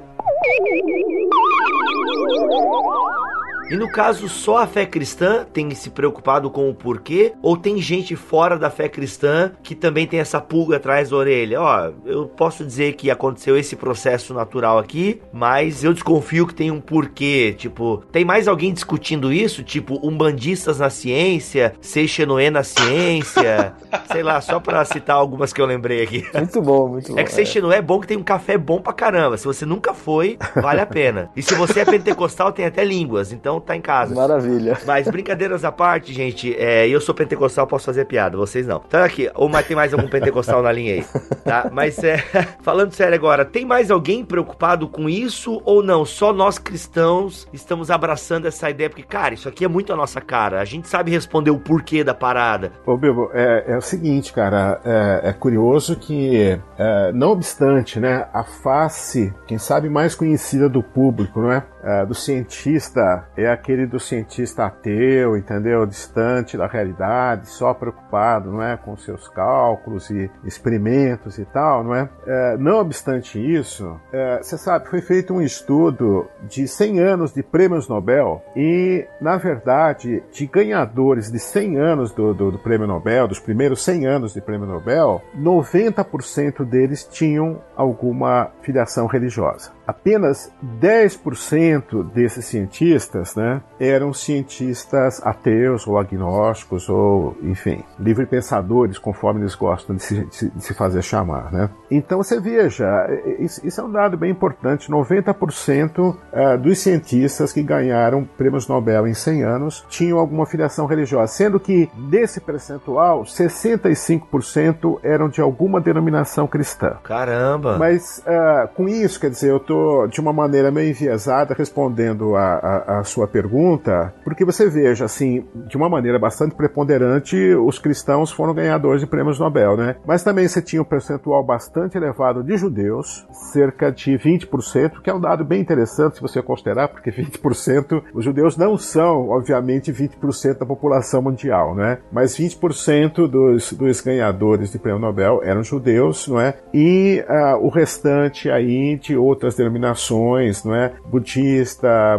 E 3.69 3.75
no 3.75 3.89
caso, 3.89 4.29
só 4.29 4.59
a 4.59 4.67
fé 4.67 4.85
cristã 4.85 5.45
tem 5.51 5.69
se 5.75 5.89
preocupado 5.89 6.49
com 6.49 6.69
o 6.69 6.73
porquê? 6.73 7.33
Ou 7.41 7.57
tem 7.57 7.81
gente 7.81 8.15
fora 8.15 8.57
da 8.57 8.69
fé 8.69 8.87
cristã 8.87 9.51
que 9.61 9.75
também 9.75 10.07
tem 10.07 10.21
essa 10.21 10.39
pulga 10.39 10.77
atrás 10.77 11.09
da 11.09 11.17
orelha? 11.17 11.61
Ó, 11.61 11.91
eu 12.05 12.27
posso 12.27 12.63
dizer 12.65 12.93
que 12.93 13.11
aconteceu 13.11 13.57
esse 13.57 13.75
processo 13.75 14.33
natural 14.33 14.77
aqui, 14.79 15.21
mas 15.33 15.83
eu 15.83 15.93
desconfio 15.93 16.47
que 16.47 16.55
tem 16.55 16.71
um 16.71 16.79
porquê. 16.79 17.53
Tipo, 17.57 18.03
tem 18.09 18.23
mais 18.23 18.47
alguém 18.47 18.71
discutindo 18.71 19.33
isso? 19.33 19.63
Tipo, 19.63 19.99
umbandistas 20.01 20.79
na 20.79 20.89
ciência, 20.89 21.73
Seixenoé 21.81 22.49
na 22.49 22.63
ciência, 22.63 23.73
sei 24.09 24.23
lá, 24.23 24.39
só 24.39 24.61
pra 24.61 24.85
citar 24.85 25.17
algumas 25.17 25.51
que 25.51 25.61
eu 25.61 25.65
lembrei 25.65 26.03
aqui. 26.03 26.25
Muito 26.33 26.61
bom, 26.61 26.87
muito 26.87 27.11
bom. 27.11 27.19
É 27.19 27.23
que 27.25 27.33
Seixenoé 27.33 27.79
é 27.79 27.81
bom 27.81 27.99
que 27.99 28.07
tem 28.07 28.17
um 28.17 28.23
café 28.23 28.57
bom 28.57 28.79
pra 28.79 28.93
caramba. 28.93 29.35
Se 29.35 29.45
você 29.45 29.65
nunca 29.65 29.93
foi, 29.93 30.37
vale 30.55 30.79
a 30.79 30.85
pena. 30.85 31.29
E 31.35 31.41
se 31.41 31.53
você 31.53 31.81
é 31.81 31.85
pentecostal, 31.85 32.53
tem 32.53 32.65
até 32.65 32.85
línguas. 32.85 33.33
Então, 33.33 33.56
então 33.57 33.67
tá 33.67 33.75
em 33.75 33.81
casa. 33.81 34.15
Maravilha. 34.15 34.77
Mas 34.85 35.07
brincadeiras 35.07 35.63
à 35.63 35.71
parte, 35.71 36.13
gente, 36.13 36.55
é, 36.55 36.87
eu 36.87 37.01
sou 37.01 37.13
pentecostal, 37.13 37.67
posso 37.67 37.85
fazer 37.85 38.05
piada, 38.05 38.37
vocês 38.37 38.65
não. 38.65 38.81
Então 38.87 39.03
aqui, 39.03 39.29
ou 39.35 39.49
mas 39.49 39.65
tem 39.67 39.75
mais 39.75 39.93
algum 39.93 40.07
pentecostal 40.07 40.61
na 40.61 40.71
linha 40.71 40.93
aí, 40.93 41.05
tá? 41.43 41.69
Mas 41.71 42.03
é, 42.03 42.17
falando 42.61 42.93
sério 42.93 43.15
agora, 43.15 43.45
tem 43.45 43.65
mais 43.65 43.91
alguém 43.91 44.23
preocupado 44.23 44.87
com 44.87 45.09
isso 45.09 45.61
ou 45.65 45.83
não? 45.83 46.05
Só 46.05 46.31
nós 46.31 46.57
cristãos 46.57 47.47
estamos 47.51 47.89
abraçando 47.91 48.47
essa 48.47 48.69
ideia, 48.69 48.89
porque, 48.89 49.03
cara, 49.03 49.33
isso 49.33 49.49
aqui 49.49 49.65
é 49.65 49.67
muito 49.67 49.91
a 49.91 49.95
nossa 49.95 50.21
cara. 50.21 50.61
A 50.61 50.65
gente 50.65 50.87
sabe 50.87 51.11
responder 51.11 51.51
o 51.51 51.59
porquê 51.59 52.03
da 52.03 52.13
parada. 52.13 52.71
Ô, 52.85 52.97
Bibo, 52.97 53.29
é, 53.33 53.65
é 53.67 53.77
o 53.77 53.81
seguinte, 53.81 54.33
cara, 54.33 54.79
é, 54.83 55.29
é 55.29 55.33
curioso 55.33 55.95
que, 55.95 56.59
é, 56.77 57.11
não 57.13 57.31
obstante, 57.31 57.99
né, 57.99 58.27
a 58.33 58.43
face, 58.43 59.33
quem 59.45 59.57
sabe 59.57 59.89
mais 59.89 60.15
conhecida 60.15 60.69
do 60.69 60.83
público, 60.83 61.41
não 61.41 61.51
é? 61.51 61.63
é 61.83 62.05
do 62.05 62.13
cientista 62.13 63.27
é 63.35 63.46
aquele 63.49 63.85
do 63.85 63.99
cientista 63.99 64.65
ateu, 64.65 65.37
entendeu? 65.37 65.85
Distante 65.85 66.57
da 66.57 66.67
realidade, 66.67 67.47
só 67.49 67.73
preocupado, 67.73 68.51
não 68.51 68.61
é, 68.61 68.77
com 68.77 68.95
seus 68.97 69.27
cálculos 69.27 70.09
e 70.09 70.29
experimentos 70.43 71.37
e 71.37 71.45
tal, 71.45 71.83
não 71.83 71.95
é? 71.95 72.09
é 72.25 72.57
não 72.57 72.79
obstante 72.79 73.39
isso, 73.39 73.99
é, 74.11 74.37
você 74.41 74.57
sabe, 74.57 74.89
foi 74.89 75.01
feito 75.01 75.33
um 75.33 75.41
estudo 75.41 76.27
de 76.43 76.67
100 76.67 76.99
anos 76.99 77.33
de 77.33 77.43
prêmios 77.43 77.87
Nobel 77.87 78.43
e, 78.55 79.05
na 79.21 79.37
verdade, 79.37 80.23
de 80.31 80.45
ganhadores 80.45 81.31
de 81.31 81.39
100 81.39 81.77
anos 81.77 82.11
do, 82.11 82.33
do, 82.33 82.51
do 82.51 82.59
prêmio 82.59 82.87
Nobel, 82.87 83.27
dos 83.27 83.39
primeiros 83.39 83.83
100 83.83 84.05
anos 84.05 84.33
de 84.33 84.41
prêmio 84.41 84.67
Nobel, 84.67 85.21
90% 85.37 86.65
deles 86.65 87.03
tinham 87.03 87.61
alguma 87.75 88.51
filiação 88.61 89.07
religiosa. 89.07 89.71
Apenas 89.85 90.51
10% 90.81 92.11
desses 92.11 92.45
cientistas 92.45 93.33
né, 93.37 93.61
eram 93.79 94.11
cientistas 94.13 95.25
ateus 95.25 95.87
ou 95.87 95.97
agnósticos 95.97 96.89
ou, 96.89 97.37
enfim, 97.41 97.83
livre 97.99 98.25
pensadores, 98.25 98.97
conforme 98.97 99.41
eles 99.41 99.55
gostam 99.55 99.95
de 99.95 100.03
se, 100.03 100.25
de 100.25 100.63
se 100.63 100.73
fazer 100.73 101.01
chamar. 101.01 101.51
Né? 101.51 101.69
Então 101.89 102.17
você 102.17 102.39
veja, 102.39 103.07
isso 103.39 103.79
é 103.79 103.83
um 103.83 103.91
dado 103.91 104.17
bem 104.17 104.31
importante: 104.31 104.91
90% 104.91 106.17
eh, 106.33 106.57
dos 106.57 106.79
cientistas 106.79 107.53
que 107.53 107.61
ganharam 107.61 108.27
prêmios 108.37 108.67
Nobel 108.67 109.07
em 109.07 109.13
100 109.13 109.43
anos 109.43 109.85
tinham 109.87 110.19
alguma 110.19 110.45
filiação 110.45 110.85
religiosa, 110.85 111.31
sendo 111.31 111.59
que 111.59 111.89
desse 112.09 112.41
percentual, 112.41 113.23
65% 113.23 114.99
eram 115.03 115.29
de 115.29 115.41
alguma 115.41 115.79
denominação 115.79 116.47
cristã. 116.47 116.97
Caramba! 117.03 117.77
Mas 117.77 118.23
uh, 118.25 118.67
com 118.73 118.87
isso, 118.87 119.19
quer 119.19 119.29
dizer, 119.29 119.51
eu 119.51 119.57
estou 119.57 120.07
de 120.07 120.19
uma 120.19 120.33
maneira 120.33 120.71
meio 120.71 120.89
enviesada 120.89 121.53
respondendo 121.53 122.35
a, 122.35 122.53
a, 122.55 122.99
a, 122.99 123.03
sua 123.03 123.26
sua 123.27 123.31
pergunta, 123.31 124.13
porque 124.23 124.45
você 124.45 124.69
veja, 124.69 125.05
assim, 125.05 125.45
de 125.67 125.75
uma 125.75 125.89
maneira 125.89 126.17
bastante 126.17 126.55
preponderante, 126.55 127.35
os 127.55 127.77
cristãos 127.77 128.31
foram 128.31 128.53
ganhadores 128.53 129.01
de 129.01 129.07
prêmios 129.07 129.39
Nobel, 129.39 129.75
né? 129.75 129.97
Mas 130.05 130.23
também 130.23 130.47
você 130.47 130.61
tinha 130.61 130.81
um 130.81 130.85
percentual 130.85 131.43
bastante 131.43 131.97
elevado 131.97 132.43
de 132.43 132.57
judeus, 132.57 133.27
cerca 133.51 133.91
de 133.91 134.17
20%, 134.17 135.01
que 135.01 135.09
é 135.09 135.13
um 135.13 135.19
dado 135.19 135.43
bem 135.43 135.61
interessante 135.61 136.15
se 136.15 136.21
você 136.21 136.41
considerar, 136.41 136.87
porque 136.87 137.11
20%, 137.11 138.01
os 138.13 138.23
judeus 138.23 138.55
não 138.55 138.77
são, 138.77 139.29
obviamente, 139.29 139.91
20% 139.91 140.59
da 140.59 140.65
população 140.65 141.21
mundial, 141.21 141.75
né? 141.75 141.99
Mas 142.11 142.37
20% 142.37 143.27
dos, 143.27 143.73
dos 143.73 144.01
ganhadores 144.01 144.71
de 144.71 144.79
prêmio 144.79 145.01
Nobel 145.01 145.41
eram 145.43 145.63
judeus, 145.63 146.27
não 146.27 146.39
é? 146.39 146.57
E 146.73 147.23
uh, 147.27 147.65
o 147.65 147.69
restante 147.69 148.49
aí 148.49 148.97
de 148.97 149.17
outras 149.17 149.55
denominações, 149.55 150.63
não 150.63 150.73
é? 150.73 150.93
Budista, 151.09 152.17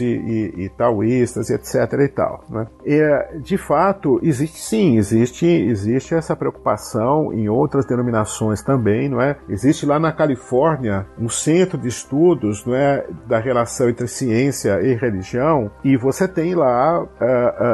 e, 0.00 0.04
e, 0.04 0.64
e 0.64 0.68
taoístas, 0.68 1.50
etc. 1.50 1.74
e 2.00 2.08
tal, 2.08 2.44
né? 2.50 2.66
E, 2.84 3.38
de 3.40 3.56
fato, 3.56 4.20
existe 4.22 4.60
sim, 4.60 4.96
existe, 4.96 5.46
existe 5.46 6.14
essa 6.14 6.36
preocupação 6.36 7.32
em 7.32 7.48
outras 7.48 7.86
denominações 7.86 8.62
também, 8.62 9.08
não 9.08 9.20
é? 9.20 9.36
Existe 9.48 9.86
lá 9.86 9.98
na 9.98 10.12
Califórnia 10.12 11.06
um 11.18 11.28
centro 11.28 11.78
de 11.78 11.88
estudos, 11.88 12.64
não 12.64 12.74
é, 12.74 13.06
da 13.26 13.38
relação 13.38 13.88
entre 13.88 14.06
ciência 14.06 14.80
e 14.82 14.94
religião, 14.94 15.70
e 15.84 15.96
você 15.96 16.26
tem 16.26 16.54
lá 16.54 17.02
uh, 17.02 17.06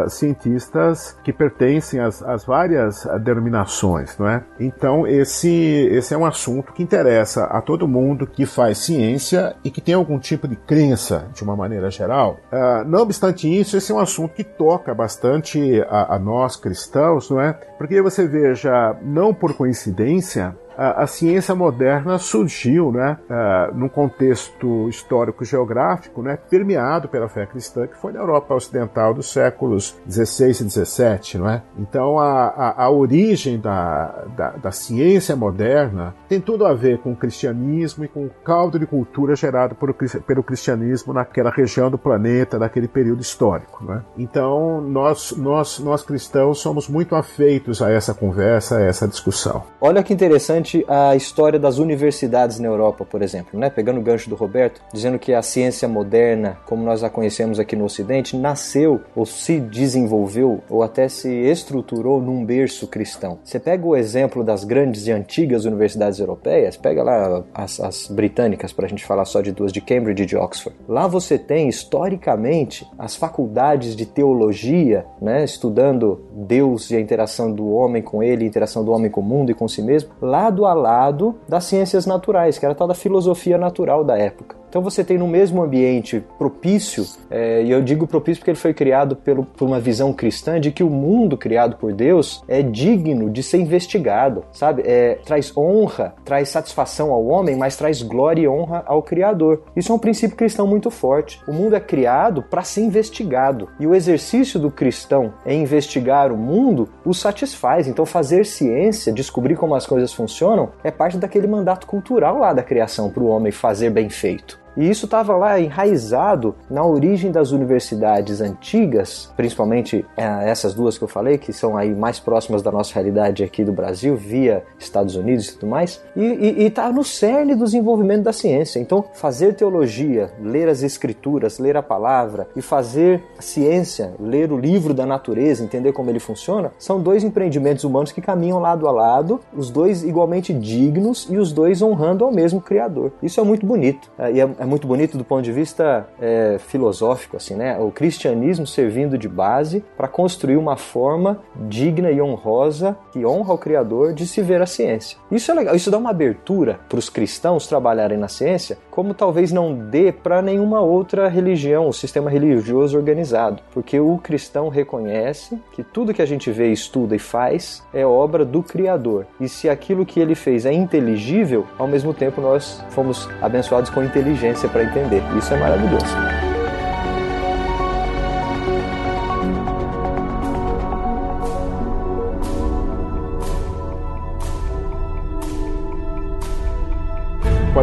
uh, 0.06 0.10
cientistas 0.10 1.16
que 1.24 1.32
pertencem 1.32 2.00
às, 2.00 2.22
às 2.22 2.44
várias 2.44 3.06
denominações, 3.22 4.16
não 4.18 4.28
é? 4.28 4.44
Então 4.60 5.06
esse 5.06 5.48
esse 5.90 6.14
é 6.14 6.18
um 6.18 6.24
assunto 6.24 6.72
que 6.72 6.82
interessa 6.82 7.44
a 7.44 7.60
todo 7.60 7.88
mundo 7.88 8.26
que 8.26 8.46
faz 8.46 8.78
ciência 8.78 9.56
e 9.64 9.70
que 9.70 9.80
tem 9.80 9.94
algum 9.94 10.18
tipo 10.18 10.46
de 10.46 10.56
crença 10.56 11.28
de 11.34 11.42
uma 11.42 11.56
maneira 11.56 11.85
geral. 11.90 12.38
Uh, 12.52 12.88
não 12.88 13.00
obstante 13.00 13.48
isso, 13.48 13.76
esse 13.76 13.92
é 13.92 13.94
um 13.94 13.98
assunto 13.98 14.34
que 14.34 14.44
toca 14.44 14.94
bastante 14.94 15.82
a, 15.88 16.16
a 16.16 16.18
nós 16.18 16.56
cristãos, 16.56 17.30
não 17.30 17.40
é? 17.40 17.52
Porque 17.52 18.00
você 18.02 18.26
veja, 18.26 18.96
não 19.02 19.34
por 19.34 19.54
coincidência, 19.54 20.56
a, 20.76 21.02
a 21.02 21.06
ciência 21.06 21.54
moderna 21.54 22.18
surgiu 22.18 22.92
né, 22.92 23.18
uh, 23.30 23.74
num 23.76 23.88
contexto 23.88 24.88
histórico-geográfico 24.88 26.22
né, 26.22 26.36
permeado 26.36 27.08
pela 27.08 27.28
fé 27.28 27.46
cristã, 27.46 27.86
que 27.86 27.96
foi 27.96 28.12
na 28.12 28.20
Europa 28.20 28.54
Ocidental 28.54 29.14
dos 29.14 29.32
séculos 29.32 29.96
XVI 30.08 30.50
e 30.50 30.54
XVII. 30.54 31.40
Não 31.40 31.48
é? 31.48 31.62
Então, 31.78 32.18
a, 32.18 32.46
a, 32.48 32.84
a 32.84 32.90
origem 32.90 33.58
da, 33.58 34.24
da, 34.36 34.50
da, 34.50 34.70
ciência 34.70 35.34
moderna 35.34 36.14
tem 36.28 36.40
tudo 36.40 36.66
a 36.66 36.74
ver 36.74 36.98
com 36.98 37.12
o 37.12 37.16
cristianismo 37.16 38.04
e 38.04 38.08
com 38.08 38.26
o 38.26 38.30
caldo 38.44 38.78
de 38.78 38.86
cultura 38.86 39.34
gerado 39.34 39.74
por, 39.74 39.94
pelo 39.94 40.42
cristianismo 40.42 41.12
naquela 41.12 41.50
região 41.50 41.90
do 41.90 41.98
planeta, 41.98 42.58
naquele 42.58 42.88
período 42.88 43.22
histórico. 43.22 43.84
Não 43.84 43.94
é? 43.94 44.02
Então, 44.18 44.80
nós, 44.80 45.32
nós, 45.36 45.78
nós 45.78 46.02
cristãos 46.02 46.58
somos 46.58 46.88
muito 46.88 47.14
afeitos 47.14 47.80
a 47.80 47.90
essa 47.90 48.12
conversa, 48.12 48.76
a 48.76 48.82
essa 48.82 49.08
discussão. 49.08 49.62
Olha 49.80 50.02
que 50.02 50.12
interessante 50.12 50.65
a 50.88 51.14
história 51.14 51.58
das 51.58 51.78
universidades 51.78 52.58
na 52.58 52.66
Europa, 52.66 53.04
por 53.04 53.22
exemplo, 53.22 53.58
né? 53.58 53.70
pegando 53.70 54.00
o 54.00 54.02
gancho 54.02 54.28
do 54.28 54.36
Roberto, 54.36 54.80
dizendo 54.92 55.18
que 55.18 55.32
a 55.32 55.42
ciência 55.42 55.88
moderna, 55.88 56.58
como 56.66 56.84
nós 56.84 57.04
a 57.04 57.10
conhecemos 57.10 57.60
aqui 57.60 57.76
no 57.76 57.84
Ocidente, 57.84 58.36
nasceu 58.36 59.00
ou 59.14 59.24
se 59.24 59.60
desenvolveu 59.60 60.62
ou 60.68 60.82
até 60.82 61.08
se 61.08 61.28
estruturou 61.28 62.20
num 62.20 62.44
berço 62.44 62.86
cristão. 62.86 63.38
Você 63.44 63.58
pega 63.58 63.86
o 63.86 63.96
exemplo 63.96 64.42
das 64.42 64.64
grandes 64.64 65.06
e 65.06 65.12
antigas 65.12 65.64
universidades 65.64 66.18
europeias, 66.18 66.76
pega 66.76 67.02
lá 67.02 67.44
as, 67.54 67.80
as 67.80 68.08
britânicas, 68.08 68.72
para 68.72 68.86
a 68.86 68.88
gente 68.88 69.04
falar 69.04 69.24
só 69.24 69.40
de 69.40 69.52
duas, 69.52 69.72
de 69.72 69.80
Cambridge 69.80 70.22
e 70.22 70.26
de 70.26 70.36
Oxford. 70.36 70.76
Lá 70.88 71.06
você 71.06 71.38
tem, 71.38 71.68
historicamente, 71.68 72.86
as 72.98 73.16
faculdades 73.16 73.94
de 73.94 74.06
teologia, 74.06 75.06
né? 75.20 75.44
estudando 75.44 76.24
Deus 76.32 76.90
e 76.90 76.96
a 76.96 77.00
interação 77.00 77.52
do 77.52 77.70
homem 77.72 78.02
com 78.02 78.22
ele, 78.22 78.44
a 78.44 78.48
interação 78.48 78.84
do 78.84 78.92
homem 78.92 79.10
com 79.10 79.20
o 79.20 79.24
mundo 79.24 79.50
e 79.50 79.54
com 79.54 79.68
si 79.68 79.82
mesmo. 79.82 80.10
Lá 80.20 80.50
lado 80.56 80.66
a 80.66 80.72
lado 80.72 81.34
das 81.48 81.64
ciências 81.64 82.06
naturais, 82.06 82.58
que 82.58 82.64
era 82.64 82.72
a 82.72 82.76
tal 82.76 82.88
da 82.88 82.94
filosofia 82.94 83.58
natural 83.58 84.02
da 84.02 84.16
época. 84.16 84.56
Então 84.76 84.84
você 84.84 85.02
tem 85.02 85.16
no 85.16 85.26
mesmo 85.26 85.62
ambiente 85.62 86.22
propício, 86.36 87.06
é, 87.30 87.62
e 87.62 87.70
eu 87.70 87.80
digo 87.80 88.06
propício 88.06 88.40
porque 88.40 88.50
ele 88.50 88.58
foi 88.58 88.74
criado 88.74 89.16
pelo, 89.16 89.42
por 89.42 89.66
uma 89.66 89.80
visão 89.80 90.12
cristã 90.12 90.60
de 90.60 90.70
que 90.70 90.84
o 90.84 90.90
mundo 90.90 91.34
criado 91.38 91.78
por 91.78 91.94
Deus 91.94 92.44
é 92.46 92.60
digno 92.60 93.30
de 93.30 93.42
ser 93.42 93.56
investigado, 93.56 94.44
sabe? 94.52 94.82
É, 94.84 95.14
traz 95.24 95.50
honra, 95.56 96.14
traz 96.26 96.50
satisfação 96.50 97.10
ao 97.10 97.24
homem, 97.24 97.56
mas 97.56 97.74
traz 97.74 98.02
glória 98.02 98.42
e 98.42 98.48
honra 98.48 98.84
ao 98.84 99.02
Criador. 99.02 99.62
Isso 99.74 99.92
é 99.92 99.94
um 99.94 99.98
princípio 99.98 100.36
cristão 100.36 100.66
muito 100.66 100.90
forte. 100.90 101.40
O 101.48 101.54
mundo 101.54 101.74
é 101.74 101.80
criado 101.80 102.42
para 102.42 102.62
ser 102.62 102.82
investigado, 102.82 103.70
e 103.80 103.86
o 103.86 103.94
exercício 103.94 104.60
do 104.60 104.70
cristão 104.70 105.32
em 105.46 105.62
investigar 105.62 106.30
o 106.30 106.36
mundo 106.36 106.86
o 107.02 107.14
satisfaz. 107.14 107.88
Então 107.88 108.04
fazer 108.04 108.44
ciência, 108.44 109.10
descobrir 109.10 109.56
como 109.56 109.74
as 109.74 109.86
coisas 109.86 110.12
funcionam, 110.12 110.68
é 110.84 110.90
parte 110.90 111.16
daquele 111.16 111.46
mandato 111.46 111.86
cultural 111.86 112.40
lá 112.40 112.52
da 112.52 112.62
criação 112.62 113.08
para 113.08 113.22
o 113.22 113.28
homem 113.28 113.50
fazer 113.50 113.88
bem 113.88 114.10
feito. 114.10 114.65
E 114.76 114.88
isso 114.88 115.06
estava 115.06 115.36
lá 115.36 115.58
enraizado 115.58 116.54
na 116.70 116.84
origem 116.84 117.30
das 117.30 117.50
universidades 117.50 118.40
antigas, 118.40 119.32
principalmente 119.36 120.04
é, 120.16 120.50
essas 120.50 120.74
duas 120.74 120.98
que 120.98 121.04
eu 121.04 121.08
falei, 121.08 121.38
que 121.38 121.52
são 121.52 121.76
aí 121.76 121.94
mais 121.94 122.20
próximas 122.20 122.62
da 122.62 122.70
nossa 122.70 122.94
realidade 122.94 123.42
aqui 123.42 123.64
do 123.64 123.72
Brasil, 123.72 124.16
via 124.16 124.64
Estados 124.78 125.16
Unidos 125.16 125.48
e 125.48 125.54
tudo 125.54 125.66
mais, 125.68 126.02
e 126.14 126.64
está 126.64 126.92
no 126.92 127.02
cerne 127.02 127.54
do 127.54 127.64
desenvolvimento 127.64 128.24
da 128.24 128.32
ciência. 128.32 128.78
Então, 128.78 129.04
fazer 129.14 129.54
teologia, 129.54 130.30
ler 130.40 130.68
as 130.68 130.82
escrituras, 130.82 131.58
ler 131.58 131.76
a 131.76 131.82
palavra 131.82 132.48
e 132.54 132.60
fazer 132.60 133.22
ciência, 133.38 134.12
ler 134.20 134.52
o 134.52 134.58
livro 134.58 134.92
da 134.92 135.06
natureza, 135.06 135.64
entender 135.64 135.92
como 135.92 136.10
ele 136.10 136.20
funciona, 136.20 136.72
são 136.78 137.00
dois 137.00 137.24
empreendimentos 137.24 137.84
humanos 137.84 138.12
que 138.12 138.20
caminham 138.20 138.58
lado 138.58 138.86
a 138.86 138.90
lado, 138.90 139.40
os 139.54 139.70
dois 139.70 140.02
igualmente 140.02 140.52
dignos 140.52 141.26
e 141.30 141.38
os 141.38 141.52
dois 141.52 141.80
honrando 141.80 142.24
ao 142.24 142.32
mesmo 142.32 142.60
Criador. 142.60 143.12
Isso 143.22 143.40
é 143.40 143.44
muito 143.44 143.64
bonito. 143.64 144.10
É, 144.18 144.32
e 144.32 144.40
é, 144.40 144.48
é 144.58 144.65
muito 144.66 144.86
bonito 144.86 145.16
do 145.16 145.24
ponto 145.24 145.42
de 145.42 145.52
vista 145.52 146.08
é, 146.20 146.58
filosófico, 146.58 147.36
assim, 147.36 147.54
né? 147.54 147.78
O 147.78 147.90
cristianismo 147.90 148.66
servindo 148.66 149.16
de 149.16 149.28
base 149.28 149.84
para 149.96 150.08
construir 150.08 150.56
uma 150.56 150.76
forma 150.76 151.40
digna 151.68 152.10
e 152.10 152.20
honrosa 152.20 152.96
que 153.12 153.24
honra 153.24 153.54
o 153.54 153.58
Criador 153.58 154.12
de 154.12 154.26
se 154.26 154.42
ver 154.42 154.60
a 154.62 154.66
ciência. 154.66 155.18
Isso 155.30 155.50
é 155.50 155.54
legal, 155.54 155.74
isso 155.74 155.90
dá 155.90 155.98
uma 155.98 156.10
abertura 156.10 156.78
para 156.88 156.98
os 156.98 157.08
cristãos 157.08 157.66
trabalharem 157.66 158.18
na 158.18 158.28
ciência, 158.28 158.78
como 158.90 159.14
talvez 159.14 159.52
não 159.52 159.74
dê 159.74 160.12
para 160.12 160.42
nenhuma 160.42 160.80
outra 160.80 161.28
religião, 161.28 161.88
o 161.88 161.92
sistema 161.92 162.30
religioso 162.30 162.96
organizado, 162.96 163.62
porque 163.72 163.98
o 164.00 164.18
cristão 164.18 164.68
reconhece 164.68 165.58
que 165.72 165.82
tudo 165.82 166.14
que 166.14 166.22
a 166.22 166.26
gente 166.26 166.50
vê, 166.50 166.72
estuda 166.72 167.14
e 167.14 167.18
faz 167.18 167.82
é 167.92 168.04
obra 168.06 168.44
do 168.44 168.62
Criador. 168.62 169.26
E 169.40 169.48
se 169.48 169.68
aquilo 169.68 170.06
que 170.06 170.20
ele 170.20 170.34
fez 170.34 170.66
é 170.66 170.72
inteligível, 170.72 171.66
ao 171.78 171.86
mesmo 171.86 172.14
tempo 172.14 172.40
nós 172.40 172.82
fomos 172.90 173.28
abençoados 173.40 173.90
com 173.90 174.02
inteligência 174.02 174.55
para 174.68 174.84
entender. 174.84 175.22
Isso 175.36 175.52
é 175.52 175.58
maravilhoso. 175.58 176.16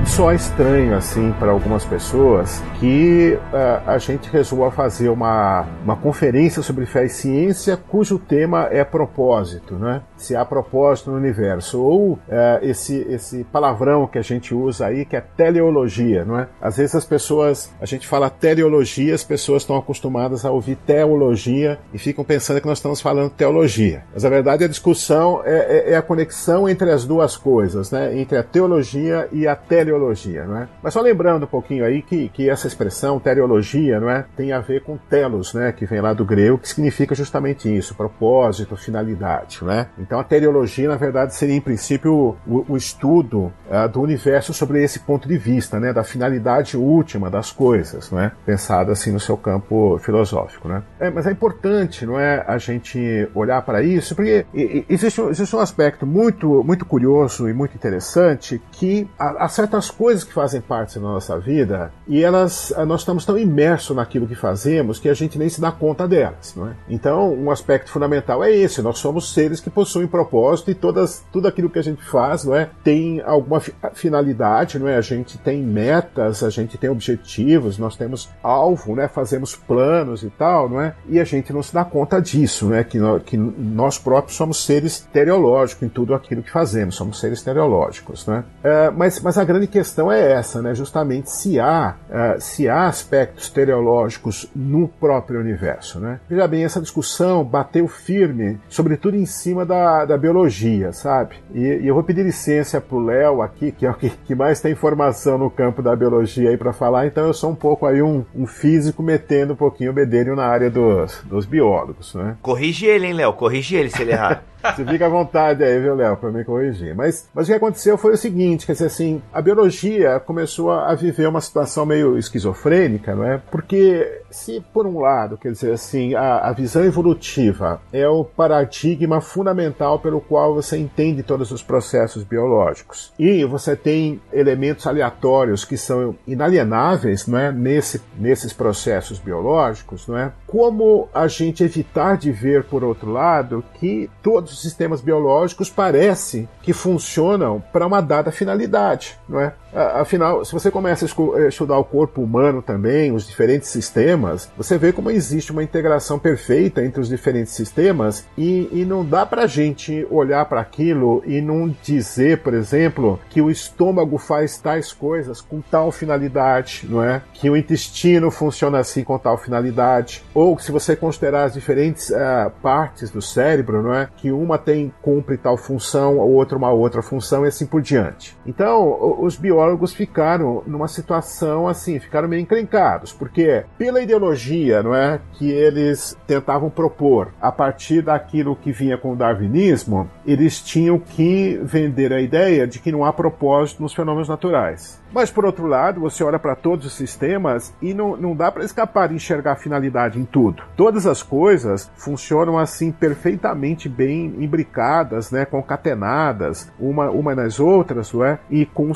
pode 0.04 0.10
soar 0.10 0.34
estranho 0.34 0.98
assim 0.98 1.32
para 1.34 1.52
algumas 1.52 1.86
pessoas 1.86 2.64
que 2.80 3.38
uh, 3.54 3.90
a 3.90 3.98
gente 4.00 4.28
resolva 4.28 4.72
fazer 4.72 5.08
uma, 5.08 5.68
uma 5.84 5.96
conferência 5.96 6.64
sobre 6.64 6.88
fé 6.88 7.06
e 7.06 7.10
ciência 7.10 7.78
cujo 7.78 8.18
tema 8.18 8.68
é 8.72 8.84
propósito, 8.84 9.76
né? 9.76 10.02
Se 10.24 10.36
há 10.36 10.46
propósito 10.46 11.12
no 11.12 11.18
universo 11.18 11.82
ou 11.82 12.14
uh, 12.14 12.20
esse 12.62 13.06
esse 13.10 13.44
palavrão 13.46 14.08
que 14.08 14.18
a 14.18 14.22
gente 14.22 14.54
usa 14.54 14.88
aí 14.88 15.06
que 15.06 15.16
é 15.16 15.22
teleologia, 15.22 16.24
não 16.24 16.40
é? 16.40 16.48
Às 16.62 16.78
vezes 16.78 16.96
as 16.96 17.06
pessoas 17.06 17.72
a 17.82 17.86
gente 17.86 18.08
fala 18.08 18.30
teleologia, 18.30 19.14
as 19.14 19.24
pessoas 19.24 19.64
estão 19.64 19.78
acostumadas 19.78 20.46
a 20.46 20.52
ouvir 20.52 20.76
teologia 20.76 21.80
e 21.94 21.98
ficam 21.98 22.24
pensando 22.24 22.62
que 22.62 22.68
nós 22.68 22.78
estamos 22.78 23.02
falando 23.02 23.30
teologia. 23.30 24.04
Mas 24.14 24.26
a 24.26 24.30
verdade 24.30 24.64
a 24.64 24.68
discussão 24.68 25.42
é, 25.44 25.90
é, 25.90 25.92
é 25.92 25.96
a 25.98 26.02
conexão 26.02 26.68
entre 26.68 26.90
as 26.92 27.06
duas 27.06 27.36
coisas, 27.36 27.92
né? 27.92 28.18
Entre 28.18 28.38
a 28.38 28.44
teologia 28.44 29.28
e 29.32 29.48
a 29.48 29.56
teleologia 29.56 30.14
teleologia, 30.14 30.46
não 30.46 30.58
é? 30.58 30.68
Mas 30.82 30.94
só 30.94 31.02
lembrando 31.02 31.44
um 31.44 31.48
pouquinho 31.48 31.86
aí 31.86 32.02
que, 32.02 32.30
que 32.30 32.50
essa 32.50 32.68
expressão 32.68 33.20
teleologia, 33.20 34.00
não 34.00 34.10
é, 34.10 34.26
tem 34.36 34.52
a 34.52 34.60
ver 34.60 34.84
com 34.84 34.98
telos, 34.98 35.54
né, 35.54 35.72
que 35.72 35.86
vem 35.86 36.02
lá 36.02 36.14
do 36.14 36.26
grego, 36.26 36.58
que 36.58 36.70
significa 36.70 37.16
justamente 37.16 37.74
isso, 37.74 37.96
propósito, 37.96 38.76
finalidade, 38.76 39.64
né? 39.64 39.88
Então 39.98 40.13
a 40.20 40.24
teleologia, 40.24 40.88
na 40.88 40.96
verdade, 40.96 41.36
seria 41.36 41.56
em 41.56 41.62
princípio 41.62 42.38
o, 42.48 42.66
o 42.70 42.78
estudo 42.78 43.52
uh, 43.70 43.90
do 43.92 44.02
universo 44.02 44.54
sobre 44.54 44.82
esse 44.84 45.00
ponto 45.00 45.28
de 45.28 45.38
vista, 45.38 45.80
né, 45.80 45.92
da 45.92 46.04
finalidade 46.04 46.78
última 46.78 47.30
das 47.30 47.52
coisas, 47.52 48.10
não 48.12 48.20
é? 48.20 48.32
Pensada 48.46 48.92
assim 48.92 49.12
no 49.12 49.20
seu 49.20 49.36
campo 49.36 50.00
filosófico, 50.00 50.68
né? 50.68 50.84
É, 51.00 51.10
mas 51.10 51.28
é 51.28 51.32
importante, 51.32 52.06
não 52.06 52.20
é, 52.20 52.44
a 52.48 52.58
gente 52.58 53.28
olhar 53.34 53.62
para 53.64 53.84
isso, 53.84 54.16
porque 54.16 54.46
existe, 54.90 55.22
existe 55.22 55.56
um 55.56 55.60
aspecto 55.60 56.06
muito 56.06 56.64
muito 56.64 56.86
curioso 56.86 57.50
e 57.50 57.54
muito 57.54 57.76
interessante 57.76 58.62
que 58.72 59.08
a 59.18 59.48
certa 59.48 59.74
certas 59.74 59.90
coisas 59.90 60.24
que 60.24 60.34
fazem 60.34 60.62
parte 60.62 60.96
da 60.96 61.02
nossa 61.02 61.40
vida 61.40 61.92
e 62.08 62.24
elas 62.24 62.74
nós 62.86 63.02
estamos 63.02 63.26
tão 63.26 63.38
imersos 63.38 63.96
naquilo 63.96 64.28
que 64.28 64.36
fazemos 64.36 65.00
que 65.00 65.10
a 65.10 65.14
gente 65.14 65.38
nem 65.38 65.50
se 65.50 65.60
dá 65.60 65.72
conta 65.72 66.08
delas, 66.08 66.54
não 66.56 66.68
é? 66.68 66.74
Então, 66.88 67.34
um 67.34 67.50
aspecto 67.50 67.90
fundamental 67.90 68.44
é 68.44 68.52
esse: 68.52 68.82
nós 68.82 69.00
somos 69.00 69.34
seres 69.34 69.60
que 69.60 69.70
possuem 69.70 70.03
propósito 70.08 70.72
e 70.72 70.76
todas, 70.76 71.26
tudo 71.32 71.48
aquilo 71.48 71.70
que 71.70 71.80
a 71.80 71.84
gente 71.84 72.04
faz, 72.04 72.44
não 72.44 72.56
é, 72.56 72.70
tem 72.84 73.22
alguma 73.22 73.60
finalidade, 73.94 74.80
não 74.80 74.88
é? 74.88 74.98
A 74.98 75.02
gente 75.02 75.38
tem 75.38 75.62
metas, 75.62 76.44
a 76.44 76.50
gente 76.50 76.78
tem 76.78 76.90
objetivos, 76.90 77.78
nós 77.78 77.96
temos 77.96 78.30
alvo, 78.42 78.96
né? 78.96 79.08
Fazemos 79.08 79.56
planos 79.56 80.24
e 80.24 80.30
tal, 80.30 80.70
não 80.70 80.82
é? 80.82 80.96
E 81.08 81.20
a 81.20 81.24
gente 81.24 81.52
não 81.54 81.64
se 81.64 81.74
dá 81.74 81.84
conta 81.84 82.22
disso, 82.22 82.68
né? 82.68 82.84
Que, 82.84 83.00
nós, 83.00 83.24
que 83.24 83.38
nós 83.38 83.98
próprios 83.98 84.38
somos 84.38 84.66
seres 84.66 85.00
teleológicos 85.12 85.84
em 85.84 85.90
tudo 85.90 86.14
aquilo 86.14 86.44
que 86.44 86.52
fazemos, 86.52 86.96
somos 86.96 87.20
seres 87.20 87.42
teleológicos, 87.42 88.26
né? 88.28 88.44
É, 88.64 88.90
mas, 88.90 89.20
mas 89.22 89.38
a 89.38 89.44
grande 89.44 89.68
questão 89.68 90.12
é 90.12 90.32
essa, 90.32 90.62
né? 90.62 90.74
Justamente 90.74 91.30
se 91.30 91.60
há, 91.60 91.96
uh, 92.10 92.42
se 92.42 92.70
há 92.70 92.88
aspectos 92.88 93.50
teleológicos 93.50 94.50
no 94.56 94.88
próprio 94.88 95.40
universo, 95.40 96.00
né? 96.00 96.20
Veja 96.30 96.48
bem, 96.48 96.64
essa 96.64 96.82
discussão 96.82 97.44
bateu 97.44 97.88
firme, 97.88 98.60
sobretudo 98.70 99.16
em 99.16 99.26
cima 99.26 99.66
da, 99.66 99.83
da 100.06 100.18
biologia, 100.18 100.92
sabe? 100.92 101.36
E, 101.54 101.60
e 101.60 101.88
eu 101.88 101.94
vou 101.94 102.04
pedir 102.04 102.24
licença 102.24 102.80
pro 102.80 103.00
Léo 103.00 103.42
aqui, 103.42 103.72
que 103.72 103.86
é 103.86 103.92
o 103.92 103.94
que, 103.94 104.10
que, 104.10 104.36
mais 104.36 104.62
tem 104.62 104.72
informação 104.72 105.38
no 105.38 105.50
campo 105.50 105.82
da 105.82 105.96
biologia 105.96 106.50
aí 106.50 106.58
para 106.58 106.74
falar, 106.74 107.08
então 107.08 107.28
eu 107.28 107.34
sou 107.34 107.52
um 107.52 107.56
pouco 107.56 107.86
aí 107.86 108.02
um, 108.02 108.24
um 108.36 108.46
físico 108.46 109.02
metendo 109.04 109.54
um 109.54 109.56
pouquinho 109.56 109.92
o 109.92 109.94
bedelho 109.94 110.36
na 110.36 110.46
área 110.46 110.70
dos, 110.70 111.22
dos 111.24 111.46
biólogos, 111.46 112.16
né? 112.16 112.38
Corrige 112.42 112.86
ele, 112.86 113.08
hein, 113.08 113.14
Léo? 113.14 113.34
Corrige 113.34 113.76
ele 113.76 113.90
se 113.90 114.02
ele 114.02 114.12
errar. 114.12 114.44
Você 114.64 114.86
fica 114.86 115.06
à 115.06 115.10
vontade 115.10 115.64
aí, 115.64 115.80
viu, 115.80 115.96
Léo, 115.96 116.18
para 116.18 116.32
me 116.32 116.44
corrigir. 116.44 116.96
Mas, 116.96 117.30
mas 117.34 117.48
o 117.48 117.52
que 117.52 117.58
aconteceu 117.58 117.98
foi 117.98 118.14
o 118.14 118.18
seguinte, 118.18 118.66
quer 118.66 118.74
dizer 118.74 118.86
assim, 118.86 119.22
a 119.34 119.42
biologia 119.42 120.20
começou 120.20 120.72
a 120.72 120.94
viver 120.96 121.28
uma 121.28 121.42
situação 121.42 121.86
meio 121.86 122.18
esquizofrênica, 122.18 123.16
não 123.16 123.26
é? 123.26 123.42
Porque 123.52 124.22
se 124.32 124.64
por 124.74 124.88
um 124.88 125.00
lado, 125.00 125.38
quer 125.38 125.52
dizer 125.52 125.74
assim, 125.74 126.16
a, 126.16 126.50
a 126.50 126.54
visão 126.54 126.84
evolutiva 126.84 127.82
é 127.92 128.08
o 128.08 128.24
paradigma 128.24 129.22
fundamental 129.22 130.00
pelo 130.00 130.20
qual 130.20 130.54
você 130.54 130.78
entende 130.78 131.24
todos 131.24 131.52
os 131.52 131.62
processos 131.62 132.24
biológicos 132.24 133.14
e 133.18 133.44
você 133.46 133.76
tem 133.76 134.22
elementos 134.32 134.88
aleatórios 134.88 135.66
que 135.66 135.78
são 135.78 136.16
inalienáveis, 136.28 137.28
não 137.28 137.38
é, 137.38 137.52
nesse, 137.52 138.02
nesses 138.18 138.54
processos 138.54 139.20
biológicos, 139.20 140.08
não 140.08 140.18
é? 140.18 140.32
Como 140.48 141.08
a 141.14 141.28
gente 141.28 141.64
evitar 141.64 142.18
de 142.18 142.32
ver 142.32 142.64
por 142.64 142.84
outro 142.84 143.12
lado 143.12 143.64
que 143.80 144.10
todos 144.22 144.53
os 144.53 144.53
sistemas 144.62 145.02
biológicos 145.02 145.70
parecem 145.70 146.48
que 146.62 146.74
funcionam 146.74 147.64
para 147.72 147.86
uma 147.88 148.02
dada 148.02 148.32
finalidade, 148.32 149.18
não 149.28 149.40
é? 149.40 149.54
Afinal, 149.76 150.46
se 150.46 150.54
você 150.54 150.70
começa 150.70 151.06
a 151.06 151.40
eh, 151.40 151.48
estudar 151.48 151.78
o 151.78 151.84
corpo 151.84 152.22
humano 152.22 152.62
também, 152.62 153.12
os 153.12 153.28
diferentes 153.28 153.70
sistemas, 153.70 154.52
você 154.56 154.78
vê 154.78 154.94
como 154.94 155.10
existe 155.10 155.52
uma 155.52 155.64
integração 155.64 156.20
perfeita 156.20 156.84
entre 156.84 157.02
os 157.02 157.10
diferentes 157.10 157.54
sistemas 157.54 158.26
e, 158.38 158.70
e 158.72 158.86
não 158.86 159.04
dá 159.04 159.26
para 159.26 159.44
a 159.44 159.48
gente 159.48 160.06
olhar 160.12 160.46
para 160.46 160.62
aquilo 160.62 161.24
e 161.26 161.42
não 161.42 161.74
dizer, 161.82 162.40
por 162.40 162.54
exemplo, 162.54 163.20
que 163.30 163.42
o 163.42 163.50
estômago 163.50 164.18
faz 164.18 164.58
tais 164.60 164.94
coisas 164.94 165.42
com 165.42 165.60
tal 165.60 165.92
finalidade, 165.92 166.86
não 166.88 167.04
é? 167.04 167.22
Que 167.34 167.50
o 167.50 167.58
intestino 167.58 168.30
funciona 168.30 168.80
assim 168.80 169.04
com 169.04 169.18
tal 169.18 169.38
finalidade, 169.38 170.24
ou 170.34 170.60
se 170.60 170.72
você 170.72 170.96
considerar 170.96 171.46
as 171.46 171.54
diferentes 171.54 172.10
uh, 172.10 172.52
partes 172.62 173.10
do 173.10 173.22
cérebro, 173.22 173.82
não 173.82 173.94
é? 173.94 174.08
Que 174.18 174.32
uma 174.32 174.58
tem 174.58 174.94
cumpre 175.02 175.38
tal 175.38 175.58
função, 175.58 176.22
a 176.22 176.24
outra 176.24 176.58
uma 176.58 176.72
outra 176.72 177.02
função 177.02 177.46
e 177.46 177.48
assim 177.48 177.66
por 177.66 177.82
diante. 177.82 178.38
Então, 178.46 179.20
os 179.20 179.36
biólogos 179.36 179.63
ficaram 179.94 180.64
numa 180.66 180.88
situação 180.88 181.68
assim, 181.68 182.00
ficaram 182.00 182.28
meio 182.28 182.42
encrencados, 182.42 183.12
porque 183.12 183.64
pela 183.78 184.02
ideologia, 184.02 184.82
não 184.82 184.96
é, 184.96 185.20
que 185.34 185.50
eles 185.52 186.18
tentavam 186.28 186.70
propor 186.70 187.34
a 187.42 187.52
partir 187.52 188.02
daquilo 188.02 188.56
que 188.56 188.72
vinha 188.72 188.98
com 188.98 189.14
o 189.14 189.16
darwinismo, 189.16 190.10
eles 190.26 190.62
tinham 190.62 191.00
que 191.00 191.60
vender 191.64 192.12
a 192.14 192.22
ideia 192.22 192.68
de 192.68 192.80
que 192.80 192.92
não 192.92 193.04
há 193.06 193.14
propósito 193.14 193.82
nos 193.82 193.94
fenômenos 193.94 194.30
naturais. 194.30 195.02
Mas, 195.14 195.30
por 195.30 195.46
outro 195.46 195.68
lado, 195.68 196.02
você 196.02 196.24
olha 196.24 196.40
para 196.40 196.56
todos 196.56 196.88
os 196.88 196.94
sistemas 196.94 197.72
e 197.80 197.94
não, 197.94 198.18
não 198.18 198.36
dá 198.36 198.52
para 198.52 198.66
escapar 198.66 199.10
de 199.10 199.16
enxergar 199.16 199.58
finalidade 199.58 200.20
em 200.20 200.26
tudo. 200.26 200.64
Todas 200.76 201.06
as 201.06 201.22
coisas 201.22 201.92
funcionam 201.96 202.58
assim 202.58 202.92
perfeitamente 202.92 203.88
bem 203.88 204.34
imbricadas, 204.40 205.30
né, 205.30 205.46
concatenadas, 205.46 206.72
uma, 206.80 207.12
uma 207.12 207.36
nas 207.36 207.60
outras, 207.60 208.12
não 208.12 208.26
é? 208.26 208.40
e 208.50 208.66
com 208.66 208.94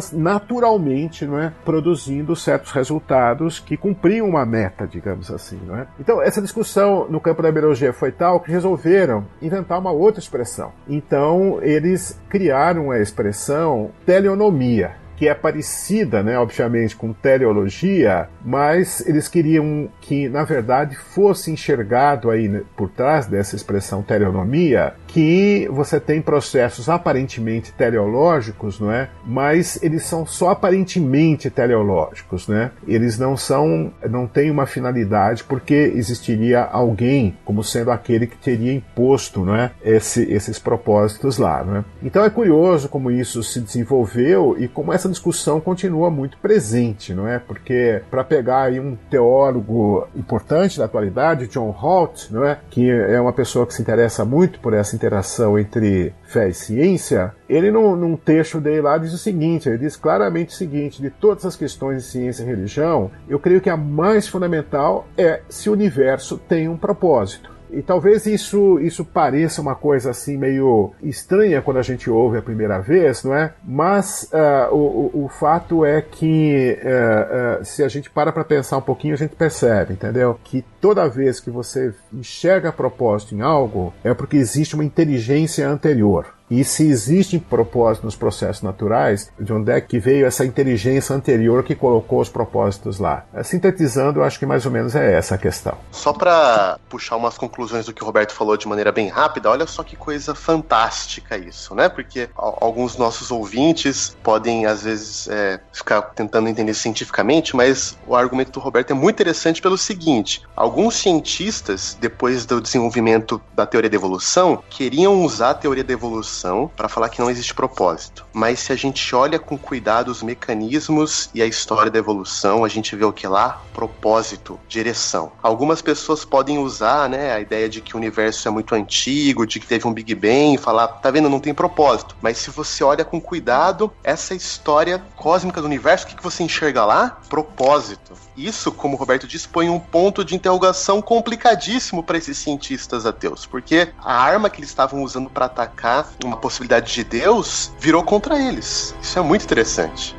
sistemas 0.00 0.12
naturalmente 0.12 1.24
não 1.24 1.38
é? 1.38 1.52
produzindo 1.64 2.34
certos 2.36 2.72
resultados 2.72 3.58
que 3.58 3.76
cumpriam 3.76 4.28
uma 4.28 4.44
meta, 4.44 4.86
digamos 4.86 5.30
assim. 5.30 5.60
Não 5.64 5.76
é? 5.76 5.86
Então, 5.98 6.22
essa 6.22 6.42
discussão 6.42 7.06
no 7.08 7.20
campo 7.20 7.42
da 7.42 7.52
biologia 7.52 7.92
foi 7.92 8.12
tal 8.12 8.40
que 8.40 8.50
resolveram 8.50 9.26
inventar 9.40 9.78
uma 9.78 9.90
outra 9.90 10.20
expressão. 10.20 10.72
Então, 10.88 11.58
eles 11.62 12.20
criaram 12.28 12.90
a 12.90 12.98
expressão 12.98 13.90
teleonomia 14.04 15.05
que 15.16 15.28
é 15.28 15.34
parecida, 15.34 16.22
né, 16.22 16.38
obviamente, 16.38 16.94
com 16.94 17.12
teleologia, 17.12 18.28
mas 18.44 19.06
eles 19.06 19.28
queriam 19.28 19.88
que, 20.00 20.28
na 20.28 20.44
verdade, 20.44 20.96
fosse 20.96 21.50
enxergado 21.50 22.30
aí 22.30 22.48
né, 22.48 22.62
por 22.76 22.90
trás 22.90 23.26
dessa 23.26 23.56
expressão 23.56 24.02
teleonomia 24.02 24.94
que 25.06 25.68
você 25.72 25.98
tem 25.98 26.20
processos 26.20 26.88
aparentemente 26.88 27.72
teleológicos, 27.72 28.78
não 28.78 28.92
é? 28.92 29.08
Mas 29.24 29.82
eles 29.82 30.04
são 30.04 30.26
só 30.26 30.50
aparentemente 30.50 31.48
teleológicos, 31.48 32.46
né? 32.46 32.70
Eles 32.86 33.18
não 33.18 33.36
são, 33.36 33.92
não 34.08 34.26
têm 34.26 34.50
uma 34.50 34.66
finalidade 34.66 35.42
porque 35.44 35.92
existiria 35.94 36.62
alguém 36.62 37.36
como 37.44 37.64
sendo 37.64 37.90
aquele 37.90 38.26
que 38.26 38.36
teria 38.36 38.72
imposto, 38.72 39.44
não 39.44 39.56
é? 39.56 39.70
Esse, 39.82 40.30
esses 40.30 40.58
propósitos 40.58 41.38
lá, 41.38 41.64
é? 41.78 41.84
Então 42.06 42.24
é 42.24 42.30
curioso 42.30 42.88
como 42.88 43.10
isso 43.10 43.42
se 43.42 43.60
desenvolveu 43.60 44.56
e 44.58 44.68
como 44.68 44.92
essa 44.92 45.05
discussão 45.08 45.60
continua 45.60 46.10
muito 46.10 46.38
presente, 46.38 47.14
não 47.14 47.26
é? 47.26 47.38
Porque 47.38 48.02
para 48.10 48.24
pegar 48.24 48.62
aí 48.62 48.80
um 48.80 48.96
teólogo 49.10 50.06
importante 50.14 50.78
da 50.78 50.84
atualidade, 50.84 51.48
John 51.48 51.70
Holt, 51.70 52.30
não 52.30 52.44
é? 52.44 52.58
Que 52.70 52.90
é 52.90 53.20
uma 53.20 53.32
pessoa 53.32 53.66
que 53.66 53.74
se 53.74 53.82
interessa 53.82 54.24
muito 54.24 54.60
por 54.60 54.72
essa 54.72 54.94
interação 54.94 55.58
entre 55.58 56.12
fé 56.24 56.48
e 56.48 56.54
ciência, 56.54 57.34
ele 57.48 57.70
num, 57.70 57.94
num 57.94 58.16
texto 58.16 58.60
dele 58.60 58.82
lá 58.82 58.98
diz 58.98 59.12
o 59.12 59.18
seguinte, 59.18 59.68
ele 59.68 59.78
diz 59.78 59.96
claramente 59.96 60.50
o 60.54 60.56
seguinte, 60.56 61.00
de 61.00 61.10
todas 61.10 61.44
as 61.46 61.56
questões 61.56 62.02
de 62.02 62.08
ciência 62.08 62.42
e 62.42 62.46
religião, 62.46 63.10
eu 63.28 63.38
creio 63.38 63.60
que 63.60 63.70
a 63.70 63.76
mais 63.76 64.26
fundamental 64.26 65.06
é 65.16 65.40
se 65.48 65.70
o 65.70 65.72
universo 65.72 66.38
tem 66.38 66.68
um 66.68 66.76
propósito. 66.76 67.55
E 67.70 67.82
talvez 67.82 68.26
isso, 68.26 68.78
isso 68.80 69.04
pareça 69.04 69.60
uma 69.60 69.74
coisa 69.74 70.10
assim 70.10 70.36
meio 70.36 70.92
estranha 71.02 71.62
quando 71.62 71.78
a 71.78 71.82
gente 71.82 72.08
ouve 72.08 72.38
a 72.38 72.42
primeira 72.42 72.78
vez, 72.80 73.24
não 73.24 73.34
é? 73.34 73.52
Mas 73.64 74.30
uh, 74.32 74.74
o, 74.74 75.24
o, 75.24 75.28
fato 75.28 75.84
é 75.84 76.00
que 76.00 76.78
uh, 76.82 77.60
uh, 77.60 77.64
se 77.64 77.82
a 77.82 77.88
gente 77.88 78.10
para 78.10 78.32
para 78.32 78.44
pensar 78.44 78.76
um 78.76 78.82
pouquinho, 78.82 79.14
a 79.14 79.18
gente 79.18 79.34
percebe, 79.34 79.94
entendeu? 79.94 80.38
Que 80.44 80.64
toda 80.80 81.08
vez 81.08 81.40
que 81.40 81.50
você 81.50 81.94
enxerga 82.12 82.72
propósito 82.72 83.34
em 83.34 83.40
algo, 83.40 83.92
é 84.04 84.14
porque 84.14 84.36
existe 84.36 84.74
uma 84.74 84.84
inteligência 84.84 85.68
anterior. 85.68 86.35
E 86.48 86.62
se 86.62 86.88
existe 86.88 87.38
propósito 87.40 88.04
nos 88.04 88.14
processos 88.14 88.62
naturais, 88.62 89.32
de 89.38 89.52
onde 89.52 89.72
é 89.72 89.80
que 89.80 89.98
veio 89.98 90.26
essa 90.26 90.44
inteligência 90.44 91.14
anterior 91.14 91.64
que 91.64 91.74
colocou 91.74 92.20
os 92.20 92.28
propósitos 92.28 93.00
lá? 93.00 93.24
É, 93.34 93.42
sintetizando, 93.42 94.20
eu 94.20 94.24
acho 94.24 94.38
que 94.38 94.46
mais 94.46 94.64
ou 94.64 94.70
menos 94.70 94.94
é 94.94 95.14
essa 95.14 95.34
a 95.34 95.38
questão. 95.38 95.76
Só 95.90 96.12
para 96.12 96.78
puxar 96.88 97.16
umas 97.16 97.36
conclusões 97.36 97.86
do 97.86 97.92
que 97.92 98.00
o 98.02 98.06
Roberto 98.06 98.32
falou 98.32 98.56
de 98.56 98.68
maneira 98.68 98.92
bem 98.92 99.08
rápida, 99.08 99.50
olha 99.50 99.66
só 99.66 99.82
que 99.82 99.96
coisa 99.96 100.36
fantástica 100.36 101.36
isso, 101.36 101.74
né? 101.74 101.88
Porque 101.88 102.28
alguns 102.36 102.96
nossos 102.96 103.32
ouvintes 103.32 104.16
podem, 104.22 104.66
às 104.66 104.84
vezes, 104.84 105.28
é, 105.28 105.58
ficar 105.72 106.00
tentando 106.02 106.48
entender 106.48 106.74
cientificamente, 106.74 107.56
mas 107.56 107.98
o 108.06 108.14
argumento 108.14 108.52
do 108.52 108.60
Roberto 108.60 108.92
é 108.92 108.94
muito 108.94 109.16
interessante 109.16 109.60
pelo 109.60 109.76
seguinte: 109.76 110.42
alguns 110.54 110.94
cientistas, 110.94 111.96
depois 112.00 112.46
do 112.46 112.60
desenvolvimento 112.60 113.42
da 113.54 113.66
teoria 113.66 113.90
da 113.90 113.96
evolução, 113.96 114.62
queriam 114.70 115.24
usar 115.24 115.50
a 115.50 115.54
teoria 115.54 115.82
da 115.82 115.92
evolução 115.92 116.35
para 116.76 116.88
falar 116.88 117.08
que 117.08 117.20
não 117.20 117.30
existe 117.30 117.54
propósito. 117.54 118.26
Mas 118.32 118.60
se 118.60 118.72
a 118.72 118.76
gente 118.76 119.14
olha 119.14 119.38
com 119.38 119.56
cuidado 119.56 120.08
os 120.08 120.22
mecanismos 120.22 121.30
e 121.34 121.40
a 121.40 121.46
história 121.46 121.90
da 121.90 121.98
evolução, 121.98 122.64
a 122.64 122.68
gente 122.68 122.94
vê 122.94 123.04
o 123.04 123.12
que 123.12 123.26
lá? 123.26 123.62
Propósito, 123.72 124.58
direção. 124.68 125.32
Algumas 125.42 125.80
pessoas 125.80 126.24
podem 126.24 126.58
usar, 126.58 127.08
né, 127.08 127.32
a 127.32 127.40
ideia 127.40 127.68
de 127.68 127.80
que 127.80 127.94
o 127.94 127.98
universo 127.98 128.48
é 128.48 128.50
muito 128.50 128.74
antigo, 128.74 129.46
de 129.46 129.60
que 129.60 129.66
teve 129.66 129.86
um 129.86 129.92
Big 129.92 130.14
Bang, 130.14 130.54
e 130.54 130.58
falar, 130.58 130.88
tá 130.88 131.10
vendo, 131.10 131.30
não 131.30 131.40
tem 131.40 131.54
propósito. 131.54 132.16
Mas 132.20 132.38
se 132.38 132.50
você 132.50 132.84
olha 132.84 133.04
com 133.04 133.20
cuidado 133.20 133.92
essa 134.02 134.34
história 134.34 135.02
cósmica 135.16 135.60
do 135.60 135.66
universo, 135.66 136.04
o 136.04 136.08
que, 136.08 136.16
que 136.16 136.22
você 136.22 136.42
enxerga 136.42 136.84
lá? 136.84 137.18
Propósito. 137.28 138.14
Isso, 138.36 138.70
como 138.70 138.96
o 138.96 138.98
Roberto 138.98 139.26
disse, 139.26 139.48
põe 139.48 139.70
um 139.70 139.80
ponto 139.80 140.24
de 140.24 140.34
interrogação 140.34 141.00
complicadíssimo 141.00 142.02
para 142.02 142.18
esses 142.18 142.36
cientistas 142.36 143.06
ateus, 143.06 143.46
porque 143.46 143.92
a 143.98 144.14
arma 144.14 144.50
que 144.50 144.60
eles 144.60 144.68
estavam 144.68 145.02
usando 145.02 145.30
para 145.30 145.46
atacar 145.46 146.06
uma 146.26 146.36
possibilidade 146.36 146.92
de 146.92 147.04
Deus, 147.04 147.72
virou 147.78 148.02
contra 148.02 148.38
eles. 148.38 148.94
Isso 149.00 149.18
é 149.18 149.22
muito 149.22 149.44
interessante. 149.44 150.14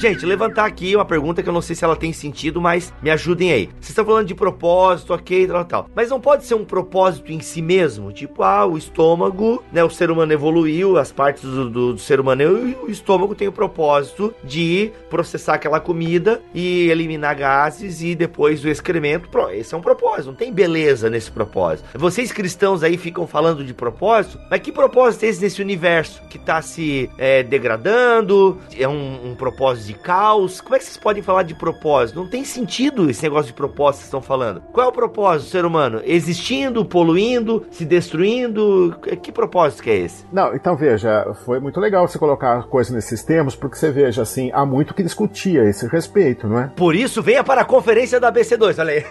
Gente, 0.00 0.24
levantar 0.24 0.64
aqui 0.64 0.96
uma 0.96 1.04
pergunta 1.04 1.42
que 1.42 1.48
eu 1.50 1.52
não 1.52 1.60
sei 1.60 1.76
se 1.76 1.84
ela 1.84 1.94
tem 1.94 2.10
sentido, 2.10 2.58
mas 2.58 2.90
me 3.02 3.10
ajudem 3.10 3.52
aí. 3.52 3.66
Vocês 3.66 3.90
estão 3.90 4.02
falando 4.02 4.26
de 4.26 4.34
propósito, 4.34 5.12
ok, 5.12 5.46
tal, 5.46 5.64
tal. 5.66 5.90
Mas 5.94 6.08
não 6.08 6.18
pode 6.18 6.46
ser 6.46 6.54
um 6.54 6.64
propósito 6.64 7.30
em 7.30 7.40
si 7.40 7.60
mesmo? 7.60 8.10
Tipo, 8.10 8.42
ah, 8.42 8.64
o 8.64 8.78
estômago, 8.78 9.62
né? 9.70 9.84
O 9.84 9.90
ser 9.90 10.10
humano 10.10 10.32
evoluiu, 10.32 10.96
as 10.96 11.12
partes 11.12 11.42
do, 11.42 11.68
do, 11.68 11.92
do 11.92 11.98
ser 11.98 12.18
humano, 12.18 12.42
e 12.66 12.74
o 12.82 12.90
estômago 12.90 13.34
tem 13.34 13.46
o 13.46 13.52
propósito 13.52 14.34
de 14.42 14.90
processar 15.10 15.56
aquela 15.56 15.78
comida 15.78 16.40
e 16.54 16.88
eliminar 16.88 17.36
gases 17.36 18.00
e 18.00 18.14
depois 18.14 18.64
o 18.64 18.70
excremento. 18.70 19.28
Esse 19.52 19.74
é 19.74 19.76
um 19.76 19.82
propósito, 19.82 20.28
não 20.28 20.34
tem 20.34 20.50
beleza 20.50 21.10
nesse 21.10 21.30
propósito. 21.30 21.86
Vocês 21.98 22.32
cristãos 22.32 22.82
aí 22.82 22.96
ficam 22.96 23.26
falando 23.26 23.62
de 23.62 23.74
propósito, 23.74 24.40
mas 24.50 24.60
que 24.60 24.72
propósito 24.72 25.24
é 25.24 25.28
esse 25.28 25.42
nesse 25.42 25.60
universo 25.60 26.22
que 26.30 26.38
está 26.38 26.62
se 26.62 27.10
é, 27.18 27.42
degradando? 27.42 28.56
É 28.74 28.88
um, 28.88 29.32
um 29.32 29.34
propósito 29.34 29.89
de 29.90 29.94
caos? 29.98 30.60
Como 30.60 30.74
é 30.74 30.78
que 30.78 30.84
vocês 30.84 30.96
podem 30.96 31.22
falar 31.22 31.42
de 31.42 31.54
propósito? 31.54 32.20
Não 32.20 32.28
tem 32.28 32.44
sentido 32.44 33.10
esse 33.10 33.22
negócio 33.22 33.46
de 33.46 33.52
propósito 33.52 33.98
que 33.98 34.02
vocês 34.02 34.06
estão 34.06 34.22
falando. 34.22 34.62
Qual 34.72 34.86
é 34.86 34.88
o 34.88 34.92
propósito 34.92 35.48
do 35.48 35.50
ser 35.50 35.64
humano? 35.64 36.00
Existindo, 36.04 36.84
poluindo, 36.84 37.66
se 37.70 37.84
destruindo? 37.84 38.96
Que 39.22 39.32
propósito 39.32 39.82
que 39.82 39.90
é 39.90 39.96
esse? 39.96 40.24
Não, 40.32 40.54
então 40.54 40.76
veja, 40.76 41.34
foi 41.44 41.58
muito 41.58 41.80
legal 41.80 42.06
você 42.06 42.18
colocar 42.18 42.58
a 42.58 42.62
coisa 42.62 42.94
nesses 42.94 43.22
termos, 43.22 43.56
porque 43.56 43.76
você 43.76 43.90
veja, 43.90 44.22
assim, 44.22 44.50
há 44.52 44.64
muito 44.64 44.94
que 44.94 45.02
discutia 45.02 45.64
esse 45.64 45.86
respeito, 45.86 46.46
não 46.46 46.60
é? 46.60 46.66
Por 46.76 46.94
isso, 46.94 47.22
venha 47.22 47.42
para 47.42 47.62
a 47.62 47.64
conferência 47.64 48.20
da 48.20 48.32
BC2, 48.32 48.78
olha 48.78 48.92
aí. 48.92 49.04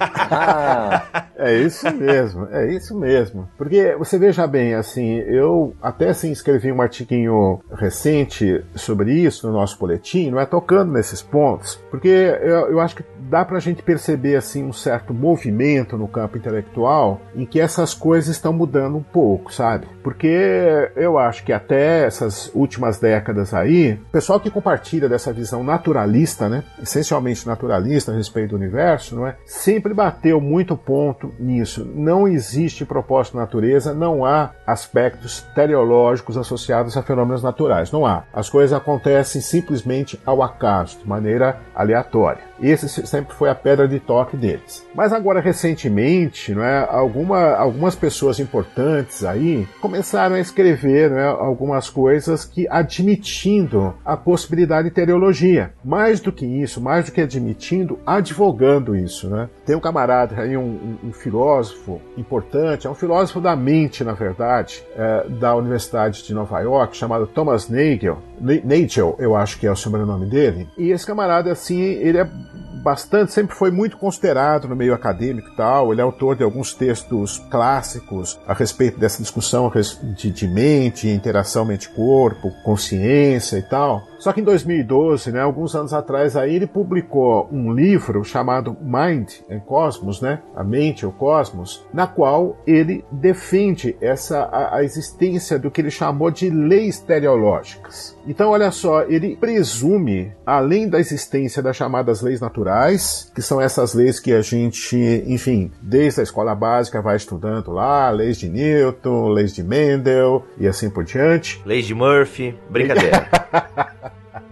é 1.36 1.58
isso 1.58 1.94
mesmo, 1.94 2.48
é 2.52 2.72
isso 2.72 2.98
mesmo. 2.98 3.50
Porque 3.58 3.96
você 3.98 4.18
veja 4.18 4.48
bem, 4.48 4.76
assim, 4.76 5.18
eu 5.20 5.74
até 5.82 6.10
assim 6.10 6.32
escrevi 6.32 6.72
um 6.72 6.82
artiguinho 6.82 7.60
recente 7.74 8.64
sobre 8.76 9.14
isso 9.14 9.48
no 9.48 9.54
nosso 9.54 9.78
boletim, 9.78 10.30
não 10.30 10.40
é? 10.40 10.46
Tocando 10.60 10.92
nesses 10.92 11.22
pontos, 11.22 11.80
porque 11.90 12.08
eu, 12.08 12.72
eu 12.72 12.80
acho 12.82 12.98
que 12.98 13.04
dá 13.30 13.46
para 13.46 13.58
a 13.58 13.62
gente 13.62 13.82
perceber 13.84 14.36
assim 14.36 14.64
um 14.64 14.74
certo 14.74 15.14
movimento 15.14 15.98
no 15.98 16.08
campo 16.08 16.38
intelectual 16.38 17.22
em 17.36 17.46
que 17.46 17.60
essas 17.62 17.94
coisas 17.94 18.36
estão 18.36 18.52
mudando 18.52 18.98
um 18.98 19.04
pouco, 19.04 19.54
sabe? 19.54 19.88
Porque 20.04 20.92
eu 20.96 21.18
acho 21.18 21.44
que 21.44 21.54
até 21.54 22.06
essas 22.06 22.52
últimas 22.54 23.00
décadas 23.00 23.54
aí, 23.54 23.94
o 23.94 24.12
pessoal 24.12 24.40
que 24.40 24.50
compartilha 24.50 25.08
dessa 25.08 25.32
visão 25.32 25.64
naturalista, 25.64 26.50
né, 26.50 26.64
essencialmente 26.82 27.48
naturalista 27.48 28.12
a 28.12 28.16
respeito 28.16 28.50
do 28.50 28.56
universo, 28.56 29.16
não 29.16 29.28
é? 29.28 29.36
Sempre 29.46 29.94
bateu 29.94 30.42
muito 30.42 30.76
ponto 30.76 31.32
nisso. 31.40 31.86
Não 31.96 32.28
existe 32.28 32.84
propósito 32.84 33.36
da 33.36 33.42
natureza, 33.42 33.94
não 33.94 34.26
há 34.26 34.52
aspectos 34.66 35.42
teleológicos 35.54 36.38
associados 36.38 36.98
a 36.98 37.04
fenômenos 37.04 37.44
naturais, 37.44 37.92
não 37.92 38.06
há. 38.06 38.24
As 38.34 38.50
coisas 38.50 38.76
acontecem 38.76 39.42
simplesmente 39.42 40.20
ao 40.26 40.42
acaso, 40.50 41.00
de 41.00 41.08
maneira 41.08 41.60
aleatória. 41.74 42.49
Esse 42.62 42.90
sempre 43.08 43.34
foi 43.36 43.50
a 43.50 43.56
pedra 43.56 43.88
de 43.88 44.00
toque 44.00 44.38
deles. 44.38 44.86
Mas 44.94 45.14
agora, 45.14 45.40
recentemente, 45.40 46.54
não 46.54 46.64
é, 46.64 46.88
alguma, 46.90 47.56
algumas 47.56 47.96
pessoas 47.96 48.40
importantes 48.40 49.24
aí 49.24 49.68
começaram 49.82 50.36
a 50.36 50.40
escrever 50.40 51.12
é, 51.12 51.26
algumas 51.26 51.90
coisas 51.90 52.46
que 52.46 52.68
admitindo 52.70 53.94
a 54.04 54.18
possibilidade 54.18 54.90
de 54.90 54.94
teleologia. 54.94 55.74
Mais 55.84 56.20
do 56.20 56.32
que 56.32 56.46
isso, 56.46 56.82
mais 56.82 57.06
do 57.06 57.12
que 57.12 57.22
admitindo, 57.22 58.00
advogando 58.06 58.96
isso. 58.96 59.30
Né? 59.30 59.50
Tem 59.66 59.76
um 59.76 59.80
camarada 59.80 60.42
aí, 60.42 60.58
um, 60.58 60.62
um, 60.62 61.10
um 61.10 61.14
filósofo 61.14 62.02
importante, 62.18 62.88
é 62.88 62.90
um 62.90 62.96
filósofo 62.96 63.40
da 63.40 63.56
mente, 63.56 64.04
na 64.04 64.14
verdade, 64.14 64.84
é, 64.96 65.28
da 65.30 65.56
Universidade 65.56 66.24
de 66.24 66.34
Nova 66.34 66.60
York, 66.60 66.96
chamado 66.96 67.28
Thomas 67.28 67.70
Nagel. 67.70 68.20
Nagel, 68.40 69.16
eu 69.20 69.36
acho 69.36 69.60
que 69.60 69.68
é 69.68 69.72
o 69.72 69.76
sobrenome 69.76 70.26
dele. 70.26 70.68
E 70.78 70.92
esse 70.92 71.06
camarada, 71.06 71.52
assim, 71.52 71.82
ele 71.82 72.18
é 72.18 72.30
bastante, 72.54 73.32
sempre 73.32 73.56
foi 73.56 73.72
muito 73.72 73.98
considerado 73.98 74.68
no 74.68 74.76
meio 74.76 74.94
acadêmico 74.94 75.50
e 75.50 75.56
tal. 75.56 75.92
Ele 75.92 76.02
é 76.02 76.04
autor 76.04 76.36
de 76.36 76.44
alguns 76.44 76.74
textos 76.74 77.38
clássicos 77.50 78.40
a 78.48 78.54
respeito 78.54 79.00
dessa 79.00 79.22
discussão 79.22 79.72
de, 80.16 80.32
de 80.32 80.48
mente, 80.48 81.08
interação 81.08 81.66
mente-corpo, 81.66 82.52
consciência 82.64 83.58
e 83.58 83.62
tal. 83.62 84.09
Só 84.20 84.34
que 84.34 84.42
em 84.42 84.44
2012, 84.44 85.32
né, 85.32 85.42
alguns 85.42 85.74
anos 85.74 85.94
atrás, 85.94 86.36
aí 86.36 86.56
ele 86.56 86.68
publicou 86.68 87.48
um 87.52 87.74
livro 87.74 88.24
chamado 88.24 88.76
Mind 88.82 89.30
and 89.50 89.62
Cosmos, 89.62 90.22
né, 90.22 90.42
a 90.56 90.64
mente, 90.64 91.06
o 91.06 91.12
cosmos, 91.12 91.86
na 91.94 92.06
qual 92.06 92.58
ele 92.68 93.04
defende 93.12 93.96
essa 94.02 94.42
a, 94.42 94.78
a 94.78 94.84
existência 94.84 95.58
do 95.58 95.72
que 95.72 95.80
ele 95.80 95.90
chamou 95.90 96.30
de 96.30 96.50
leis 96.50 97.00
teleológicas. 97.00 98.18
Então, 98.28 98.52
olha 98.52 98.72
só, 98.72 99.04
ele 99.04 99.38
presume, 99.38 100.34
além 100.46 100.88
da 100.88 101.00
existência 101.00 101.64
das 101.64 101.76
chamadas 101.76 102.22
leis 102.22 102.42
naturais, 102.42 103.32
que 103.34 103.42
são 103.42 103.62
essas 103.62 103.94
leis 103.94 104.20
que 104.20 104.34
a 104.34 104.42
gente, 104.42 104.98
enfim, 105.26 105.72
desde 105.82 106.20
a 106.20 106.24
escola 106.24 106.54
básica 106.54 107.02
vai 107.02 107.16
estudando 107.16 107.72
lá, 107.72 108.10
leis 108.10 108.38
de 108.38 108.50
Newton, 108.50 109.30
leis 109.30 109.54
de 109.54 109.64
Mendel 109.64 110.46
e 110.58 110.68
assim 110.68 110.90
por 110.90 111.04
diante. 111.04 111.62
Leis 111.66 111.86
de 111.86 111.96
Murphy, 111.96 112.56
brincadeira. 112.70 113.28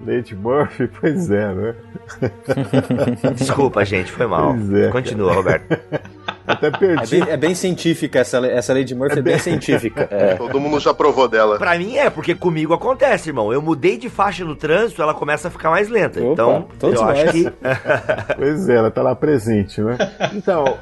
Lady 0.08 0.36
Murphy, 0.36 0.88
pois 1.00 1.30
é, 1.30 1.54
né? 1.54 1.76
Desculpa, 3.36 3.84
gente, 3.84 4.10
foi 4.10 4.26
mal. 4.26 4.56
É, 4.74 4.88
Continua, 4.90 5.34
Roberto. 5.34 5.78
Até 6.48 6.72
perdi. 6.72 7.18
É 7.18 7.26
bem, 7.26 7.34
é 7.34 7.38
bem, 7.38 7.54
científica 7.54 8.20
essa, 8.20 8.38
essa 8.48 8.74
Lady 8.74 8.96
Murphy, 8.96 9.18
é, 9.18 9.20
é 9.20 9.22
bem, 9.22 9.38
científica. 9.38 10.08
É. 10.18 10.36
Todo 10.36 10.60
mundo 10.60 10.80
já 10.80 10.94
provou 10.94 11.28
dela. 11.28 11.58
Pra 11.58 11.78
mim 11.78 11.98
é, 11.98 12.10
porque 12.10 12.34
comigo 12.34 12.74
acontece, 12.74 13.30
irmão. 13.30 13.52
Eu 13.52 13.62
mudei 13.62 13.98
de 13.98 14.10
faixa 14.10 14.46
no 14.46 14.56
trânsito, 14.56 15.02
ela 15.02 15.14
começa 15.14 15.50
a 15.50 15.52
ficar 15.52 15.70
mais 15.70 15.90
lenta. 15.90 16.22
Opa, 16.22 16.32
então, 16.32 16.68
eu 16.82 16.94
nós. 16.94 17.20
acho 17.20 17.32
que. 17.34 17.52
pois 18.36 18.70
é, 18.70 18.76
ela 18.76 18.90
tá 18.90 19.02
lá 19.02 19.14
presente, 19.16 19.82
né? 19.82 19.98
Então, 20.34 20.78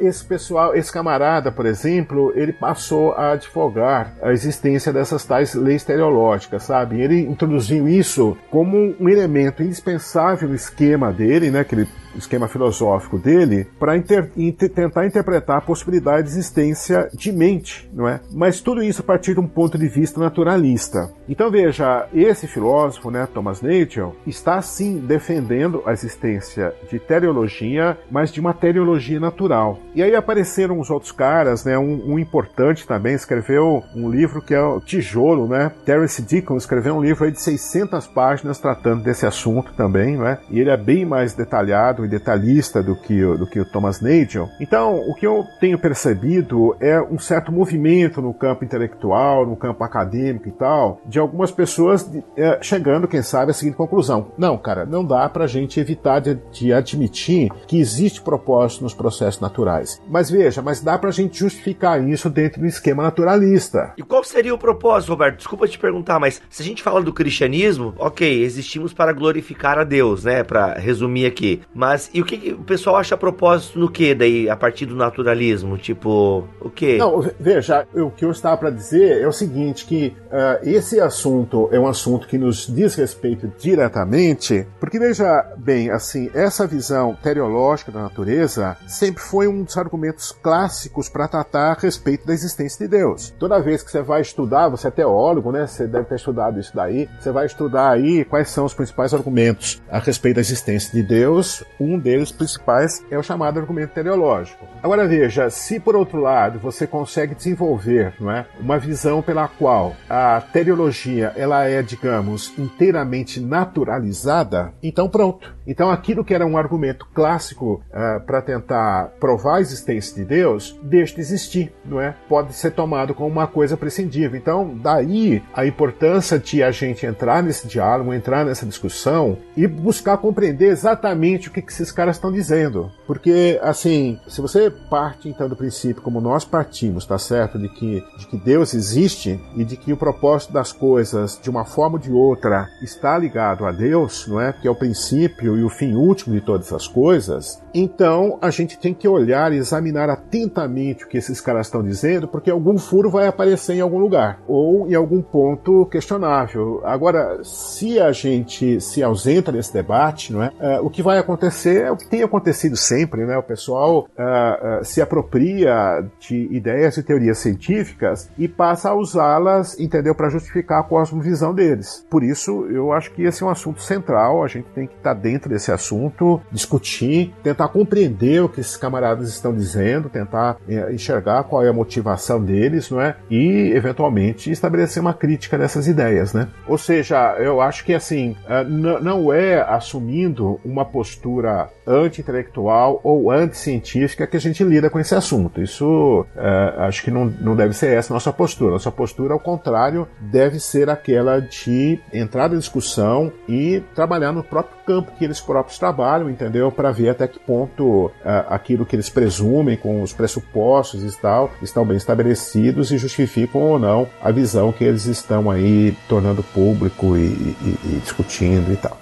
esse 0.00 0.24
pessoal, 0.24 0.74
esse 0.74 0.92
camarada, 0.92 1.52
por 1.52 1.66
exemplo, 1.66 2.32
ele 2.34 2.52
passou 2.52 3.12
a 3.12 3.32
advogar 3.32 4.14
a 4.22 4.32
existência 4.32 4.92
dessas 4.92 5.24
tais 5.24 5.54
leis 5.54 5.84
teleológicas, 5.84 6.64
sabe? 6.64 7.00
Ele 7.00 7.20
introduziu 7.20 7.88
isso 7.88 8.36
como 8.50 8.94
um 8.98 9.08
elemento 9.08 9.62
indispensável 9.62 10.48
no 10.48 10.54
esquema 10.54 11.12
dele, 11.12 11.50
né? 11.50 11.64
Que 11.64 11.74
ele 11.74 11.88
esquema 12.18 12.48
filosófico 12.48 13.18
dele 13.18 13.66
para 13.78 13.96
inter, 13.96 14.30
inter, 14.36 14.70
tentar 14.70 15.06
interpretar 15.06 15.58
a 15.58 15.62
possibilidade 15.62 16.24
de 16.24 16.34
existência 16.34 17.08
de 17.14 17.32
mente, 17.32 17.88
não 17.92 18.08
é? 18.08 18.20
Mas 18.32 18.60
tudo 18.60 18.82
isso 18.82 19.02
a 19.02 19.04
partir 19.04 19.34
de 19.34 19.40
um 19.40 19.46
ponto 19.46 19.78
de 19.78 19.88
vista 19.88 20.20
naturalista. 20.20 21.10
Então 21.28 21.50
veja, 21.50 22.06
esse 22.12 22.46
filósofo, 22.46 23.10
né, 23.10 23.28
Thomas 23.32 23.60
Nagel, 23.60 24.16
está 24.26 24.60
sim 24.62 24.98
defendendo 24.98 25.82
a 25.86 25.92
existência 25.92 26.74
de 26.90 26.98
teleologia, 26.98 27.98
mas 28.10 28.32
de 28.32 28.40
uma 28.40 28.54
teleologia 28.54 29.20
natural. 29.20 29.78
E 29.94 30.02
aí 30.02 30.14
apareceram 30.14 30.78
os 30.78 30.90
outros 30.90 31.12
caras, 31.12 31.64
né? 31.64 31.78
Um, 31.78 32.12
um 32.12 32.18
importante 32.18 32.86
também 32.86 33.14
escreveu 33.14 33.82
um 33.94 34.10
livro 34.10 34.40
que 34.40 34.54
é 34.54 34.60
o 34.60 34.80
Tijolo, 34.80 35.46
né? 35.46 35.72
Terence 35.84 36.22
Deacon 36.22 36.56
escreveu 36.56 36.96
um 36.96 37.02
livro 37.02 37.24
aí 37.24 37.32
de 37.32 37.40
600 37.40 38.06
páginas 38.06 38.58
tratando 38.58 39.02
desse 39.02 39.26
assunto 39.26 39.72
também, 39.74 40.16
né? 40.16 40.38
E 40.50 40.60
ele 40.60 40.70
é 40.70 40.76
bem 40.76 41.04
mais 41.04 41.34
detalhado 41.34 42.04
e 42.08 42.10
detalhista 42.10 42.82
do 42.82 42.96
que, 42.96 43.20
do 43.36 43.46
que 43.46 43.60
o 43.60 43.64
Thomas 43.64 44.00
Nagel. 44.00 44.48
Então, 44.60 44.96
o 45.08 45.14
que 45.14 45.26
eu 45.26 45.46
tenho 45.60 45.78
percebido 45.78 46.74
é 46.80 47.00
um 47.00 47.18
certo 47.18 47.52
movimento 47.52 48.20
no 48.20 48.34
campo 48.34 48.64
intelectual, 48.64 49.46
no 49.46 49.56
campo 49.56 49.84
acadêmico 49.84 50.48
e 50.48 50.52
tal, 50.52 51.00
de 51.06 51.18
algumas 51.18 51.50
pessoas 51.50 52.10
é, 52.36 52.58
chegando, 52.62 53.06
quem 53.06 53.22
sabe, 53.22 53.50
à 53.50 53.54
seguinte 53.54 53.76
conclusão: 53.76 54.32
não, 54.36 54.56
cara, 54.56 54.84
não 54.84 55.04
dá 55.04 55.28
para 55.28 55.44
a 55.44 55.48
gente 55.48 55.78
evitar 55.78 56.20
de, 56.20 56.34
de, 56.50 56.72
admitir 56.72 57.50
que 57.66 57.78
existe 57.78 58.20
propósito 58.20 58.82
nos 58.82 58.94
processos 58.94 59.40
naturais. 59.40 60.00
Mas 60.08 60.30
veja, 60.30 60.62
mas 60.62 60.80
dá 60.80 60.98
para 60.98 61.10
a 61.10 61.12
gente 61.12 61.38
justificar 61.38 62.02
isso 62.08 62.30
dentro 62.30 62.60
do 62.60 62.66
esquema 62.66 63.02
naturalista. 63.02 63.92
E 63.96 64.02
qual 64.02 64.24
seria 64.24 64.54
o 64.54 64.58
propósito, 64.58 65.10
Roberto? 65.10 65.38
Desculpa 65.38 65.68
te 65.68 65.78
perguntar, 65.78 66.18
mas 66.18 66.40
se 66.48 66.62
a 66.62 66.64
gente 66.64 66.82
fala 66.82 67.02
do 67.02 67.12
cristianismo, 67.12 67.94
ok, 67.98 68.42
existimos 68.42 68.92
para 68.92 69.12
glorificar 69.12 69.78
a 69.78 69.84
Deus, 69.84 70.24
né? 70.24 70.42
Para 70.42 70.74
resumir 70.74 71.26
aqui. 71.26 71.60
Mas 71.74 71.87
mas 71.88 72.10
e 72.12 72.20
o 72.20 72.24
que, 72.24 72.36
que, 72.36 72.52
o 72.52 72.62
pessoal 72.64 72.96
acha 72.96 73.14
a 73.14 73.18
propósito 73.18 73.78
no 73.78 73.90
que 73.90 74.14
daí, 74.14 74.46
a 74.50 74.54
partir 74.54 74.84
do 74.84 74.94
naturalismo? 74.94 75.78
Tipo, 75.78 76.46
o 76.60 76.68
que? 76.68 76.98
Não, 76.98 77.24
veja, 77.40 77.88
o 77.94 78.10
que 78.10 78.26
eu 78.26 78.30
estava 78.30 78.58
para 78.58 78.68
dizer 78.70 79.22
é 79.22 79.26
o 79.26 79.32
seguinte, 79.32 79.86
que 79.86 80.14
uh, 80.26 80.68
esse 80.68 81.00
assunto 81.00 81.66
é 81.72 81.80
um 81.80 81.86
assunto 81.86 82.28
que 82.28 82.36
nos 82.36 82.66
diz 82.66 82.94
respeito 82.94 83.50
diretamente, 83.58 84.66
porque 84.78 84.98
veja 84.98 85.50
bem, 85.56 85.90
assim, 85.90 86.30
essa 86.34 86.66
visão 86.66 87.16
teleológica 87.22 87.90
da 87.90 88.02
natureza 88.02 88.76
sempre 88.86 89.22
foi 89.22 89.48
um 89.48 89.62
dos 89.62 89.78
argumentos 89.78 90.30
clássicos 90.30 91.08
para 91.08 91.26
tratar 91.26 91.72
a 91.72 91.80
respeito 91.80 92.26
da 92.26 92.34
existência 92.34 92.86
de 92.86 92.90
Deus. 92.98 93.34
Toda 93.38 93.58
vez 93.60 93.82
que 93.82 93.90
você 93.90 94.02
vai 94.02 94.20
estudar, 94.20 94.68
você 94.68 94.88
é 94.88 94.90
teólogo, 94.90 95.50
né? 95.50 95.66
Você 95.66 95.86
deve 95.86 96.04
ter 96.04 96.16
estudado 96.16 96.60
isso 96.60 96.76
daí, 96.76 97.08
você 97.18 97.32
vai 97.32 97.46
estudar 97.46 97.92
aí 97.92 98.26
quais 98.26 98.50
são 98.50 98.66
os 98.66 98.74
principais 98.74 99.14
argumentos 99.14 99.80
a 99.88 99.98
respeito 99.98 100.34
da 100.34 100.42
existência 100.42 100.92
de 100.92 101.02
Deus 101.02 101.64
um 101.80 101.98
deles 101.98 102.32
principais 102.32 103.04
é 103.10 103.18
o 103.18 103.22
chamado 103.22 103.58
argumento 103.58 103.94
teleológico. 103.94 104.66
Agora 104.82 105.06
veja, 105.06 105.50
se 105.50 105.78
por 105.78 105.96
outro 105.96 106.20
lado 106.20 106.58
você 106.58 106.86
consegue 106.86 107.34
desenvolver 107.34 108.14
não 108.20 108.30
é, 108.30 108.46
uma 108.60 108.78
visão 108.78 109.22
pela 109.22 109.48
qual 109.48 109.94
a 110.08 110.40
teleologia 110.52 111.32
ela 111.36 111.64
é, 111.64 111.82
digamos, 111.82 112.52
inteiramente 112.58 113.40
naturalizada, 113.40 114.72
então 114.82 115.08
pronto. 115.08 115.56
Então 115.66 115.90
aquilo 115.90 116.24
que 116.24 116.34
era 116.34 116.46
um 116.46 116.56
argumento 116.56 117.06
clássico 117.14 117.82
uh, 117.90 118.24
para 118.24 118.40
tentar 118.40 119.12
provar 119.20 119.56
a 119.56 119.60
existência 119.60 120.16
de 120.16 120.24
Deus, 120.24 120.78
deixa 120.82 121.14
de 121.14 121.20
existir, 121.20 121.72
não 121.84 122.00
é? 122.00 122.14
Pode 122.28 122.54
ser 122.54 122.70
tomado 122.70 123.14
como 123.14 123.28
uma 123.28 123.46
coisa 123.46 123.76
prescindível. 123.76 124.38
Então 124.38 124.76
daí 124.82 125.42
a 125.52 125.66
importância 125.66 126.38
de 126.38 126.62
a 126.62 126.70
gente 126.70 127.04
entrar 127.04 127.42
nesse 127.42 127.68
diálogo, 127.68 128.14
entrar 128.14 128.44
nessa 128.44 128.66
discussão 128.66 129.38
e 129.56 129.66
buscar 129.66 130.16
compreender 130.18 130.68
exatamente 130.68 131.48
o 131.48 131.50
que, 131.50 131.67
que 131.68 131.74
esses 131.74 131.92
caras 131.92 132.16
estão 132.16 132.32
dizendo. 132.32 132.90
Porque, 133.06 133.60
assim, 133.62 134.18
se 134.26 134.40
você 134.40 134.70
parte 134.70 135.28
então 135.28 135.48
do 135.48 135.54
princípio, 135.54 136.02
como 136.02 136.20
nós 136.20 136.44
partimos, 136.44 137.04
tá 137.04 137.18
certo? 137.18 137.58
De 137.58 137.68
que, 137.68 138.02
de 138.18 138.26
que 138.26 138.36
Deus 138.38 138.74
existe 138.74 139.38
e 139.54 139.64
de 139.64 139.76
que 139.76 139.92
o 139.92 139.96
propósito 139.96 140.52
das 140.52 140.72
coisas, 140.72 141.38
de 141.40 141.50
uma 141.50 141.64
forma 141.64 141.96
ou 141.96 142.02
de 142.02 142.10
outra, 142.10 142.68
está 142.82 143.16
ligado 143.18 143.66
a 143.66 143.70
Deus, 143.70 144.26
não 144.26 144.40
é? 144.40 144.52
Que 144.52 144.66
é 144.66 144.70
o 144.70 144.74
princípio 144.74 145.56
e 145.56 145.62
o 145.62 145.68
fim 145.68 145.94
último 145.94 146.34
de 146.34 146.40
todas 146.40 146.72
as 146.72 146.88
coisas, 146.88 147.62
então 147.74 148.38
a 148.40 148.50
gente 148.50 148.78
tem 148.78 148.94
que 148.94 149.06
olhar 149.06 149.52
e 149.52 149.56
examinar 149.56 150.08
atentamente 150.08 151.04
o 151.04 151.08
que 151.08 151.18
esses 151.18 151.40
caras 151.40 151.66
estão 151.66 151.82
dizendo, 151.82 152.26
porque 152.26 152.50
algum 152.50 152.78
furo 152.78 153.10
vai 153.10 153.26
aparecer 153.26 153.74
em 153.74 153.80
algum 153.80 153.98
lugar 153.98 154.40
ou 154.48 154.88
em 154.88 154.94
algum 154.94 155.20
ponto 155.20 155.86
questionável. 155.86 156.80
Agora, 156.84 157.40
se 157.44 158.00
a 158.00 158.10
gente 158.10 158.80
se 158.80 159.02
ausenta 159.02 159.52
desse 159.52 159.72
debate, 159.72 160.32
não 160.32 160.42
é? 160.42 160.48
Uh, 160.48 160.86
o 160.86 160.90
que 160.90 161.02
vai 161.02 161.18
acontecer 161.18 161.57
é 161.66 161.90
o 161.90 161.96
que 161.96 162.06
tem 162.06 162.22
acontecido 162.22 162.76
sempre, 162.76 163.24
né? 163.24 163.36
O 163.36 163.42
pessoal 163.42 164.00
uh, 164.18 164.80
uh, 164.80 164.84
se 164.84 165.00
apropria 165.00 166.04
de 166.20 166.48
ideias 166.50 166.96
e 166.96 167.02
teorias 167.02 167.38
científicas 167.38 168.30
e 168.38 168.46
passa 168.48 168.90
a 168.90 168.94
usá-las, 168.94 169.78
entendeu, 169.78 170.14
para 170.14 170.28
justificar 170.28 170.80
a 170.80 170.82
cosmovisão 170.82 171.54
deles. 171.54 172.06
Por 172.10 172.22
isso, 172.22 172.66
eu 172.66 172.92
acho 172.92 173.12
que 173.12 173.22
esse 173.22 173.42
é 173.42 173.46
um 173.46 173.50
assunto 173.50 173.82
central. 173.82 174.44
A 174.44 174.48
gente 174.48 174.66
tem 174.74 174.86
que 174.86 174.94
estar 174.94 175.14
dentro 175.14 175.48
desse 175.48 175.72
assunto, 175.72 176.40
discutir, 176.50 177.34
tentar 177.42 177.68
compreender 177.68 178.42
o 178.42 178.48
que 178.48 178.60
esses 178.60 178.76
camaradas 178.76 179.28
estão 179.28 179.54
dizendo, 179.54 180.08
tentar 180.08 180.56
é, 180.68 180.92
enxergar 180.92 181.44
qual 181.44 181.64
é 181.64 181.68
a 181.68 181.72
motivação 181.72 182.42
deles, 182.42 182.90
não 182.90 183.00
é? 183.00 183.16
E 183.30 183.72
eventualmente 183.74 184.50
estabelecer 184.50 185.00
uma 185.00 185.14
crítica 185.14 185.56
dessas 185.56 185.86
ideias, 185.86 186.32
né? 186.32 186.48
Ou 186.66 186.78
seja, 186.78 187.36
eu 187.38 187.60
acho 187.60 187.84
que 187.84 187.94
assim 187.94 188.36
é, 188.48 188.64
não 188.64 189.32
é 189.32 189.60
assumindo 189.60 190.60
uma 190.64 190.84
postura 190.84 191.47
anti-intelectual 191.86 193.00
ou 193.02 193.30
anti-científica 193.30 194.26
que 194.26 194.36
a 194.36 194.40
gente 194.40 194.62
lida 194.62 194.90
com 194.90 194.98
esse 194.98 195.14
assunto. 195.14 195.60
Isso 195.60 196.26
é, 196.36 196.74
acho 196.78 197.02
que 197.02 197.10
não, 197.10 197.26
não 197.26 197.56
deve 197.56 197.74
ser 197.74 197.96
essa 197.96 198.12
nossa 198.12 198.32
postura. 198.32 198.72
Nossa 198.72 198.90
postura, 198.90 199.32
ao 199.32 199.40
contrário, 199.40 200.06
deve 200.20 200.60
ser 200.60 200.90
aquela 200.90 201.40
de 201.40 201.98
entrar 202.12 202.48
na 202.48 202.56
discussão 202.56 203.32
e 203.48 203.82
trabalhar 203.94 204.32
no 204.32 204.44
próprio 204.44 204.76
campo 204.86 205.12
que 205.18 205.24
eles 205.24 205.40
próprios 205.40 205.78
trabalham, 205.78 206.30
entendeu? 206.30 206.70
Para 206.70 206.90
ver 206.90 207.10
até 207.10 207.26
que 207.26 207.38
ponto 207.38 208.06
uh, 208.06 208.12
aquilo 208.48 208.86
que 208.86 208.96
eles 208.96 209.08
presumem 209.08 209.76
com 209.76 210.02
os 210.02 210.12
pressupostos 210.12 211.02
e 211.04 211.20
tal 211.20 211.50
estão 211.62 211.84
bem 211.84 211.96
estabelecidos 211.96 212.90
e 212.90 212.98
justificam 212.98 213.60
ou 213.60 213.78
não 213.78 214.08
a 214.20 214.30
visão 214.30 214.72
que 214.72 214.84
eles 214.84 215.06
estão 215.06 215.50
aí 215.50 215.96
tornando 216.08 216.42
público 216.42 217.16
e, 217.16 217.20
e, 217.20 217.78
e 217.84 218.00
discutindo 218.02 218.72
e 218.72 218.76
tal. 218.76 218.96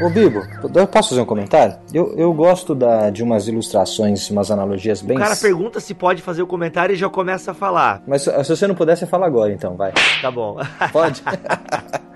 Ô 0.00 0.08
Bibo, 0.08 0.42
eu 0.74 0.86
posso 0.86 1.10
fazer 1.10 1.20
um 1.20 1.26
comentário? 1.26 1.76
Eu, 1.92 2.14
eu 2.16 2.32
gosto 2.32 2.74
da, 2.74 3.10
de 3.10 3.22
umas 3.22 3.46
ilustrações, 3.48 4.30
umas 4.30 4.50
analogias 4.50 5.02
bem. 5.02 5.16
O 5.16 5.20
cara 5.20 5.36
pergunta 5.36 5.78
se 5.78 5.92
pode 5.92 6.22
fazer 6.22 6.42
o 6.42 6.46
comentário 6.46 6.94
e 6.94 6.96
já 6.96 7.08
começa 7.08 7.50
a 7.50 7.54
falar. 7.54 8.02
Mas 8.06 8.22
se 8.22 8.48
você 8.48 8.66
não 8.66 8.74
puder, 8.74 8.96
você 8.96 9.06
fala 9.06 9.26
agora 9.26 9.52
então, 9.52 9.76
vai. 9.76 9.92
Tá 10.22 10.30
bom. 10.30 10.56
Pode? 10.90 11.22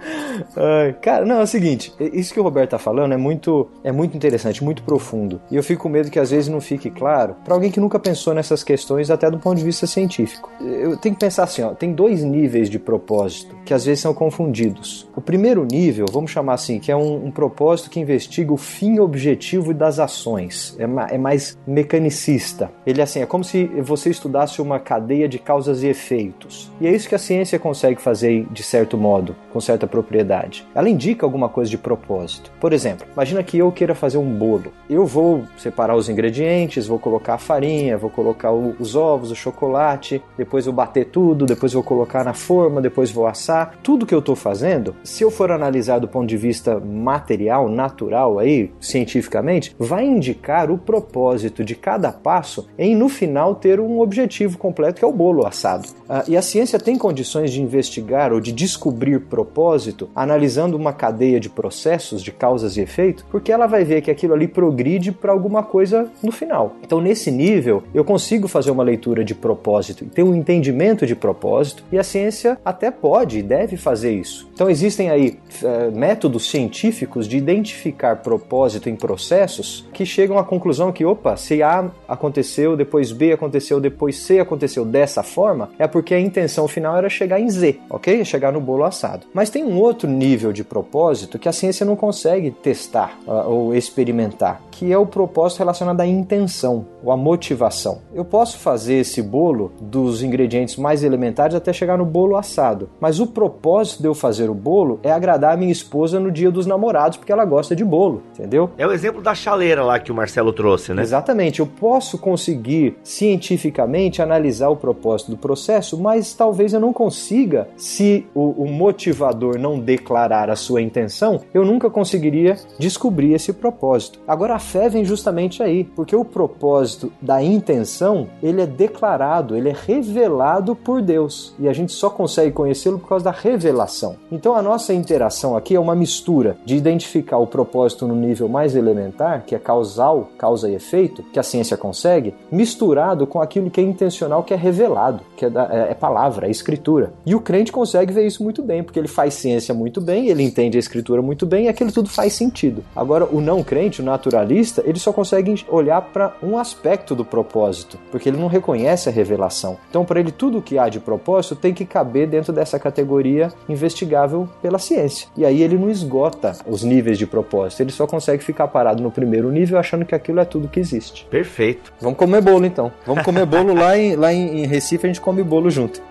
cara, 1.01 1.25
não, 1.25 1.41
é 1.41 1.43
o 1.43 1.47
seguinte, 1.47 1.93
isso 1.99 2.33
que 2.33 2.41
o 2.41 2.43
Roberto 2.43 2.71
tá 2.71 2.79
falando 2.79 3.13
é 3.13 3.17
muito, 3.17 3.69
é 3.83 3.93
muito 3.93 4.17
interessante, 4.17 4.63
muito 4.63 4.83
profundo. 4.83 5.41
E 5.51 5.57
eu 5.57 5.63
fico 5.63 5.85
com 5.85 5.89
medo 5.89 6.11
que 6.11 6.19
às 6.19 6.31
vezes 6.31 6.49
não 6.49 6.61
fique 6.61 6.91
claro 6.91 7.37
para 7.45 7.55
alguém 7.55 7.71
que 7.71 7.81
nunca 7.81 7.99
pensou 7.99 8.35
nessas 8.35 8.65
questões 8.65 9.11
até 9.11 9.31
do 9.31 9.39
ponto 9.39 9.59
de 9.59 9.65
vista 9.65 9.87
científico. 9.87 10.51
Eu 10.61 10.97
tenho 10.97 11.15
que 11.15 11.21
pensar 11.21 11.45
assim, 11.45 11.63
ó, 11.63 11.75
tem 11.75 11.93
dois 11.93 12.23
níveis 12.23 12.71
de 12.71 12.79
propósito 12.79 13.55
que 13.65 13.75
às 13.75 13.85
vezes 13.85 14.01
são 14.01 14.15
confundidos. 14.15 15.09
O 15.15 15.21
primeiro 15.21 15.65
nível, 15.65 16.07
vamos 16.11 16.31
chamar 16.31 16.55
assim, 16.55 16.79
que 16.79 16.91
é 16.91 16.97
um, 16.97 17.27
um 17.27 17.31
propósito 17.31 17.91
que 17.91 18.01
investiga 18.01 18.53
o 18.53 18.57
fim 18.57 18.99
objetivo 18.99 19.75
das 19.75 19.99
ações. 19.99 20.75
É, 20.79 20.87
ma 20.87 21.07
é 21.11 21.19
mais 21.19 21.59
mecanicista. 21.67 22.71
Ele 22.87 23.01
assim, 23.03 23.21
é 23.21 23.27
como 23.27 23.45
se 23.45 23.67
você 23.83 24.11
estudasse 24.11 24.61
uma 24.61 24.79
cadeia 24.79 25.29
de 25.29 25.39
causas 25.39 25.83
e 25.83 25.89
efeitos. 25.89 26.73
E 26.81 26.87
é 26.87 26.95
isso 26.95 27.09
que 27.09 27.15
a 27.15 27.19
ciência 27.19 27.59
consegue 27.59 28.01
fazer 28.01 28.47
de 28.51 28.63
certo 28.63 28.97
modo, 28.97 29.37
com 29.53 29.61
certa 29.61 29.87
propriedade. 29.95 30.67
Ela 30.75 30.89
indica 30.89 31.25
alguma 31.25 31.49
coisa 31.49 31.71
de 31.71 31.79
propósito. 31.79 32.51
Por 32.61 32.73
exemplo, 32.73 33.07
imagina 33.13 33.45
que 33.45 33.57
eu 33.57 33.71
queira 33.71 33.95
fazer 33.95 34.19
um 34.19 34.29
bolo. 34.29 34.73
Eu 34.91 35.07
vou 35.07 35.45
separar 35.57 35.95
os 35.95 36.09
ingredientes, 36.09 36.89
vou 36.89 36.99
colocar 36.99 37.35
a 37.35 37.39
farinha, 37.39 37.97
vou 37.97 38.11
colocar 38.11 38.51
o, 38.51 38.75
os 38.81 38.97
ovos, 38.97 39.31
o 39.31 39.37
chocolate, 39.37 40.21
depois 40.37 40.65
vou 40.65 40.75
bater 40.75 41.07
tudo, 41.07 41.47
depois 41.47 41.73
vou 41.73 41.83
colocar 41.85 42.25
na 42.25 42.35
forma, 42.35 42.83
depois 42.83 43.13
vou 43.13 43.29
assar. 43.29 43.77
Tudo 43.85 44.05
que 44.05 44.15
eu 44.15 44.19
estou 44.19 44.35
fazendo, 44.35 44.97
se 45.05 45.23
eu 45.23 45.31
for 45.31 45.53
analisar 45.53 46.01
do 46.01 46.09
ponto 46.09 46.27
de 46.27 46.37
vista 46.37 46.81
material, 46.81 47.69
natural 47.69 48.41
aí, 48.41 48.73
cientificamente, 48.81 49.77
vai 49.79 50.05
indicar 50.05 50.73
o 50.73 50.79
propósito 50.79 51.65
de 51.65 51.77
cada 51.77 52.11
passo 52.11 52.67
em 52.77 52.97
no 52.97 53.09
final 53.09 53.55
ter 53.55 53.79
um 53.79 54.01
objetivo 54.01 54.59
completo 54.59 54.99
que 54.99 55.05
é 55.05 55.09
o 55.09 55.13
bolo 55.13 55.47
assado. 55.47 55.89
Ah, 56.09 56.25
e 56.27 56.37
a 56.37 56.43
ciência 56.43 56.81
tem 56.81 56.99
condições 56.99 57.53
de 57.53 57.63
investigar 57.63 58.33
ou 58.33 58.41
de 58.41 58.51
descobrir 58.51 59.21
propósito 59.21 59.84
analisando 60.15 60.77
uma 60.77 60.93
cadeia 60.93 61.41
de 61.41 61.49
processos, 61.49 62.23
de 62.23 62.33
causas 62.33 62.77
e 62.77 62.81
efeitos, 62.81 63.25
porque 63.31 63.53
ela 63.53 63.67
vai 63.67 63.85
ver 63.85 64.03
que 64.03 64.11
aquilo 64.11 64.35
ali 64.35 64.47
progride 64.47 65.13
para 65.13 65.33
alguma 65.33 65.63
coisa 65.63 66.09
no 66.23 66.33
final. 66.33 66.77
Então, 66.83 67.01
nesse 67.01 67.31
nível, 67.31 67.83
eu 67.93 68.05
consigo 68.05 68.49
fazer 68.49 68.71
uma 68.71 68.83
leitura 68.83 69.25
de 69.25 69.35
propósito 69.35 70.05
e 70.05 70.07
ter 70.07 70.23
um 70.23 70.35
entendimento 70.35 71.07
de 71.07 71.15
propósito, 71.15 71.83
e 71.91 71.99
a 71.99 72.05
ciência 72.05 72.59
até 72.65 72.91
pode 72.91 73.39
e 73.39 73.43
deve 73.43 73.77
fazer 73.77 74.13
isso. 74.13 74.49
Então, 74.55 74.71
existem 74.71 75.11
aí 75.11 75.39
é, 75.63 75.91
métodos 75.91 76.51
científicos 76.51 77.27
de 77.27 77.37
identificar 77.37 78.17
propósito 78.17 78.89
em 78.89 78.97
processos 78.97 79.89
que 79.93 80.07
chegam 80.07 80.39
à 80.39 80.45
conclusão 80.45 80.93
que, 80.93 81.05
opa, 81.05 81.37
se 81.37 81.63
A 81.63 81.91
aconteceu, 82.09 82.77
depois 82.77 83.13
B 83.13 83.33
aconteceu, 83.33 83.81
depois 83.81 84.17
C 84.19 84.39
aconteceu 84.39 84.85
dessa 84.85 85.23
forma, 85.23 85.71
é 85.79 85.87
porque 85.87 86.15
a 86.15 86.21
intenção 86.21 86.69
final 86.69 86.97
era 86.97 87.09
chegar 87.09 87.41
em 87.41 87.49
Z, 87.49 87.79
ok? 87.91 88.25
Chegar 88.25 88.53
no 88.53 88.61
bolo 88.61 88.85
assado. 88.85 89.27
Mas 89.33 89.51
tem 89.51 89.65
um 89.65 89.74
outro 89.77 90.09
nível 90.09 90.53
de 90.53 90.65
propósito 90.65 91.39
que 91.39 91.49
a 91.49 91.53
ciência 91.53 91.85
não 91.85 91.97
consegue 91.97 92.51
testar 92.51 93.19
uh, 93.27 93.49
ou 93.49 93.75
experimentar, 93.75 94.61
que 94.71 94.93
é 94.93 94.99
o 94.99 95.07
propósito 95.07 95.59
relacionado 95.59 96.01
à 96.01 96.07
intenção 96.07 96.87
ou 97.03 97.13
à 97.13 97.17
motivação. 97.17 97.99
Eu 98.15 98.25
posso 98.25 98.59
fazer 98.59 98.95
esse 98.95 99.23
bolo 99.23 99.73
dos 99.81 100.23
ingredientes 100.23 100.77
mais 100.77 101.05
elementares 101.05 101.55
até 101.55 101.73
chegar 101.73 101.99
no 101.99 102.05
bolo 102.05 102.37
assado, 102.37 102.89
mas 103.01 103.21
o 103.21 103.27
propósito 103.27 104.03
de 104.03 104.09
eu 104.09 104.15
fazer 104.15 104.51
o 104.51 104.55
bolo 104.55 104.99
é 105.03 105.11
agradar 105.11 105.55
a 105.55 105.57
minha 105.57 105.73
esposa 105.73 106.19
no 106.19 106.31
dia 106.31 106.51
dos 106.51 106.67
namorados, 106.67 107.19
porque 107.19 107.33
ela 107.33 107.45
gosta 107.45 107.77
de 107.77 107.85
bolo, 107.85 108.23
entendeu? 108.33 108.71
É 108.77 108.87
o 108.87 108.93
exemplo 108.93 109.23
da 109.23 109.35
chaleira 109.35 109.85
lá 109.85 109.99
que 109.99 110.11
o 110.11 110.15
Marcelo 110.15 110.53
trouxe, 110.53 110.93
né? 110.95 111.03
Exatamente. 111.03 111.61
Eu 111.61 111.67
posso 111.67 112.19
conseguir 112.19 112.97
cientificamente 113.03 114.23
analisar 114.23 114.69
o 114.69 114.77
propósito 114.77 115.31
do 115.31 115.37
processo, 115.37 115.99
mas 115.99 116.35
talvez 116.35 116.73
eu 116.73 116.81
não 116.81 116.93
consiga 116.93 117.69
se 117.77 118.27
o, 118.35 118.65
o 118.65 118.69
motivador 118.69 119.59
não 119.65 119.79
declarar 119.79 120.51
a 120.51 120.57
sua 120.57 120.83
intenção, 120.83 121.41
eu 121.55 121.65
nunca 121.65 121.89
conseguiria 121.89 122.59
descobrir 122.79 123.33
esse 123.33 123.51
propósito. 123.51 124.21
Agora 124.29 124.55
a 124.55 124.59
fé 124.59 124.91
vem 124.91 125.07
justamente 125.07 125.63
aí, 125.63 125.85
porque 125.85 126.15
o 126.15 126.25
propósito 126.25 127.11
da 127.21 127.43
intenção, 127.43 128.29
ele 128.43 128.61
é 128.61 128.67
declarado, 128.67 129.57
ele 129.57 129.71
é 129.71 129.75
revelado 129.87 130.77
por 130.77 131.01
Deus, 131.01 131.55
e 131.59 131.67
a 131.67 131.73
gente 131.73 131.93
só 131.93 132.11
consegue 132.11 132.53
conhecê-lo 132.53 132.99
por 132.99 133.09
causa 133.09 133.25
da 133.25 133.31
revelação. 133.31 134.17
Então 134.31 134.55
a 134.55 134.61
nossa 134.61 134.93
interação 134.93 135.57
aqui 135.57 135.75
é 135.75 135.81
uma 135.81 135.95
mistura 135.95 136.59
de 136.65 136.77
identificar 136.77 137.39
o 137.39 137.47
propósito 137.47 138.07
no 138.07 138.15
nível 138.15 138.49
mais 138.49 138.77
elementar, 138.77 139.45
que 139.47 139.55
é 139.55 139.59
causal, 139.59 140.29
causa 140.37 140.69
e 140.69 140.75
efeito, 140.75 141.23
que 141.33 141.39
a 141.39 141.43
ciência 141.43 141.77
consegue, 141.77 142.35
misturado 142.53 143.27
com 143.27 143.41
aquilo 143.41 143.71
que 143.71 143.81
é 143.81 143.85
intencional, 143.85 144.43
que 144.43 144.53
é 144.53 144.57
revelado, 144.57 145.23
que 145.37 145.47
é, 145.47 145.51
da, 145.51 145.65
é, 145.73 145.91
é 145.93 145.95
palavra, 145.95 146.49
é 146.49 146.51
escritura. 146.51 147.15
E 147.25 147.35
o 147.35 147.41
crente 147.41 147.73
consegue 147.73 148.13
ver 148.13 148.27
isso 148.27 148.43
muito 148.43 148.63
bem, 148.63 148.83
porque 148.83 148.99
ele 148.99 149.09
faz 149.09 149.33
ciência 149.35 149.54
muito 149.75 150.01
bem, 150.01 150.29
ele 150.29 150.43
entende 150.43 150.77
a 150.77 150.81
escritura 150.81 151.23
muito 151.23 151.47
bem 151.47 151.67
e 151.67 151.69
aquilo 151.69 151.93
tudo 151.93 152.09
faz 152.09 152.33
sentido. 152.33 152.85
Agora, 152.95 153.25
o 153.25 153.41
não 153.41 153.63
crente, 153.63 154.01
o 154.01 154.05
naturalista, 154.05 154.83
ele 154.87 154.99
só 154.99 155.13
consegue 155.13 155.65
olhar 155.69 156.01
para 156.01 156.37
um 156.43 156.59
aspecto 156.59 157.15
do 157.15 157.25
propósito, 157.25 157.99
porque 158.11 158.29
ele 158.29 158.39
não 158.39 158.47
reconhece 158.47 159.09
a 159.09 159.13
revelação. 159.13 159.77
Então, 159.89 160.05
para 160.05 160.21
ele, 160.21 160.33
tudo 160.33 160.63
que 160.63 160.79
há 160.79 160.89
de 160.89 161.01
propósito 161.01 161.57
tem 161.57 161.73
que 161.73 161.85
caber 161.85 162.27
dentro 162.27 162.53
dessa 162.53 162.79
categoria 162.79 163.53
investigável 163.69 164.49
pela 164.63 164.79
ciência. 164.79 165.29
E 165.37 165.45
aí 165.45 165.63
ele 165.63 165.77
não 165.77 165.91
esgota 165.91 166.57
os 166.67 166.83
níveis 166.83 167.19
de 167.19 167.27
propósito, 167.27 167.81
ele 167.81 167.93
só 167.93 168.07
consegue 168.07 168.43
ficar 168.43 168.69
parado 168.69 169.03
no 169.03 169.11
primeiro 169.11 169.51
nível 169.51 169.79
achando 169.79 170.05
que 170.05 170.15
aquilo 170.15 170.41
é 170.41 170.45
tudo 170.45 170.69
que 170.69 170.81
existe. 170.81 171.27
Perfeito. 171.31 171.93
Vamos 172.01 172.19
comer 172.19 172.41
bolo 172.41 172.65
então. 172.65 172.93
Vamos 173.07 173.23
comer 173.23 173.47
bolo 173.47 173.75
lá 173.75 173.97
em, 173.99 174.17
lá 174.17 174.33
em 174.33 174.67
Recife, 174.67 175.07
a 175.07 175.09
gente 175.09 175.21
come 175.21 175.43
bolo 175.43 175.71
junto. 175.71 176.03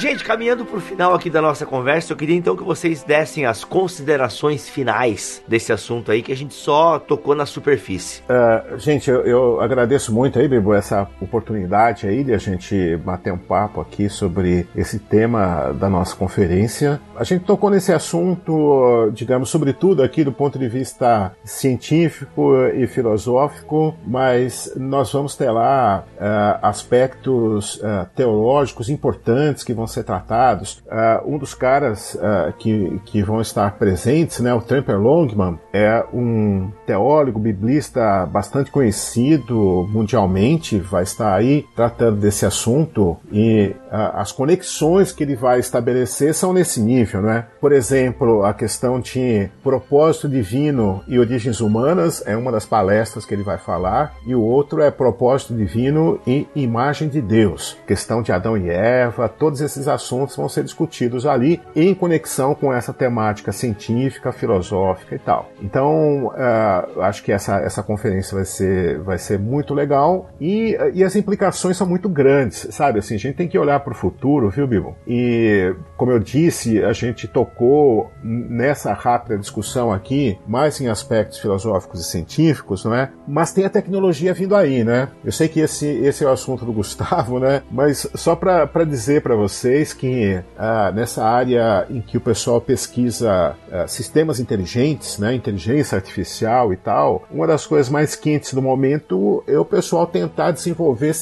Gente, 0.00 0.24
caminhando 0.24 0.64
para 0.64 0.78
o 0.78 0.80
final 0.80 1.12
aqui 1.12 1.28
da 1.28 1.42
nossa 1.42 1.66
conversa, 1.66 2.14
eu 2.14 2.16
queria 2.16 2.34
então 2.34 2.56
que 2.56 2.64
vocês 2.64 3.02
dessem 3.02 3.44
as 3.44 3.64
considerações 3.64 4.66
finais 4.66 5.42
desse 5.46 5.74
assunto 5.74 6.10
aí, 6.10 6.22
que 6.22 6.32
a 6.32 6.36
gente 6.36 6.54
só 6.54 6.98
tocou 6.98 7.34
na 7.34 7.44
superfície. 7.44 8.22
Uh, 8.22 8.78
gente, 8.78 9.10
eu, 9.10 9.20
eu, 9.26 9.60
agradeço 9.60 10.10
muito 10.10 10.38
aí, 10.38 10.48
Bibo, 10.48 10.72
essa 10.72 11.06
oportunidade 11.20 12.06
aí 12.06 12.24
de 12.24 12.32
a 12.32 12.38
gente 12.38 12.96
bater 12.96 13.30
um 13.30 13.36
papo 13.36 13.78
aqui 13.78 14.08
sobre 14.08 14.66
esse 14.74 14.98
tema 14.98 15.70
da 15.78 15.90
nossa 15.90 16.16
conferência. 16.16 16.98
A 17.14 17.22
gente 17.22 17.44
tocou 17.44 17.68
nesse 17.68 17.92
assunto, 17.92 19.10
digamos, 19.12 19.50
sobretudo 19.50 20.02
aqui 20.02 20.24
do 20.24 20.32
ponto 20.32 20.58
de 20.58 20.66
vista 20.66 21.36
científico 21.44 22.56
e 22.74 22.86
filosófico, 22.86 23.94
mas 24.06 24.72
nós 24.76 25.12
vamos 25.12 25.36
ter 25.36 25.50
lá 25.50 26.04
uh, 26.14 26.66
aspectos 26.66 27.74
uh, 27.76 28.08
teológicos 28.16 28.88
importantes 28.88 29.62
que 29.62 29.74
vão 29.74 29.89
ser 29.90 30.04
tratados. 30.04 30.82
Uh, 30.86 31.34
um 31.34 31.38
dos 31.38 31.54
caras 31.54 32.14
uh, 32.14 32.52
que, 32.58 33.00
que 33.04 33.22
vão 33.22 33.40
estar 33.40 33.72
presentes, 33.72 34.40
né, 34.40 34.52
o 34.54 34.60
Tremper 34.60 34.98
Longman, 34.98 35.58
é 35.72 36.04
um 36.12 36.70
teólogo 36.86 37.38
biblista 37.38 38.26
bastante 38.26 38.70
conhecido 38.70 39.88
mundialmente, 39.90 40.78
vai 40.78 41.02
estar 41.02 41.34
aí 41.34 41.66
tratando 41.74 42.18
desse 42.18 42.46
assunto 42.46 43.16
e 43.32 43.74
uh, 43.86 44.16
as 44.16 44.32
conexões 44.32 45.12
que 45.12 45.22
ele 45.22 45.36
vai 45.36 45.58
estabelecer 45.58 46.34
são 46.34 46.52
nesse 46.52 46.80
nível, 46.80 47.22
né? 47.22 47.46
Por 47.60 47.72
exemplo, 47.72 48.44
a 48.44 48.54
questão 48.54 49.00
de 49.00 49.48
propósito 49.62 50.28
divino 50.28 51.02
e 51.06 51.18
origens 51.18 51.60
humanas 51.60 52.22
é 52.26 52.36
uma 52.36 52.52
das 52.52 52.66
palestras 52.66 53.24
que 53.24 53.34
ele 53.34 53.42
vai 53.42 53.58
falar 53.58 54.14
e 54.26 54.34
o 54.34 54.42
outro 54.42 54.82
é 54.82 54.90
propósito 54.90 55.54
divino 55.54 56.20
e 56.26 56.46
imagem 56.54 57.08
de 57.08 57.20
Deus, 57.20 57.76
questão 57.86 58.22
de 58.22 58.32
Adão 58.32 58.56
e 58.56 58.68
Eva, 58.68 59.28
todos 59.28 59.60
esses 59.60 59.79
esses 59.80 59.88
assuntos 59.88 60.36
vão 60.36 60.48
ser 60.48 60.62
discutidos 60.62 61.26
ali 61.26 61.60
em 61.74 61.94
conexão 61.94 62.54
com 62.54 62.72
essa 62.72 62.92
temática 62.92 63.50
científica, 63.50 64.32
filosófica 64.32 65.14
e 65.14 65.18
tal. 65.18 65.50
Então, 65.62 66.26
uh, 66.26 67.00
acho 67.00 67.22
que 67.22 67.32
essa, 67.32 67.56
essa 67.60 67.82
conferência 67.82 68.34
vai 68.34 68.44
ser, 68.44 68.98
vai 69.00 69.18
ser 69.18 69.38
muito 69.38 69.74
legal 69.74 70.30
e, 70.40 70.76
e 70.94 71.02
as 71.02 71.16
implicações 71.16 71.76
são 71.76 71.86
muito 71.86 72.08
grandes, 72.08 72.68
sabe? 72.70 72.98
Assim, 72.98 73.14
a 73.14 73.18
gente 73.18 73.36
tem 73.36 73.48
que 73.48 73.58
olhar 73.58 73.80
para 73.80 73.92
o 73.92 73.96
futuro, 73.96 74.50
viu, 74.50 74.66
Bibo? 74.66 74.96
E, 75.06 75.74
como 75.96 76.12
eu 76.12 76.18
disse, 76.18 76.82
a 76.84 76.92
gente 76.92 77.26
tocou 77.26 78.10
nessa 78.22 78.92
rápida 78.92 79.38
discussão 79.38 79.92
aqui 79.92 80.38
mais 80.46 80.80
em 80.80 80.88
aspectos 80.88 81.38
filosóficos 81.38 82.00
e 82.00 82.04
científicos, 82.04 82.84
não 82.84 82.94
é? 82.94 83.10
Mas 83.26 83.52
tem 83.52 83.64
a 83.64 83.70
tecnologia 83.70 84.34
vindo 84.34 84.54
aí, 84.54 84.84
né? 84.84 85.08
Eu 85.24 85.32
sei 85.32 85.48
que 85.48 85.60
esse, 85.60 85.86
esse 85.86 86.24
é 86.24 86.26
o 86.26 86.32
assunto 86.32 86.64
do 86.64 86.72
Gustavo, 86.72 87.38
né? 87.38 87.62
Mas 87.70 88.06
só 88.14 88.34
para 88.36 88.84
dizer 88.84 89.22
para 89.22 89.34
você 89.34 89.69
vocês 89.70 89.94
que 89.94 90.40
ah, 90.58 90.90
nessa 90.92 91.24
área 91.24 91.86
em 91.88 92.00
que 92.00 92.16
o 92.16 92.20
pessoal 92.20 92.60
pesquisa 92.60 93.56
ah, 93.70 93.86
sistemas 93.86 94.40
inteligentes, 94.40 95.18
né, 95.18 95.32
inteligência 95.34 95.96
artificial 95.96 96.72
e 96.72 96.76
tal, 96.76 97.22
uma 97.30 97.46
das 97.46 97.66
coisas 97.66 97.88
mais 97.88 98.16
quentes 98.16 98.52
do 98.52 98.60
momento 98.60 99.44
é 99.46 99.58
o 99.58 99.64
pessoal 99.64 100.06
tentar 100.06 100.50
desenvolver 100.50 101.12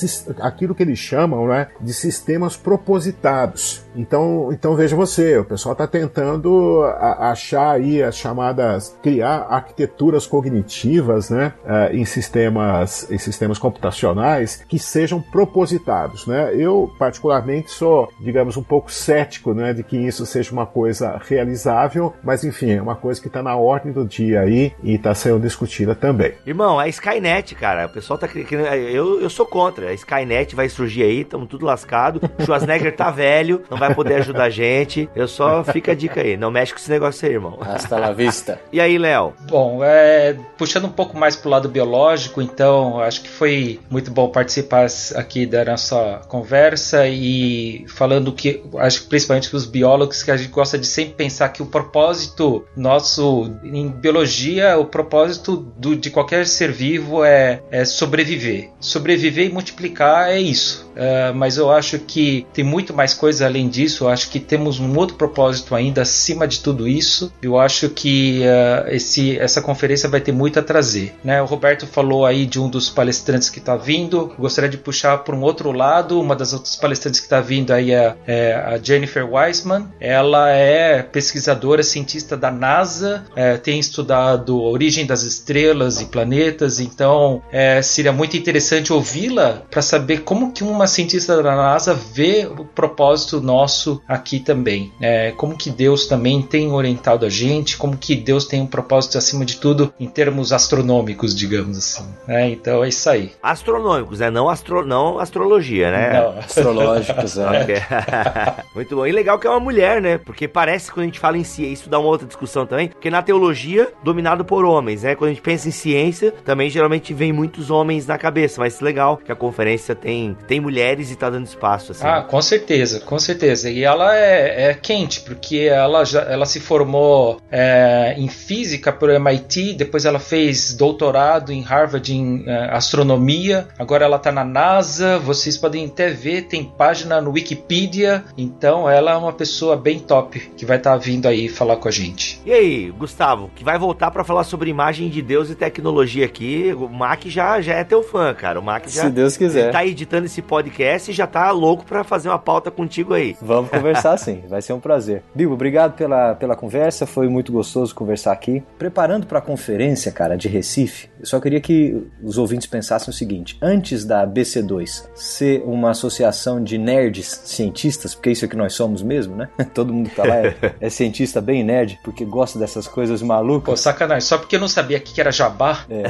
aquilo 0.40 0.74
que 0.74 0.82
eles 0.82 0.98
chamam 0.98 1.46
né, 1.46 1.68
de 1.80 1.92
sistemas 1.92 2.56
propositados. 2.56 3.84
Então, 3.94 4.50
então 4.52 4.74
veja 4.74 4.96
você, 4.96 5.38
o 5.38 5.44
pessoal 5.44 5.72
está 5.72 5.86
tentando 5.86 6.82
achar 7.18 7.72
aí 7.72 8.02
as 8.02 8.16
chamadas 8.16 8.96
criar 9.02 9.46
arquiteturas 9.50 10.26
cognitivas, 10.26 11.30
né, 11.30 11.52
uh, 11.64 11.94
em 11.94 12.04
sistemas 12.04 13.10
em 13.10 13.18
sistemas 13.18 13.58
computacionais 13.58 14.64
que 14.68 14.78
sejam 14.78 15.20
propositados, 15.20 16.26
né? 16.26 16.54
Eu 16.54 16.92
particularmente 16.98 17.70
sou, 17.70 18.08
digamos, 18.20 18.37
um 18.56 18.62
pouco 18.62 18.92
cético, 18.92 19.52
né, 19.52 19.72
de 19.72 19.82
que 19.82 19.96
isso 19.96 20.24
seja 20.24 20.52
uma 20.52 20.66
coisa 20.66 21.20
realizável, 21.28 22.14
mas 22.22 22.44
enfim, 22.44 22.72
é 22.72 22.82
uma 22.82 22.96
coisa 22.96 23.20
que 23.20 23.26
está 23.26 23.42
na 23.42 23.56
ordem 23.56 23.92
do 23.92 24.04
dia 24.04 24.40
aí 24.40 24.72
e 24.82 24.94
está 24.94 25.14
sendo 25.14 25.40
discutida 25.40 25.94
também. 25.94 26.34
Irmão, 26.46 26.78
a 26.78 26.88
Skynet, 26.88 27.54
cara, 27.54 27.86
o 27.86 27.90
pessoal 27.90 28.18
tá 28.18 28.28
querendo, 28.28 28.66
eu, 28.66 29.20
eu 29.20 29.30
sou 29.30 29.46
contra. 29.46 29.88
A 29.88 29.92
Skynet 29.92 30.54
vai 30.54 30.68
surgir 30.68 31.02
aí, 31.02 31.20
estamos 31.22 31.48
tudo 31.48 31.66
lascado. 31.66 32.20
Schwarzenegger 32.44 32.94
tá 32.94 33.10
velho, 33.10 33.62
não 33.70 33.78
vai 33.78 33.88
vai 33.88 33.94
poder 33.94 34.14
ajudar 34.16 34.44
a 34.44 34.50
gente. 34.50 35.08
Eu 35.14 35.26
só 35.26 35.64
fica 35.64 35.92
a 35.92 35.94
dica 35.94 36.20
aí, 36.20 36.36
não 36.36 36.50
mexe 36.50 36.72
com 36.72 36.78
esse 36.78 36.90
negócio 36.90 37.26
aí, 37.26 37.34
irmão. 37.34 37.58
Hasta 37.60 37.98
la 37.98 38.12
vista. 38.12 38.60
E 38.70 38.80
aí, 38.80 38.98
Léo? 38.98 39.32
Bom, 39.48 39.82
é, 39.82 40.36
puxando 40.56 40.84
um 40.84 40.90
pouco 40.90 41.16
mais 41.16 41.34
pro 41.34 41.48
lado 41.48 41.68
biológico, 41.68 42.42
então, 42.42 43.00
acho 43.00 43.22
que 43.22 43.28
foi 43.28 43.80
muito 43.90 44.10
bom 44.10 44.28
participar 44.28 44.86
aqui 45.16 45.46
da 45.46 45.64
nossa 45.64 46.20
conversa 46.28 47.08
e 47.08 47.84
falando 47.88 48.17
que, 48.32 48.62
acho 48.78 49.02
que 49.02 49.08
principalmente 49.08 49.54
os 49.54 49.66
biólogos, 49.66 50.22
que 50.22 50.30
a 50.30 50.36
gente 50.36 50.50
gosta 50.50 50.78
de 50.78 50.86
sempre 50.86 51.14
pensar 51.14 51.48
que 51.50 51.62
o 51.62 51.66
propósito 51.66 52.64
nosso 52.76 53.50
em 53.64 53.88
biologia, 53.88 54.78
o 54.78 54.84
propósito 54.84 55.56
do, 55.76 55.96
de 55.96 56.10
qualquer 56.10 56.46
ser 56.46 56.72
vivo 56.72 57.24
é, 57.24 57.62
é 57.70 57.84
sobreviver. 57.84 58.70
Sobreviver 58.80 59.46
e 59.46 59.52
multiplicar 59.52 60.30
é 60.30 60.40
isso. 60.40 60.88
Uh, 60.98 61.32
mas 61.32 61.56
eu 61.56 61.70
acho 61.70 61.98
que 62.00 62.44
tem 62.52 62.64
muito 62.64 62.92
mais 62.92 63.14
coisa 63.14 63.46
além 63.46 63.68
disso. 63.68 64.04
Eu 64.04 64.08
acho 64.08 64.28
que 64.30 64.40
temos 64.40 64.80
um 64.80 64.96
outro 64.96 65.16
propósito 65.16 65.74
ainda 65.74 66.02
acima 66.02 66.46
de 66.46 66.58
tudo 66.60 66.88
isso. 66.88 67.32
Eu 67.40 67.56
acho 67.56 67.88
que 67.90 68.40
uh, 68.40 68.88
esse, 68.92 69.38
essa 69.38 69.62
conferência 69.62 70.08
vai 70.08 70.20
ter 70.20 70.32
muito 70.32 70.58
a 70.58 70.62
trazer. 70.62 71.14
Né? 71.22 71.40
O 71.40 71.44
Roberto 71.44 71.86
falou 71.86 72.26
aí 72.26 72.46
de 72.46 72.58
um 72.58 72.68
dos 72.68 72.90
palestrantes 72.90 73.48
que 73.48 73.60
está 73.60 73.76
vindo. 73.76 74.32
Eu 74.32 74.36
gostaria 74.38 74.68
de 74.68 74.76
puxar 74.76 75.18
por 75.18 75.36
um 75.36 75.42
outro 75.42 75.70
lado. 75.70 76.20
Uma 76.20 76.34
das 76.34 76.52
outras 76.52 76.74
palestrantes 76.74 77.20
que 77.20 77.26
está 77.26 77.40
vindo 77.40 77.72
aí 77.72 77.92
é, 77.92 78.07
é, 78.26 78.54
a 78.54 78.78
Jennifer 78.78 79.28
Weissman. 79.28 79.86
Ela 80.00 80.50
é 80.50 81.02
pesquisadora, 81.02 81.82
cientista 81.82 82.36
da 82.36 82.50
NASA, 82.50 83.24
é, 83.34 83.56
tem 83.56 83.78
estudado 83.78 84.58
a 84.58 84.68
origem 84.68 85.06
das 85.06 85.22
estrelas 85.22 86.00
e 86.00 86.06
planetas. 86.06 86.80
Então 86.80 87.42
é, 87.50 87.80
seria 87.82 88.12
muito 88.12 88.36
interessante 88.36 88.92
ouvi-la 88.92 89.62
para 89.70 89.82
saber 89.82 90.20
como 90.20 90.52
que 90.52 90.62
uma 90.62 90.86
cientista 90.86 91.42
da 91.42 91.56
NASA 91.56 91.94
vê 91.94 92.46
o 92.46 92.64
propósito 92.64 93.40
nosso 93.40 94.00
aqui 94.06 94.40
também. 94.40 94.92
É, 95.00 95.32
como 95.32 95.56
que 95.56 95.70
Deus 95.70 96.06
também 96.06 96.42
tem 96.42 96.70
orientado 96.72 97.26
a 97.26 97.30
gente, 97.30 97.76
como 97.76 97.96
que 97.96 98.14
Deus 98.14 98.46
tem 98.46 98.60
um 98.60 98.66
propósito 98.66 99.18
acima 99.18 99.44
de 99.44 99.56
tudo 99.56 99.92
em 99.98 100.08
termos 100.08 100.52
astronômicos, 100.52 101.34
digamos 101.34 101.76
assim. 101.78 102.04
É, 102.26 102.48
então 102.48 102.84
é 102.84 102.88
isso 102.88 103.08
aí. 103.08 103.32
Astronômicos, 103.42 104.20
né? 104.20 104.30
Não, 104.30 104.48
astro, 104.48 104.86
não 104.86 105.18
astrologia, 105.18 105.90
né? 105.90 106.20
Não, 106.20 106.38
astrológicos, 106.38 107.36
né? 107.38 107.66
Muito 108.74 108.96
bom. 108.96 109.06
E 109.06 109.12
legal 109.12 109.38
que 109.38 109.46
é 109.46 109.50
uma 109.50 109.60
mulher, 109.60 110.00
né? 110.00 110.18
Porque 110.18 110.46
parece 110.46 110.86
que 110.86 110.94
quando 110.94 111.04
a 111.04 111.06
gente 111.06 111.20
fala 111.20 111.36
em 111.36 111.44
ciência, 111.44 111.72
isso 111.72 111.90
dá 111.90 111.98
uma 111.98 112.08
outra 112.08 112.26
discussão 112.26 112.66
também, 112.66 112.88
porque 112.88 113.10
na 113.10 113.22
teologia, 113.22 113.92
dominado 114.02 114.44
por 114.44 114.64
homens, 114.64 115.02
né? 115.02 115.14
Quando 115.14 115.30
a 115.30 115.32
gente 115.34 115.42
pensa 115.42 115.68
em 115.68 115.72
ciência, 115.72 116.32
também 116.44 116.70
geralmente 116.70 117.12
vem 117.12 117.32
muitos 117.32 117.70
homens 117.70 118.06
na 118.06 118.18
cabeça, 118.18 118.60
mas 118.60 118.80
legal 118.80 119.16
que 119.16 119.32
a 119.32 119.36
conferência 119.36 119.94
tem, 119.94 120.36
tem 120.46 120.60
mulheres 120.60 121.10
e 121.10 121.16
tá 121.16 121.28
dando 121.30 121.46
espaço, 121.46 121.92
assim. 121.92 122.06
Ah, 122.06 122.22
com 122.22 122.40
certeza, 122.40 123.00
com 123.00 123.18
certeza. 123.18 123.70
E 123.70 123.84
ela 123.84 124.16
é, 124.16 124.70
é 124.70 124.74
quente, 124.74 125.20
porque 125.20 125.58
ela, 125.58 126.04
já, 126.04 126.22
ela 126.22 126.46
se 126.46 126.60
formou 126.60 127.40
é, 127.50 128.14
em 128.16 128.28
física 128.28 128.92
pelo 128.92 129.12
MIT, 129.12 129.74
depois 129.74 130.04
ela 130.04 130.18
fez 130.18 130.72
doutorado 130.74 131.52
em 131.52 131.62
Harvard 131.62 132.12
em 132.12 132.44
é, 132.46 132.70
astronomia, 132.70 133.68
agora 133.78 134.04
ela 134.04 134.18
tá 134.18 134.30
na 134.30 134.44
NASA, 134.44 135.18
vocês 135.18 135.56
podem 135.56 135.86
até 135.86 136.10
ver, 136.10 136.42
tem 136.42 136.64
página 136.64 137.20
no 137.20 137.32
Wikipedia, 137.32 137.87
então 138.36 138.88
ela 138.88 139.12
é 139.12 139.16
uma 139.16 139.32
pessoa 139.32 139.76
bem 139.76 139.98
top 139.98 140.40
que 140.56 140.66
vai 140.66 140.76
estar 140.76 140.92
tá 140.92 140.96
vindo 140.96 141.26
aí 141.26 141.48
falar 141.48 141.76
com 141.76 141.88
a 141.88 141.90
gente. 141.90 142.40
E 142.44 142.52
aí, 142.52 142.90
Gustavo, 142.90 143.50
que 143.54 143.64
vai 143.64 143.78
voltar 143.78 144.10
para 144.10 144.24
falar 144.24 144.44
sobre 144.44 144.70
imagem 144.70 145.08
de 145.08 145.22
Deus 145.22 145.50
e 145.50 145.54
tecnologia 145.54 146.26
aqui, 146.26 146.74
o 146.76 146.88
Mac 146.88 147.24
já, 147.26 147.60
já 147.60 147.74
é 147.74 147.84
teu 147.84 148.02
fã, 148.02 148.34
cara. 148.34 148.60
O 148.60 148.62
Mac 148.62 148.84
já 148.88 149.02
Se 149.02 149.10
Deus 149.10 149.36
quiser. 149.36 149.72
tá 149.72 149.84
editando 149.84 150.26
esse 150.26 150.42
podcast 150.42 150.58
podcast 150.58 151.10
e 151.10 151.14
já 151.14 151.26
tá 151.26 151.50
louco 151.50 151.84
para 151.84 152.04
fazer 152.04 152.28
uma 152.28 152.38
pauta 152.38 152.70
contigo 152.70 153.14
aí. 153.14 153.36
Vamos 153.40 153.70
conversar 153.70 154.16
sim, 154.18 154.42
vai 154.48 154.60
ser 154.60 154.72
um 154.72 154.80
prazer. 154.80 155.22
Bibo, 155.34 155.54
obrigado 155.54 155.94
pela, 155.94 156.34
pela 156.34 156.56
conversa, 156.56 157.06
foi 157.06 157.28
muito 157.28 157.52
gostoso 157.52 157.94
conversar 157.94 158.32
aqui. 158.32 158.62
Preparando 158.78 159.26
para 159.26 159.38
a 159.38 159.42
conferência, 159.42 160.12
cara, 160.12 160.36
de 160.36 160.48
Recife, 160.48 161.07
eu 161.20 161.26
só 161.26 161.40
queria 161.40 161.60
que 161.60 161.96
os 162.22 162.38
ouvintes 162.38 162.66
pensassem 162.66 163.10
o 163.10 163.12
seguinte: 163.12 163.58
antes 163.60 164.04
da 164.04 164.26
BC2 164.26 165.08
ser 165.14 165.62
uma 165.64 165.90
associação 165.90 166.62
de 166.62 166.78
nerds 166.78 167.42
cientistas, 167.44 168.14
porque 168.14 168.30
isso 168.30 168.44
é 168.44 168.48
que 168.48 168.56
nós 168.56 168.74
somos 168.74 169.02
mesmo, 169.02 169.34
né? 169.34 169.48
Todo 169.74 169.92
mundo 169.92 170.10
que 170.10 170.16
tá 170.16 170.24
lá 170.24 170.36
é, 170.36 170.56
é 170.80 170.90
cientista 170.90 171.40
bem 171.40 171.64
nerd, 171.64 171.98
porque 172.04 172.24
gosta 172.24 172.58
dessas 172.58 172.86
coisas 172.86 173.20
malucas. 173.22 173.66
Pô, 173.66 173.76
sacanagem, 173.76 174.20
só 174.20 174.38
porque 174.38 174.56
eu 174.56 174.60
não 174.60 174.68
sabia 174.68 175.00
que 175.00 175.20
era 175.20 175.32
jabá. 175.32 175.84
É, 175.90 176.02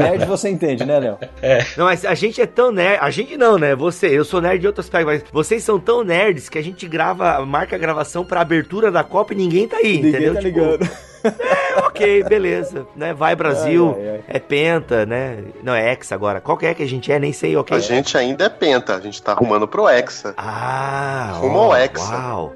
nerd 0.00 0.24
você 0.26 0.48
entende, 0.48 0.84
né, 0.84 0.98
Léo? 0.98 1.18
É. 1.40 1.64
Não, 1.76 1.84
mas 1.84 2.04
a 2.04 2.14
gente 2.14 2.40
é 2.40 2.46
tão 2.46 2.72
nerd. 2.72 2.98
A 3.00 3.10
gente 3.10 3.36
não, 3.36 3.58
né? 3.58 3.74
Você, 3.76 4.08
eu 4.08 4.24
sou 4.24 4.40
nerd 4.40 4.60
de 4.60 4.66
outras 4.66 4.88
coisas, 4.88 5.06
mas 5.06 5.24
vocês 5.32 5.62
são 5.62 5.78
tão 5.78 6.02
nerds 6.02 6.48
que 6.48 6.58
a 6.58 6.62
gente 6.62 6.86
grava, 6.88 7.44
marca 7.46 7.76
a 7.76 7.78
gravação 7.78 8.24
pra 8.24 8.40
abertura 8.40 8.90
da 8.90 9.04
Copa 9.04 9.32
e 9.32 9.36
ninguém 9.36 9.68
tá 9.68 9.76
aí, 9.76 9.94
ninguém 9.94 10.10
entendeu? 10.10 10.34
Tá 10.34 10.40
tipo, 10.40 10.58
ligando. 10.58 10.90
É, 11.24 11.80
ok, 11.80 12.24
beleza. 12.24 12.86
Né? 12.94 13.12
Vai 13.12 13.34
Brasil, 13.34 13.94
ai, 13.96 14.08
ai, 14.08 14.14
ai. 14.14 14.20
é 14.28 14.38
Penta, 14.38 15.06
né? 15.06 15.38
Não, 15.62 15.74
é 15.74 15.92
Hexa 15.92 16.14
agora. 16.14 16.40
Qual 16.40 16.56
que 16.56 16.66
é 16.66 16.74
que 16.74 16.82
a 16.82 16.88
gente 16.88 17.10
é? 17.10 17.18
Nem 17.18 17.32
sei, 17.32 17.56
ok. 17.56 17.76
A 17.76 17.80
gente 17.80 18.16
ainda 18.16 18.44
é 18.44 18.48
Penta, 18.48 18.94
a 18.94 19.00
gente 19.00 19.22
tá 19.22 19.32
arrumando 19.32 19.66
pro 19.66 19.88
Hexa. 19.88 20.34
Ah, 20.36 21.32
Rumo 21.40 21.58
ao 21.58 21.76
Hexa. 21.76 22.14
Uau, 22.14 22.52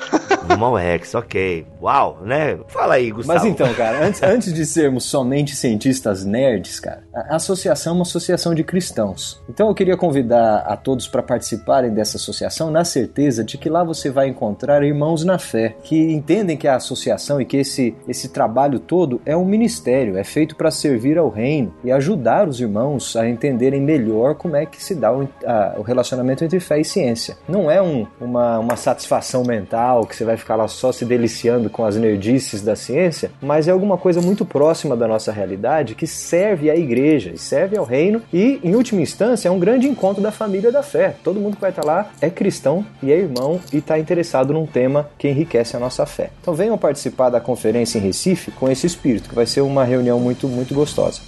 rumo 0.48 0.64
ao 0.64 0.78
Hexa, 0.78 1.18
ok. 1.18 1.66
Uau, 1.80 2.18
né? 2.22 2.58
Fala 2.68 2.94
aí, 2.94 3.10
Gustavo. 3.10 3.38
Mas 3.38 3.48
então, 3.48 3.72
cara, 3.74 4.04
antes, 4.04 4.22
antes 4.22 4.52
de 4.52 4.64
sermos 4.64 5.04
somente 5.04 5.54
cientistas 5.56 6.24
nerds, 6.24 6.80
cara, 6.80 7.04
a 7.14 7.36
associação 7.36 7.92
é 7.92 7.96
uma 7.96 8.02
associação 8.02 8.54
de 8.54 8.64
cristãos. 8.64 9.42
Então 9.48 9.68
eu 9.68 9.74
queria 9.74 9.96
convidar 9.96 10.58
a 10.66 10.76
todos 10.76 11.08
para 11.08 11.22
participarem 11.22 11.92
dessa 11.92 12.16
associação 12.16 12.70
na 12.70 12.84
certeza 12.84 13.44
de 13.44 13.58
que 13.58 13.68
lá 13.68 13.84
você 13.84 14.10
vai 14.10 14.28
encontrar 14.28 14.82
irmãos 14.82 15.24
na 15.24 15.38
fé, 15.38 15.76
que 15.82 15.96
entendem 16.12 16.56
que 16.56 16.68
a 16.68 16.76
associação 16.76 17.40
e 17.40 17.44
que 17.44 17.56
esse, 17.56 17.94
esse 18.08 18.28
trabalho 18.28 18.51
trabalho 18.52 18.78
todo 18.78 19.18
é 19.24 19.34
um 19.34 19.46
ministério, 19.46 20.18
é 20.18 20.24
feito 20.24 20.54
para 20.54 20.70
servir 20.70 21.16
ao 21.16 21.30
reino 21.30 21.72
e 21.82 21.90
ajudar 21.90 22.46
os 22.46 22.60
irmãos 22.60 23.16
a 23.16 23.26
entenderem 23.26 23.80
melhor 23.80 24.34
como 24.34 24.56
é 24.56 24.66
que 24.66 24.82
se 24.82 24.94
dá 24.94 25.10
o, 25.10 25.26
a, 25.46 25.76
o 25.78 25.82
relacionamento 25.82 26.44
entre 26.44 26.60
fé 26.60 26.78
e 26.78 26.84
ciência. 26.84 27.38
Não 27.48 27.70
é 27.70 27.80
um, 27.80 28.06
uma, 28.20 28.58
uma 28.58 28.76
satisfação 28.76 29.42
mental 29.42 30.04
que 30.04 30.14
você 30.14 30.24
vai 30.24 30.36
ficar 30.36 30.56
lá 30.56 30.68
só 30.68 30.92
se 30.92 31.06
deliciando 31.06 31.70
com 31.70 31.82
as 31.82 31.96
nerdices 31.96 32.60
da 32.60 32.76
ciência, 32.76 33.30
mas 33.40 33.68
é 33.68 33.70
alguma 33.70 33.96
coisa 33.96 34.20
muito 34.20 34.44
próxima 34.44 34.94
da 34.94 35.08
nossa 35.08 35.32
realidade 35.32 35.94
que 35.94 36.06
serve 36.06 36.70
à 36.70 36.76
igreja 36.76 37.32
serve 37.36 37.78
ao 37.78 37.84
reino 37.86 38.20
e, 38.32 38.60
em 38.62 38.74
última 38.74 39.00
instância, 39.00 39.48
é 39.48 39.50
um 39.50 39.58
grande 39.58 39.88
encontro 39.88 40.22
da 40.22 40.30
família 40.30 40.70
da 40.70 40.82
fé. 40.82 41.16
Todo 41.24 41.40
mundo 41.40 41.54
que 41.54 41.60
vai 41.60 41.70
estar 41.70 41.84
lá 41.84 42.10
é 42.20 42.28
cristão 42.28 42.84
e 43.02 43.10
é 43.10 43.16
irmão 43.16 43.58
e 43.72 43.78
está 43.78 43.98
interessado 43.98 44.52
num 44.52 44.66
tema 44.66 45.08
que 45.16 45.28
enriquece 45.28 45.74
a 45.74 45.80
nossa 45.80 46.04
fé. 46.04 46.30
Então 46.42 46.52
venham 46.52 46.76
participar 46.76 47.30
da 47.30 47.40
conferência 47.40 47.98
em 47.98 48.02
Recife 48.02 48.41
com 48.50 48.70
esse 48.70 48.86
espírito, 48.86 49.28
que 49.28 49.34
vai 49.34 49.46
ser 49.46 49.60
uma 49.60 49.84
reunião 49.84 50.18
muito, 50.18 50.48
muito 50.48 50.74
gostosa. 50.74 51.20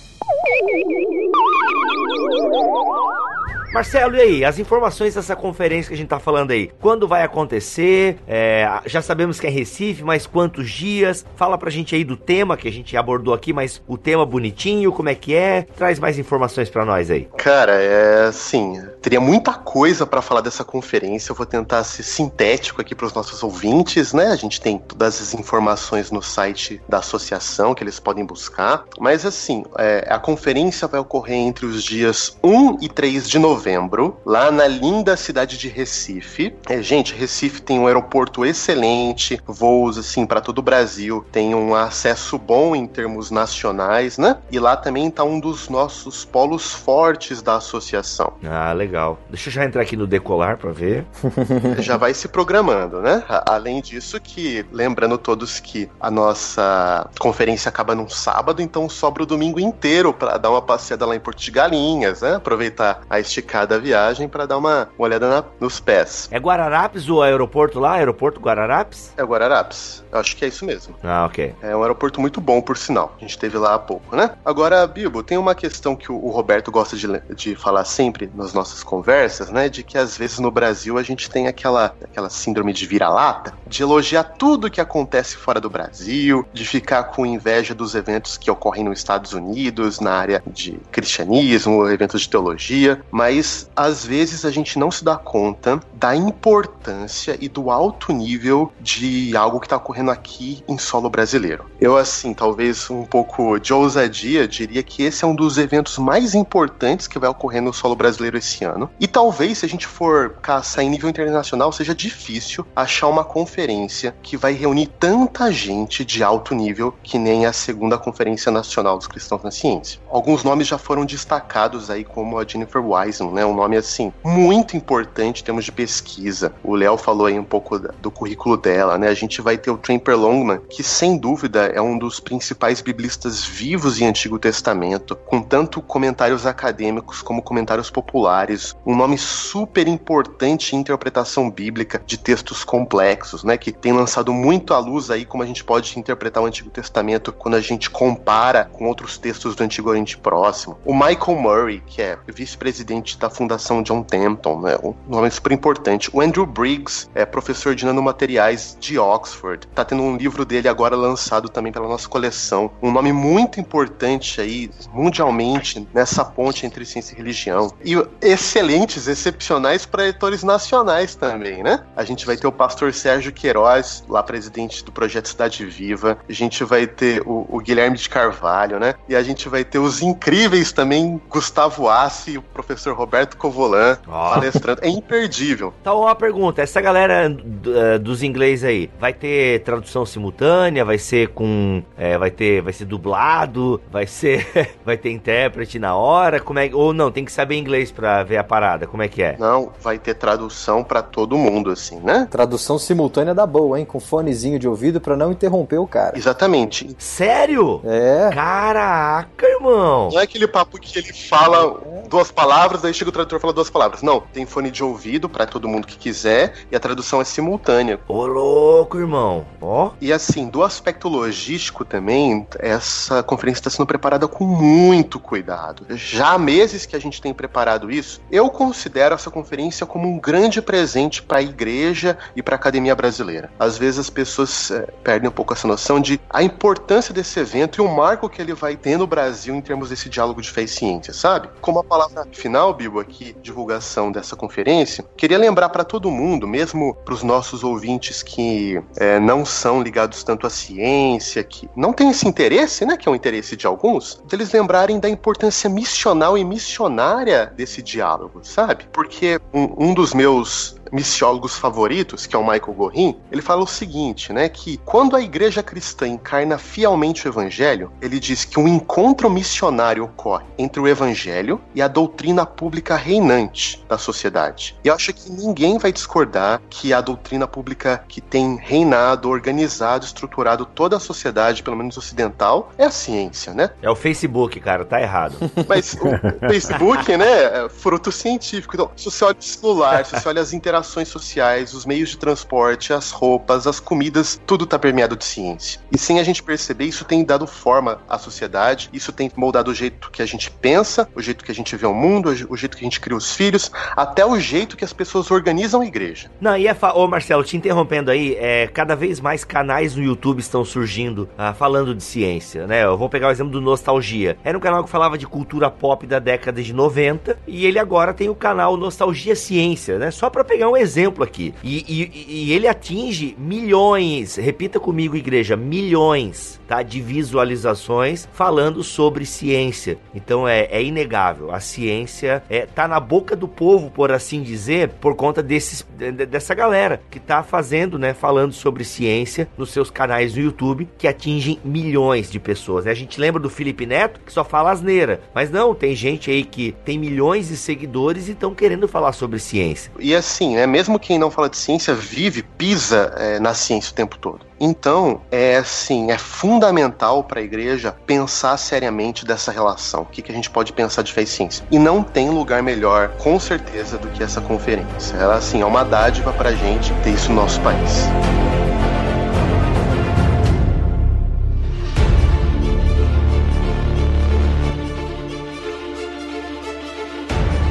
Marcelo, 3.75 4.15
e 4.15 4.21
aí? 4.21 4.45
As 4.45 4.61
informações 4.61 5.17
dessa 5.17 5.35
conferência 5.35 5.89
que 5.89 5.95
a 5.95 5.97
gente 5.97 6.07
tá 6.07 6.21
falando 6.21 6.53
aí. 6.53 6.71
Quando 6.81 7.09
vai 7.09 7.25
acontecer? 7.25 8.19
É, 8.25 8.69
já 8.87 9.03
sabemos 9.03 9.41
que 9.41 9.49
é 9.49 9.51
Recife, 9.51 10.05
mas 10.05 10.29
quantos 10.29 10.71
dias? 10.71 11.27
Fala 11.35 11.59
pra 11.59 11.73
gente 11.73 11.93
aí 11.93 12.05
do 12.05 12.17
tema 12.17 12.57
que 12.57 12.69
a 12.69 12.71
gente 12.71 12.97
abordou 12.97 13.35
aqui, 13.35 13.53
mas 13.53 13.83
o 13.89 13.99
tema 13.99 14.25
bonitinho, 14.25 14.93
como 14.93 15.09
é 15.09 15.15
que 15.17 15.35
é? 15.35 15.63
Traz 15.63 15.99
mais 15.99 16.21
informações 16.21 16.71
para 16.71 16.85
nós 16.85 17.11
aí. 17.11 17.29
Cara, 17.37 17.73
é 17.73 18.27
assim, 18.29 18.81
teria 19.03 19.21
muita 19.21 19.53
coisa 19.55 20.07
para 20.07 20.23
falar 20.23 20.41
dessa 20.41 20.63
conferência. 20.63 21.33
Eu 21.33 21.37
vou 21.37 21.45
tentar 21.45 21.83
ser 21.83 22.05
sintético 22.05 22.81
aqui 22.81 22.95
para 22.95 23.07
os 23.07 23.13
nossos 23.13 23.43
ouvintes, 23.43 24.13
né? 24.13 24.29
A 24.29 24.37
gente 24.37 24.61
tem 24.61 24.79
todas 24.79 25.21
as 25.21 25.35
informações 25.35 26.13
no 26.13 26.23
site 26.23 26.81
da 26.89 26.99
associação 26.99 27.75
que 27.75 27.83
eles 27.83 27.99
podem 27.99 28.25
buscar. 28.25 28.85
Mas 29.01 29.27
assim, 29.27 29.65
é, 29.77 30.07
a 30.09 30.21
conferência 30.21 30.87
vai 30.87 31.01
ocorrer 31.01 31.39
entre 31.39 31.67
os 31.67 31.83
dias 31.83 32.39
1 32.41 32.79
e 32.81 32.89
3 32.89 33.29
de 33.29 33.37
novembro 33.41 33.64
novembro, 33.65 34.21
lá 34.27 34.51
na 34.51 34.67
linda 34.67 35.17
cidade 35.17 35.57
de 35.57 35.69
Recife. 35.69 36.55
É, 36.69 36.83
gente, 36.83 37.15
Recife 37.15 37.63
tem 37.63 37.79
um 37.79 37.87
aeroporto 37.87 38.45
excelente, 38.45 39.41
voos 39.47 39.97
assim 39.97 40.27
para 40.27 40.41
todo 40.43 40.59
o 40.59 40.63
Brasil, 40.63 41.25
tem 41.33 41.55
um 41.55 41.75
acesso 41.75 42.39
bom 42.39 42.77
em 42.77 42.87
termos 42.87 43.31
nacionais, 43.31 44.19
né? 44.19 44.37
E 44.51 44.59
lá 44.59 44.77
também 44.77 45.11
tá 45.11 45.25
um 45.25 45.41
dos 45.41 45.71
nossos 45.71 46.27
polos 46.27 46.75
fortes 46.75 47.41
da 47.41 47.57
associação. 47.57 48.35
Ah, 48.45 48.73
legal. 48.75 49.19
Deixa 49.31 49.49
eu 49.49 49.53
já 49.55 49.65
entrar 49.65 49.81
aqui 49.81 49.97
no 49.97 50.07
decolar 50.07 50.59
para 50.59 50.71
ver. 50.71 51.07
já 51.81 51.97
vai 51.97 52.13
se 52.13 52.29
programando, 52.29 53.01
né? 53.01 53.25
Além 53.47 53.81
disso 53.81 54.21
que, 54.21 54.67
lembrando 54.71 55.17
todos 55.17 55.59
que 55.59 55.89
a 55.99 56.11
nossa 56.11 57.09
conferência 57.19 57.71
acaba 57.71 57.95
num 57.95 58.11
sábado, 58.11 58.61
então 58.61 58.91
sobra 58.91 59.23
o 59.23 59.27
domingo 59.27 59.59
inteiro 59.59 60.13
para 60.13 60.37
dar 60.37 60.51
uma 60.51 60.61
passeada 60.61 61.07
lá 61.07 61.17
em 61.17 61.21
Porto 61.21 61.41
de 61.41 61.51
Galinhas, 61.51 62.21
né? 62.21 62.35
Aproveitar 62.35 63.01
a 63.09 63.19
esticada 63.19 63.54
cada 63.55 63.79
viagem 63.79 64.29
para 64.29 64.47
dar 64.47 64.59
uma, 64.59 64.89
olhada 64.99 65.29
na, 65.29 65.45
nos 65.61 65.79
pés. 65.79 66.29
É 66.33 66.39
Guararapes 66.41 67.09
o 67.09 67.23
aeroporto 67.23 67.79
lá? 67.79 67.93
Aeroporto 67.93 68.41
Guararapes? 68.41 69.13
É 69.17 69.23
Guararapes. 69.23 70.03
Eu 70.11 70.19
acho 70.19 70.37
que 70.37 70.45
é 70.45 70.49
isso 70.49 70.65
mesmo. 70.65 70.97
Ah, 71.05 71.25
ok. 71.25 71.55
É 71.63 71.77
um 71.77 71.81
aeroporto 71.81 72.21
muito 72.21 72.41
bom, 72.41 72.61
por 72.61 72.77
sinal. 72.77 73.15
A 73.17 73.21
gente 73.21 73.39
teve 73.39 73.57
lá 73.57 73.75
há 73.75 73.79
pouco, 73.79 74.17
né? 74.17 74.33
Agora, 74.45 74.85
Bilbo, 74.89 75.23
tem 75.23 75.39
uma 75.39 75.55
questão 75.55 75.95
que 75.95 76.11
o, 76.11 76.31
Roberto 76.31 76.73
gosta 76.73 76.97
de, 76.97 77.07
de 77.33 77.55
falar 77.55 77.85
sempre 77.85 78.29
nas 78.35 78.53
nossas 78.53 78.83
conversas, 78.83 79.51
né? 79.51 79.69
De 79.69 79.85
que 79.85 79.97
às 79.97 80.19
vezes 80.19 80.41
no 80.41 80.51
Brasil 80.51 80.99
a 80.99 81.05
gente 81.05 81.31
tem 81.31 81.47
aquela, 81.47 81.95
aquela 82.03 82.31
síndrome 82.31 82.73
de 82.73 82.87
vira-lata, 82.87 83.55
de 83.69 83.85
elogiar 83.85 84.25
tudo 84.25 84.69
que 84.69 84.81
acontece 84.81 85.37
fora 85.37 85.61
do 85.61 85.71
Brasil, 85.71 86.45
de 86.53 86.65
ficar 86.65 87.05
com 87.05 87.25
inveja 87.25 87.73
dos 87.73 87.95
eventos 87.95 88.37
que 88.37 88.51
ocorrem 88.51 88.83
nos 88.83 88.99
Estados 88.99 89.33
Unidos, 89.33 90.01
na 90.01 90.13
área 90.13 90.43
de 90.45 90.73
cristianismo, 90.91 91.89
eventos 91.89 92.23
de 92.23 92.29
teologia, 92.29 93.01
mas 93.13 93.34
mas 93.35 93.69
às 93.75 94.07
vezes 94.07 94.45
a 94.45 94.51
gente 94.51 94.79
não 94.79 94.93
se 94.93 95.05
dá 95.05 95.17
conta 95.17 95.81
da 95.93 96.15
importância 96.15 97.37
e 97.41 97.49
do 97.49 97.69
alto 97.69 98.13
nível 98.13 98.73
de 98.81 99.37
algo 99.37 99.59
que 99.59 99.67
está 99.67 99.77
ocorrendo 99.77 100.13
aqui 100.13 100.63
em 100.69 100.79
solo 100.79 101.11
brasileiro. 101.11 101.65
Eu, 101.81 101.97
assim, 101.97 102.33
talvez 102.33 102.89
um 102.91 103.05
pouco 103.05 103.59
de 103.59 103.73
ousadia, 103.73 104.47
diria 104.47 104.85
que 104.85 105.03
esse 105.03 105.25
é 105.25 105.27
um 105.27 105.35
dos 105.35 105.59
eventos 105.59 105.99
mais 105.99 106.33
importantes 106.35 107.09
que 107.09 107.19
vai 107.19 107.29
ocorrer 107.29 107.61
no 107.61 107.73
solo 107.73 107.97
brasileiro 107.97 108.39
esse 108.39 108.65
ano. 108.65 108.89
E 109.01 109.09
talvez, 109.09 109.59
se 109.59 109.67
a 109.67 109.69
gente 109.69 109.87
for 109.87 110.37
caçar 110.41 110.85
em 110.85 110.91
nível 110.91 111.11
internacional, 111.11 111.73
seja 111.73 111.95
difícil 111.95 112.65
achar 112.77 113.09
uma 113.09 113.25
conferência 113.25 114.15
que 114.23 114.37
vai 114.37 114.53
reunir 114.53 114.87
tanta 114.87 115.51
gente 115.51 116.05
de 116.05 116.23
alto 116.23 116.55
nível 116.55 116.95
que 117.03 117.19
nem 117.19 117.47
a 117.47 117.53
segunda 117.53 117.99
Conferência 117.99 118.53
Nacional 118.53 118.97
dos 118.97 119.09
Cristãos 119.09 119.43
na 119.43 119.51
Ciência. 119.51 120.01
Alguns 120.09 120.45
nomes 120.45 120.69
já 120.69 120.79
foram 120.79 121.05
destacados 121.05 121.91
aí, 121.91 122.05
como 122.05 122.39
a 122.39 122.47
Jennifer 122.47 122.81
Wiseman, 123.25 123.33
né? 123.33 123.47
Um 123.47 123.55
nome 123.55 123.77
assim 123.77 124.13
muito 124.23 124.77
importante 124.77 125.41
em 125.41 125.45
termos 125.45 125.65
de 125.65 125.73
pesquisa. 125.73 126.53
O 126.63 126.75
Léo 126.75 126.97
falou 126.97 127.27
aí 127.27 127.39
um 127.39 127.45
pouco 127.45 127.79
do 127.79 128.11
currículo 128.11 128.57
dela, 128.57 128.99
né? 128.99 129.09
A 129.09 129.15
gente 129.15 129.41
vai 129.41 129.57
ter 129.57 129.71
o 129.71 129.79
Tramper 129.79 130.17
Longman, 130.17 130.61
que 130.69 130.83
sem 130.83 131.17
dúvida 131.17 131.67
é 131.67 131.81
um 131.81 131.97
dos 131.97 132.21
principais 132.21 132.81
biblistas 132.81 133.45
vivos 133.45 134.01
em 134.01 134.07
Antigo 134.07 134.39
Testamento, 134.39 135.17
com 135.17 135.41
tanto 135.41 135.81
comentários 135.81 136.47
acadêmicos 136.47 137.23
como 137.23 137.43
comentários 137.43 137.91
populares, 137.91 138.75
um 138.87 138.97
nome 138.97 139.17
super 139.19 139.87
importante 139.87 140.75
em 140.75 140.81
interpretação 140.81 141.51
bíblica 141.51 142.03
de 142.05 142.19
textos 142.19 142.65
complexos, 142.65 143.45
né? 143.45 143.57
Que 143.57 143.73
tem 143.73 143.93
lançado 143.93 144.33
muito 144.33 144.75
à 144.75 144.79
luz 144.79 145.11
aí 145.11 145.25
como 145.25 145.43
a 145.43 145.47
gente 145.47 145.65
pode 145.65 145.99
interpretar 145.99 146.43
o 146.43 146.47
Antigo 146.47 146.71
Testamento 146.71 147.33
quando 147.33 147.55
a 147.55 147.61
gente 147.61 147.89
compara 147.91 148.65
com 148.65 148.87
outros 148.87 149.19
textos 149.19 149.55
do 149.55 149.63
Antigo 149.63 149.91
Oriente 149.91 150.17
Próximo. 150.17 150.79
O 150.85 150.95
Michael 150.95 151.39
Murray, 151.39 151.83
que 151.87 152.03
é 152.03 152.19
vice-presidente 152.27 153.14
da 153.19 153.31
Fundação 153.31 153.83
John 153.83 154.03
Templeton, 154.03 154.61
né? 154.61 154.77
um 154.83 154.95
nome 155.09 155.31
super 155.31 155.53
importante. 155.53 156.11
O 156.13 156.21
Andrew 156.21 156.47
Briggs 156.47 157.09
é 157.15 157.25
professor 157.25 157.75
de 157.75 157.85
nanomateriais 157.85 158.77
de 158.81 158.99
Oxford. 158.99 159.67
Tá 159.75 159.85
tendo 159.85 160.03
um 160.03 160.17
livro 160.17 160.45
dele 160.45 160.69
agora 160.69 160.97
lançado 160.97 161.49
também 161.49 161.73
pela 161.73 161.89
nossa 161.89 162.09
coleção. 162.09 162.71
Um 162.83 162.91
nome 162.91 163.13
muito 163.13 163.61
importante 163.61 164.41
aí, 164.41 164.71
mundialmente, 164.93 165.87
nessa 165.93 166.25
ponte 166.25 166.67
entre 166.67 166.85
ciência 166.85 167.15
e 167.15 167.17
religião. 167.17 167.73
E 167.85 167.95
excelentes, 168.21 169.07
excepcionais 169.09 169.87
projetores 169.87 170.43
nacionais 170.43 171.15
também, 171.15 171.63
né? 171.63 171.85
A 171.97 172.05
gente 172.05 172.27
vai 172.27 172.37
ter 172.37 172.47
o 172.47 172.53
pastor 172.53 172.93
Sérgio 172.93 173.33
Queiroz, 173.33 174.05
lá 174.09 174.23
presidente 174.23 174.85
do 174.85 174.93
projeto 174.93 175.29
Cidade 175.29 175.65
Viva. 175.65 176.19
A 176.29 176.33
gente 176.33 176.65
vai 176.65 176.87
ter 176.87 177.23
o, 177.27 177.47
o 177.49 177.59
Guilherme 177.61 177.97
de 177.97 178.09
Carvalho, 178.09 178.79
né? 178.79 178.95
E 179.09 179.15
a 179.15 179.23
gente 179.23 179.49
vai 179.49 179.65
ter 179.65 179.79
os 179.79 180.03
incríveis 180.03 180.73
também, 180.73 181.21
Gustavo 181.29 181.89
Assi 181.89 182.33
e 182.33 182.39
o 182.39 182.43
professor 182.43 182.95
Covolan, 183.37 183.99
oh. 184.07 184.11
palestrando. 184.11 184.81
É 184.83 184.89
imperdível. 184.89 185.73
Então, 185.81 186.01
uma 186.03 186.15
pergunta: 186.15 186.63
essa 186.63 186.81
galera 186.81 187.31
uh, 187.31 187.99
dos 187.99 188.23
inglês 188.23 188.65
aí, 188.65 188.91
vai 188.99 189.13
ter 189.13 189.63
tradução 189.63 190.05
simultânea? 190.05 190.85
Vai 190.85 190.99
ser 190.99 191.29
com. 191.29 191.83
É, 191.97 192.17
vai 192.19 192.31
ter. 192.31 192.63
Vai 192.63 192.73
ser 192.73 192.85
dublado? 192.85 193.81
Vai 193.91 194.07
ser. 194.07 194.47
vai 194.85 194.97
ter 194.97 195.11
intérprete 195.11 195.79
na 195.79 195.95
hora? 195.97 196.41
Como 196.41 196.59
é, 196.59 196.71
ou 196.73 196.93
não, 196.93 197.11
tem 197.11 197.25
que 197.25 197.33
saber 197.33 197.57
inglês 197.57 197.91
pra 197.91 198.23
ver 198.23 198.37
a 198.37 198.45
parada? 198.45 198.87
Como 198.87 199.03
é 199.03 199.09
que 199.09 199.23
é? 199.23 199.37
Não, 199.39 199.73
vai 199.81 199.99
ter 199.99 200.15
tradução 200.15 200.83
para 200.83 201.03
todo 201.03 201.37
mundo, 201.37 201.71
assim, 201.71 202.01
né? 202.01 202.27
Tradução 202.31 202.79
simultânea 202.79 203.35
da 203.35 203.47
boa, 203.47 203.79
hein? 203.79 203.85
Com 203.85 204.01
fonezinho 204.01 204.59
de 204.59 204.69
ouvido 204.69 205.01
para 205.01 205.17
não 205.17 205.33
interromper 205.33 205.79
o 205.79 205.87
cara. 205.87 206.17
Exatamente. 206.17 206.95
Sério? 206.99 207.81
É. 207.85 208.31
Caraca, 208.33 209.47
irmão. 209.47 210.11
Não 210.13 210.21
é 210.21 210.23
aquele 210.23 210.47
papo 210.47 210.79
que 210.79 210.99
ele 210.99 211.13
fala 211.13 211.81
é. 211.85 212.09
duas 212.09 212.31
palavras, 212.31 212.83
daí 212.83 212.94
chega 212.95 213.11
o 213.11 213.13
tradutor 213.13 213.39
e 213.39 213.41
fala 213.41 213.53
duas 213.53 213.71
palavras. 213.71 214.03
Não, 214.03 214.21
tem 214.21 214.47
fone 214.47 214.71
de 214.71 214.83
ouvido 214.83 215.29
para 215.29 215.47
todo 215.47 215.69
mundo 215.69 215.87
que 215.87 215.99
quiser 215.99 216.55
e 216.71 216.77
a 216.77 216.81
tradução 216.81 217.21
é 217.21 217.25
simultânea. 217.25 218.01
Ô, 218.09 218.27
louco, 218.27 218.99
irmão. 218.99 219.47
Ó. 219.61 219.91
E 220.01 220.13
assim, 220.13 220.49
do 220.49 220.63
aspecto 220.63 221.09
logístico 221.09 221.85
também, 221.85 222.47
essa 222.59 223.23
conferência 223.23 223.61
está 223.61 223.71
sendo 223.71 223.87
preparada 223.87 224.29
com 224.29 224.45
muito 224.45 225.19
cuidado. 225.19 225.87
Já 225.91 226.33
há 226.33 226.39
meses 226.39 226.87
que 226.87 226.97
a 226.97 226.99
gente 226.99 227.21
tem 227.21 227.35
preparado 227.35 227.91
isso. 227.91 228.21
Eu 228.31 228.49
considero 228.51 229.15
essa 229.15 229.31
conferência 229.31 229.87
como 229.87 230.09
um 230.09 230.19
grande 230.19 230.63
presente 230.63 231.23
para 231.23 231.39
a 231.39 231.43
igreja 231.43 232.17
e 232.37 232.43
para 232.43 232.55
a 232.55 232.59
academia 232.59 232.95
brasileira. 232.95 233.51
Às 233.59 233.77
vezes 233.77 234.01
as 234.01 234.11
pessoas 234.11 234.71
é, 234.71 234.83
perdem 235.03 235.29
um 235.29 235.33
pouco 235.33 235.53
essa 235.53 235.67
noção 235.67 236.01
de 236.01 236.21
a 236.31 236.43
importância 236.43 237.13
desse 237.13 237.39
evento 237.41 237.81
e 237.81 237.85
o 237.85 237.89
marco 237.89 238.29
que 238.29 238.41
ele 238.41 238.55
vai 238.55 238.77
ter 238.77 238.99
no 238.99 239.07
Brasil 239.07 239.55
em 239.55 239.61
termos 239.61 239.91
desse 239.91 240.09
diálogo 240.09 240.41
de 240.41 240.51
fé 240.51 240.63
e 240.63 240.69
ciência, 240.69 241.13
sabe? 241.13 241.49
Como 241.61 241.79
a 241.79 241.85
palavra 241.85 242.27
final, 242.33 242.73
Bibo, 242.85 243.01
aqui, 243.01 243.35
divulgação 243.43 244.13
dessa 244.13 244.37
conferência, 244.37 245.05
queria 245.17 245.39
lembrar 245.39 245.71
para 245.71 245.85
todo 245.85 246.11
mundo, 246.11 246.47
mesmo 246.47 246.95
para 246.95 247.15
os 247.15 247.23
nossos 247.23 247.65
ouvintes 247.65 248.23
que 248.23 248.79
é, 248.97 249.19
não 249.19 249.43
são 249.43 249.83
ligados 249.83 250.23
tanto 250.23 250.47
à 250.47 250.51
ciência, 250.51 251.43
que 251.43 251.67
não 251.75 251.95
tem 251.95 252.11
esse 252.11 252.29
interesse, 252.29 252.85
né, 252.85 252.99
que 252.99 253.09
é 253.09 253.13
um 253.13 253.15
interesse 253.15 253.57
de 253.57 253.67
alguns, 253.67 254.23
deles 254.29 254.53
lembrarem 254.53 255.01
da 255.01 255.09
importância 255.09 255.71
missional 255.71 256.37
e 256.37 256.45
missionária 256.45 257.51
desse 257.57 257.81
diálogo, 257.81 258.41
sabe? 258.43 258.87
Porque 258.93 259.41
um, 259.53 259.89
um 259.89 259.95
dos 259.95 260.13
meus 260.13 260.77
missiólogos 260.93 261.57
favoritos, 261.57 262.25
que 262.25 262.37
é 262.37 262.39
o 262.39 262.43
Michael 262.43 262.73
Gorin, 262.73 263.17
ele 263.33 263.43
fala 263.43 263.63
o 263.63 263.67
seguinte, 263.67 264.33
né, 264.33 264.49
que 264.49 264.77
quando 264.85 265.17
a 265.17 265.21
igreja 265.21 265.63
cristã 265.63 266.07
encarna 266.07 266.57
fielmente 266.57 267.27
o 267.27 267.31
evangelho, 267.31 267.91
ele 268.01 268.21
diz 268.21 268.45
que 268.45 268.61
um 268.61 268.69
encontro 268.69 269.29
missionário 269.29 270.05
ocorre 270.05 270.45
entre 270.57 270.81
o 270.81 270.87
evangelho 270.87 271.61
e 271.75 271.83
a 271.83 271.89
doutrina 271.89 272.47
pública 272.47 272.74
reinante 272.97 273.85
da 273.89 273.99
sociedade. 273.99 274.77
E 274.85 274.89
eu 274.89 274.95
acho 274.95 275.13
que 275.13 275.31
ninguém 275.31 275.79
vai 275.79 275.93
discordar 275.93 276.61
que 276.69 276.93
a 276.93 277.01
doutrina 277.01 277.47
pública 277.47 278.05
que 278.09 278.21
tem 278.21 278.57
reinado, 278.57 279.29
organizado, 279.29 280.05
estruturado 280.05 280.65
toda 280.65 280.97
a 280.97 281.01
sociedade, 281.01 281.63
pelo 281.63 281.77
menos 281.77 281.97
ocidental, 281.97 282.73
é 282.79 282.85
a 282.85 282.91
ciência, 282.91 283.53
né? 283.55 283.71
É 283.83 283.91
o 283.91 283.97
Facebook, 283.97 284.59
cara, 284.61 284.85
tá 284.85 285.01
errado. 285.01 285.37
Mas 285.69 285.95
o 285.95 286.49
Facebook, 286.49 287.17
né, 287.17 287.65
é 287.65 287.69
fruto 287.69 288.11
científico. 288.11 288.75
Então, 288.75 288.91
se 288.97 289.05
você 289.05 289.25
olha 289.25 289.37
o 289.39 289.43
celular, 289.43 290.05
se 290.05 290.19
você 290.19 290.29
olha 290.29 290.41
as 290.41 290.53
interações 290.53 291.09
sociais, 291.09 291.75
os 291.75 291.85
meios 291.85 292.11
de 292.11 292.19
transporte, 292.19 292.93
as 292.93 293.11
roupas, 293.11 293.67
as 293.67 293.81
comidas, 293.81 294.41
tudo 294.47 294.65
está 294.65 294.79
permeado 294.79 295.17
de 295.17 295.25
ciência. 295.25 295.81
E 295.91 295.99
sem 295.99 296.19
a 296.19 296.25
gente 296.25 296.43
perceber, 296.43 296.85
isso 296.85 297.05
tem 297.05 297.25
dado 297.25 297.47
forma 297.47 298.01
à 298.09 298.19
sociedade, 298.19 298.89
isso 298.93 299.13
tem 299.13 299.31
moldado 299.37 299.71
o 299.71 299.75
jeito 299.75 300.11
que 300.11 300.23
a 300.23 300.27
gente 300.27 300.51
pensa, 300.51 301.09
o 301.15 301.21
jeito 301.21 301.45
que 301.45 301.51
a 301.51 301.55
gente 301.55 301.77
vê 301.77 301.87
o 301.87 301.95
mundo, 301.95 302.31
o 302.49 302.57
jeito 302.57 302.64
que 302.69 302.85
a 302.85 302.87
gente 302.87 303.01
cria 303.01 303.17
os 303.17 303.35
filhos, 303.35 303.71
até 303.97 304.25
o 304.25 304.39
jeito 304.39 304.77
que 304.77 304.85
as 304.85 304.93
pessoas 304.93 305.31
organizam 305.31 305.81
a 305.81 305.87
igreja. 305.87 306.31
Não, 306.41 306.57
e 306.57 306.67
é. 306.67 306.75
Fa... 306.75 306.93
Ô, 306.93 307.07
Marcelo, 307.09 307.43
te 307.43 307.57
interrompendo 307.57 308.11
aí, 308.11 308.37
é, 308.39 308.67
cada 308.67 308.95
vez 308.95 309.21
mais 309.21 309.45
canais 309.45 309.97
no 309.97 310.03
YouTube 310.03 310.41
estão 310.41 310.65
surgindo 310.65 311.29
ah, 311.39 311.55
falando 311.55 311.95
de 311.95 312.03
ciência, 312.03 312.67
né? 312.67 312.85
Eu 312.85 312.99
vou 312.99 313.09
pegar 313.09 313.29
o 313.29 313.31
exemplo 313.31 313.53
do 313.53 313.61
Nostalgia. 313.61 314.37
Era 314.45 314.57
um 314.57 314.61
canal 314.61 314.85
que 314.85 314.91
falava 314.91 315.17
de 315.17 315.27
cultura 315.27 315.71
pop 315.71 316.07
da 316.07 316.19
década 316.19 316.63
de 316.63 316.73
90 316.73 317.39
e 317.47 317.65
ele 317.65 317.79
agora 317.79 318.13
tem 318.13 318.29
o 318.29 318.35
canal 318.35 318.77
Nostalgia 318.77 319.35
Ciência, 319.35 319.99
né? 319.99 320.11
Só 320.11 320.29
para 320.29 320.45
pegar 320.45 320.69
um 320.69 320.75
um 320.75 320.77
exemplo 320.77 321.25
aqui. 321.25 321.55
E, 321.63 321.85
e, 321.89 322.49
e 322.49 322.53
ele 322.53 322.67
atinge 322.67 323.35
milhões, 323.39 324.37
repita 324.37 324.79
comigo, 324.79 325.17
igreja, 325.17 325.57
milhões 325.57 326.61
tá, 326.67 326.83
de 326.83 327.01
visualizações 327.01 328.29
falando 328.33 328.83
sobre 328.83 329.25
ciência. 329.25 329.99
Então 330.15 330.47
é, 330.47 330.69
é 330.71 330.83
inegável. 330.83 331.53
A 331.53 331.61
ciência 331.61 332.43
é, 332.55 332.67
tá 332.67 332.87
na 332.87 333.01
boca 333.01 333.35
do 333.35 333.49
povo, 333.49 333.91
por 333.91 334.13
assim 334.13 334.43
dizer, 334.43 334.91
por 335.01 335.17
conta 335.17 335.43
desses, 335.43 335.85
dessa 336.31 336.55
galera 336.55 337.01
que 337.11 337.19
tá 337.19 337.43
fazendo, 337.43 337.99
né, 337.99 338.15
falando 338.15 338.53
sobre 338.53 338.85
ciência 338.85 339.49
nos 339.59 339.71
seus 339.71 339.91
canais 339.91 340.35
no 340.35 340.43
YouTube, 340.43 340.89
que 340.97 341.09
atingem 341.09 341.59
milhões 341.65 342.31
de 342.31 342.39
pessoas. 342.39 342.85
Né? 342.85 342.93
A 342.93 342.95
gente 342.95 343.21
lembra 343.21 343.41
do 343.41 343.51
Felipe 343.51 343.87
Neto, 343.87 344.21
que 344.25 344.33
só 344.33 344.45
fala 344.45 344.71
asneira. 344.71 345.21
Mas 345.35 345.51
não, 345.51 345.75
tem 345.75 345.97
gente 345.97 346.31
aí 346.31 346.45
que 346.45 346.73
tem 346.85 346.99
milhões 346.99 347.49
de 347.49 347.57
seguidores 347.57 348.29
e 348.29 348.33
estão 348.33 348.55
querendo 348.55 348.87
falar 348.87 349.13
sobre 349.13 349.39
ciência. 349.39 349.91
E 349.99 350.15
assim, 350.15 350.55
né, 350.55 350.67
mesmo 350.67 350.99
quem 350.99 351.19
não 351.19 351.31
fala 351.31 351.49
de 351.49 351.57
ciência 351.57 351.95
vive, 351.95 352.43
pisa 352.43 353.13
é, 353.17 353.41
na 353.41 353.55
ciência 353.55 353.91
o 353.91 353.95
tempo 353.95 354.17
todo. 354.19 354.41
Então, 354.59 355.21
é 355.31 355.57
assim, 355.57 356.11
é 356.11 356.19
fundamental 356.19 357.25
para 357.25 357.41
a 357.41 357.43
igreja 357.43 357.95
pensar 358.07 358.57
seriamente 358.57 359.25
dessa 359.25 359.51
relação. 359.51 360.03
O 360.03 360.07
que, 360.07 360.23
que 360.23 360.31
a 360.31 360.35
gente 360.35 360.51
pode 360.51 360.73
pensar 360.73 361.03
de 361.03 361.13
fé 361.13 361.25
ciência? 361.27 361.65
E 361.71 361.79
não 361.79 362.03
tem 362.03 362.31
lugar 362.31 362.63
melhor, 362.63 363.09
com 363.19 363.39
certeza, 363.39 363.99
do 363.99 364.09
que 364.09 364.23
essa 364.23 364.41
conferência. 364.41 365.17
Ela, 365.17 365.37
assim, 365.37 365.61
é 365.61 365.67
uma 365.67 365.85
dádiva 365.85 366.33
para 366.33 366.51
a 366.51 366.55
gente 366.55 366.93
ter 367.03 367.11
isso 367.11 367.31
no 367.31 367.43
nosso 367.43 367.61
país. 367.61 368.09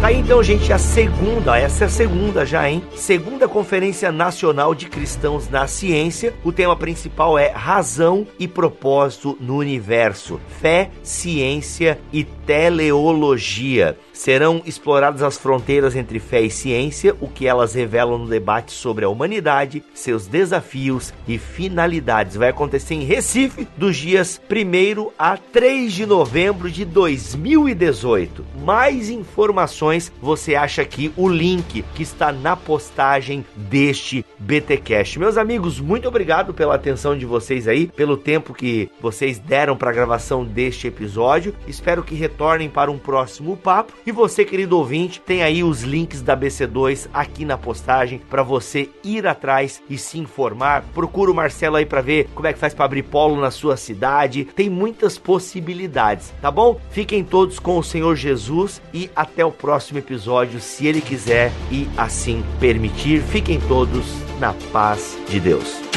Tá 0.03 0.09
aí 0.09 0.17
então, 0.17 0.43
gente, 0.43 0.73
a 0.73 0.77
segunda, 0.77 1.57
essa 1.57 1.85
é 1.85 1.87
a 1.87 1.89
segunda 1.89 2.45
já, 2.45 2.69
hein? 2.69 2.83
Segunda 2.93 3.47
Conferência 3.47 4.11
Nacional 4.11 4.75
de 4.75 4.89
Cristãos 4.89 5.47
na 5.47 5.65
Ciência. 5.65 6.33
O 6.43 6.51
tema 6.51 6.75
principal 6.75 7.39
é 7.39 7.47
Razão 7.47 8.27
e 8.37 8.45
Propósito 8.45 9.37
no 9.39 9.55
Universo: 9.55 10.41
Fé, 10.59 10.91
Ciência 11.01 12.01
e 12.11 12.25
Teleologia. 12.25 13.97
Serão 14.13 14.61
exploradas 14.63 15.23
as 15.23 15.37
fronteiras 15.37 15.95
entre 15.95 16.19
fé 16.19 16.41
e 16.41 16.49
ciência, 16.49 17.15
o 17.19 17.27
que 17.27 17.47
elas 17.47 17.73
revelam 17.73 18.19
no 18.19 18.27
debate 18.27 18.71
sobre 18.71 19.03
a 19.03 19.09
humanidade, 19.09 19.83
seus 19.93 20.27
desafios 20.27 21.11
e 21.27 21.39
finalidades. 21.39 22.35
Vai 22.35 22.49
acontecer 22.49 22.93
em 22.93 23.03
Recife, 23.03 23.67
dos 23.75 23.97
dias 23.97 24.39
1 24.49 25.11
a 25.17 25.35
3 25.35 25.91
de 25.91 26.05
novembro 26.05 26.69
de 26.69 26.85
2018. 26.85 28.45
Mais 28.63 29.09
informações 29.09 30.11
você 30.21 30.53
acha 30.53 30.83
aqui 30.83 31.11
o 31.17 31.27
link 31.27 31.83
que 31.95 32.03
está 32.03 32.31
na 32.31 32.55
postagem 32.55 33.43
deste 33.55 34.23
BTcast. 34.37 35.17
Meus 35.17 35.37
amigos, 35.37 35.79
muito 35.79 36.07
obrigado 36.07 36.53
pela 36.53 36.75
atenção 36.75 37.17
de 37.17 37.25
vocês 37.25 37.67
aí, 37.67 37.87
pelo 37.87 38.15
tempo 38.15 38.53
que 38.53 38.89
vocês 39.01 39.39
deram 39.39 39.75
para 39.75 39.89
a 39.89 39.93
gravação 39.93 40.45
deste 40.45 40.87
episódio. 40.87 41.55
Espero 41.67 42.03
que 42.03 42.13
retornem 42.13 42.69
para 42.69 42.91
um 42.91 42.97
próximo 42.97 43.57
papo 43.57 43.93
e 44.05 44.11
você, 44.11 44.43
querido 44.43 44.77
ouvinte, 44.77 45.21
tem 45.21 45.43
aí 45.43 45.63
os 45.63 45.83
links 45.83 46.21
da 46.21 46.35
BC2 46.35 47.07
aqui 47.13 47.45
na 47.45 47.57
postagem 47.57 48.21
para 48.29 48.43
você 48.43 48.89
ir 49.03 49.25
atrás 49.27 49.81
e 49.89 49.97
se 49.97 50.19
informar. 50.19 50.83
Procura 50.93 51.31
o 51.31 51.35
Marcelo 51.35 51.77
aí 51.77 51.85
para 51.85 52.01
ver 52.01 52.29
como 52.35 52.47
é 52.47 52.53
que 52.53 52.59
faz 52.59 52.73
para 52.73 52.85
abrir 52.85 53.03
polo 53.03 53.39
na 53.39 53.51
sua 53.51 53.77
cidade. 53.77 54.45
Tem 54.45 54.69
muitas 54.69 55.17
possibilidades, 55.17 56.33
tá 56.41 56.51
bom? 56.51 56.79
Fiquem 56.91 57.23
todos 57.23 57.59
com 57.59 57.77
o 57.77 57.83
Senhor 57.83 58.15
Jesus 58.15 58.81
e 58.93 59.09
até 59.15 59.45
o 59.45 59.51
próximo 59.51 59.99
episódio, 59.99 60.59
se 60.59 60.87
ele 60.87 61.01
quiser 61.01 61.51
e 61.71 61.87
assim 61.97 62.43
permitir. 62.59 63.21
Fiquem 63.21 63.59
todos 63.61 64.05
na 64.39 64.53
paz 64.71 65.17
de 65.29 65.39
Deus. 65.39 65.92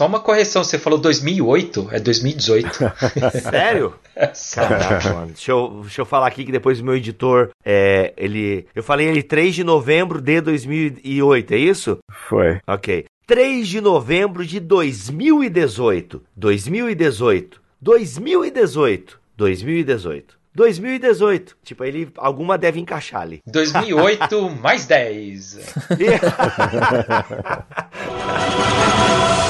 Só 0.00 0.06
uma 0.06 0.18
correção, 0.18 0.64
você 0.64 0.78
falou 0.78 0.98
2008, 0.98 1.90
é 1.92 2.00
2018. 2.00 2.70
Sério? 3.38 3.92
Caraca, 4.54 5.12
mano. 5.12 5.26
Deixa 5.26 5.50
eu, 5.52 5.80
deixa 5.82 6.00
eu 6.00 6.06
falar 6.06 6.26
aqui 6.26 6.42
que 6.42 6.50
depois 6.50 6.80
o 6.80 6.84
meu 6.86 6.96
editor, 6.96 7.50
é, 7.62 8.14
ele... 8.16 8.66
Eu 8.74 8.82
falei 8.82 9.08
ele 9.08 9.22
3 9.22 9.54
de 9.54 9.62
novembro 9.62 10.18
de 10.18 10.40
2008, 10.40 11.52
é 11.52 11.58
isso? 11.58 11.98
Foi. 12.10 12.62
Ok. 12.66 13.04
3 13.26 13.68
de 13.68 13.82
novembro 13.82 14.46
de 14.46 14.58
2018. 14.58 16.22
2018. 16.34 17.60
2018. 17.82 19.20
2018. 19.36 20.38
2018. 20.54 21.56
Tipo, 21.62 21.84
ele 21.84 22.10
alguma 22.16 22.56
deve 22.56 22.80
encaixar 22.80 23.20
ali. 23.20 23.40
2008 23.46 24.48
mais 24.62 24.86
10. 24.86 25.58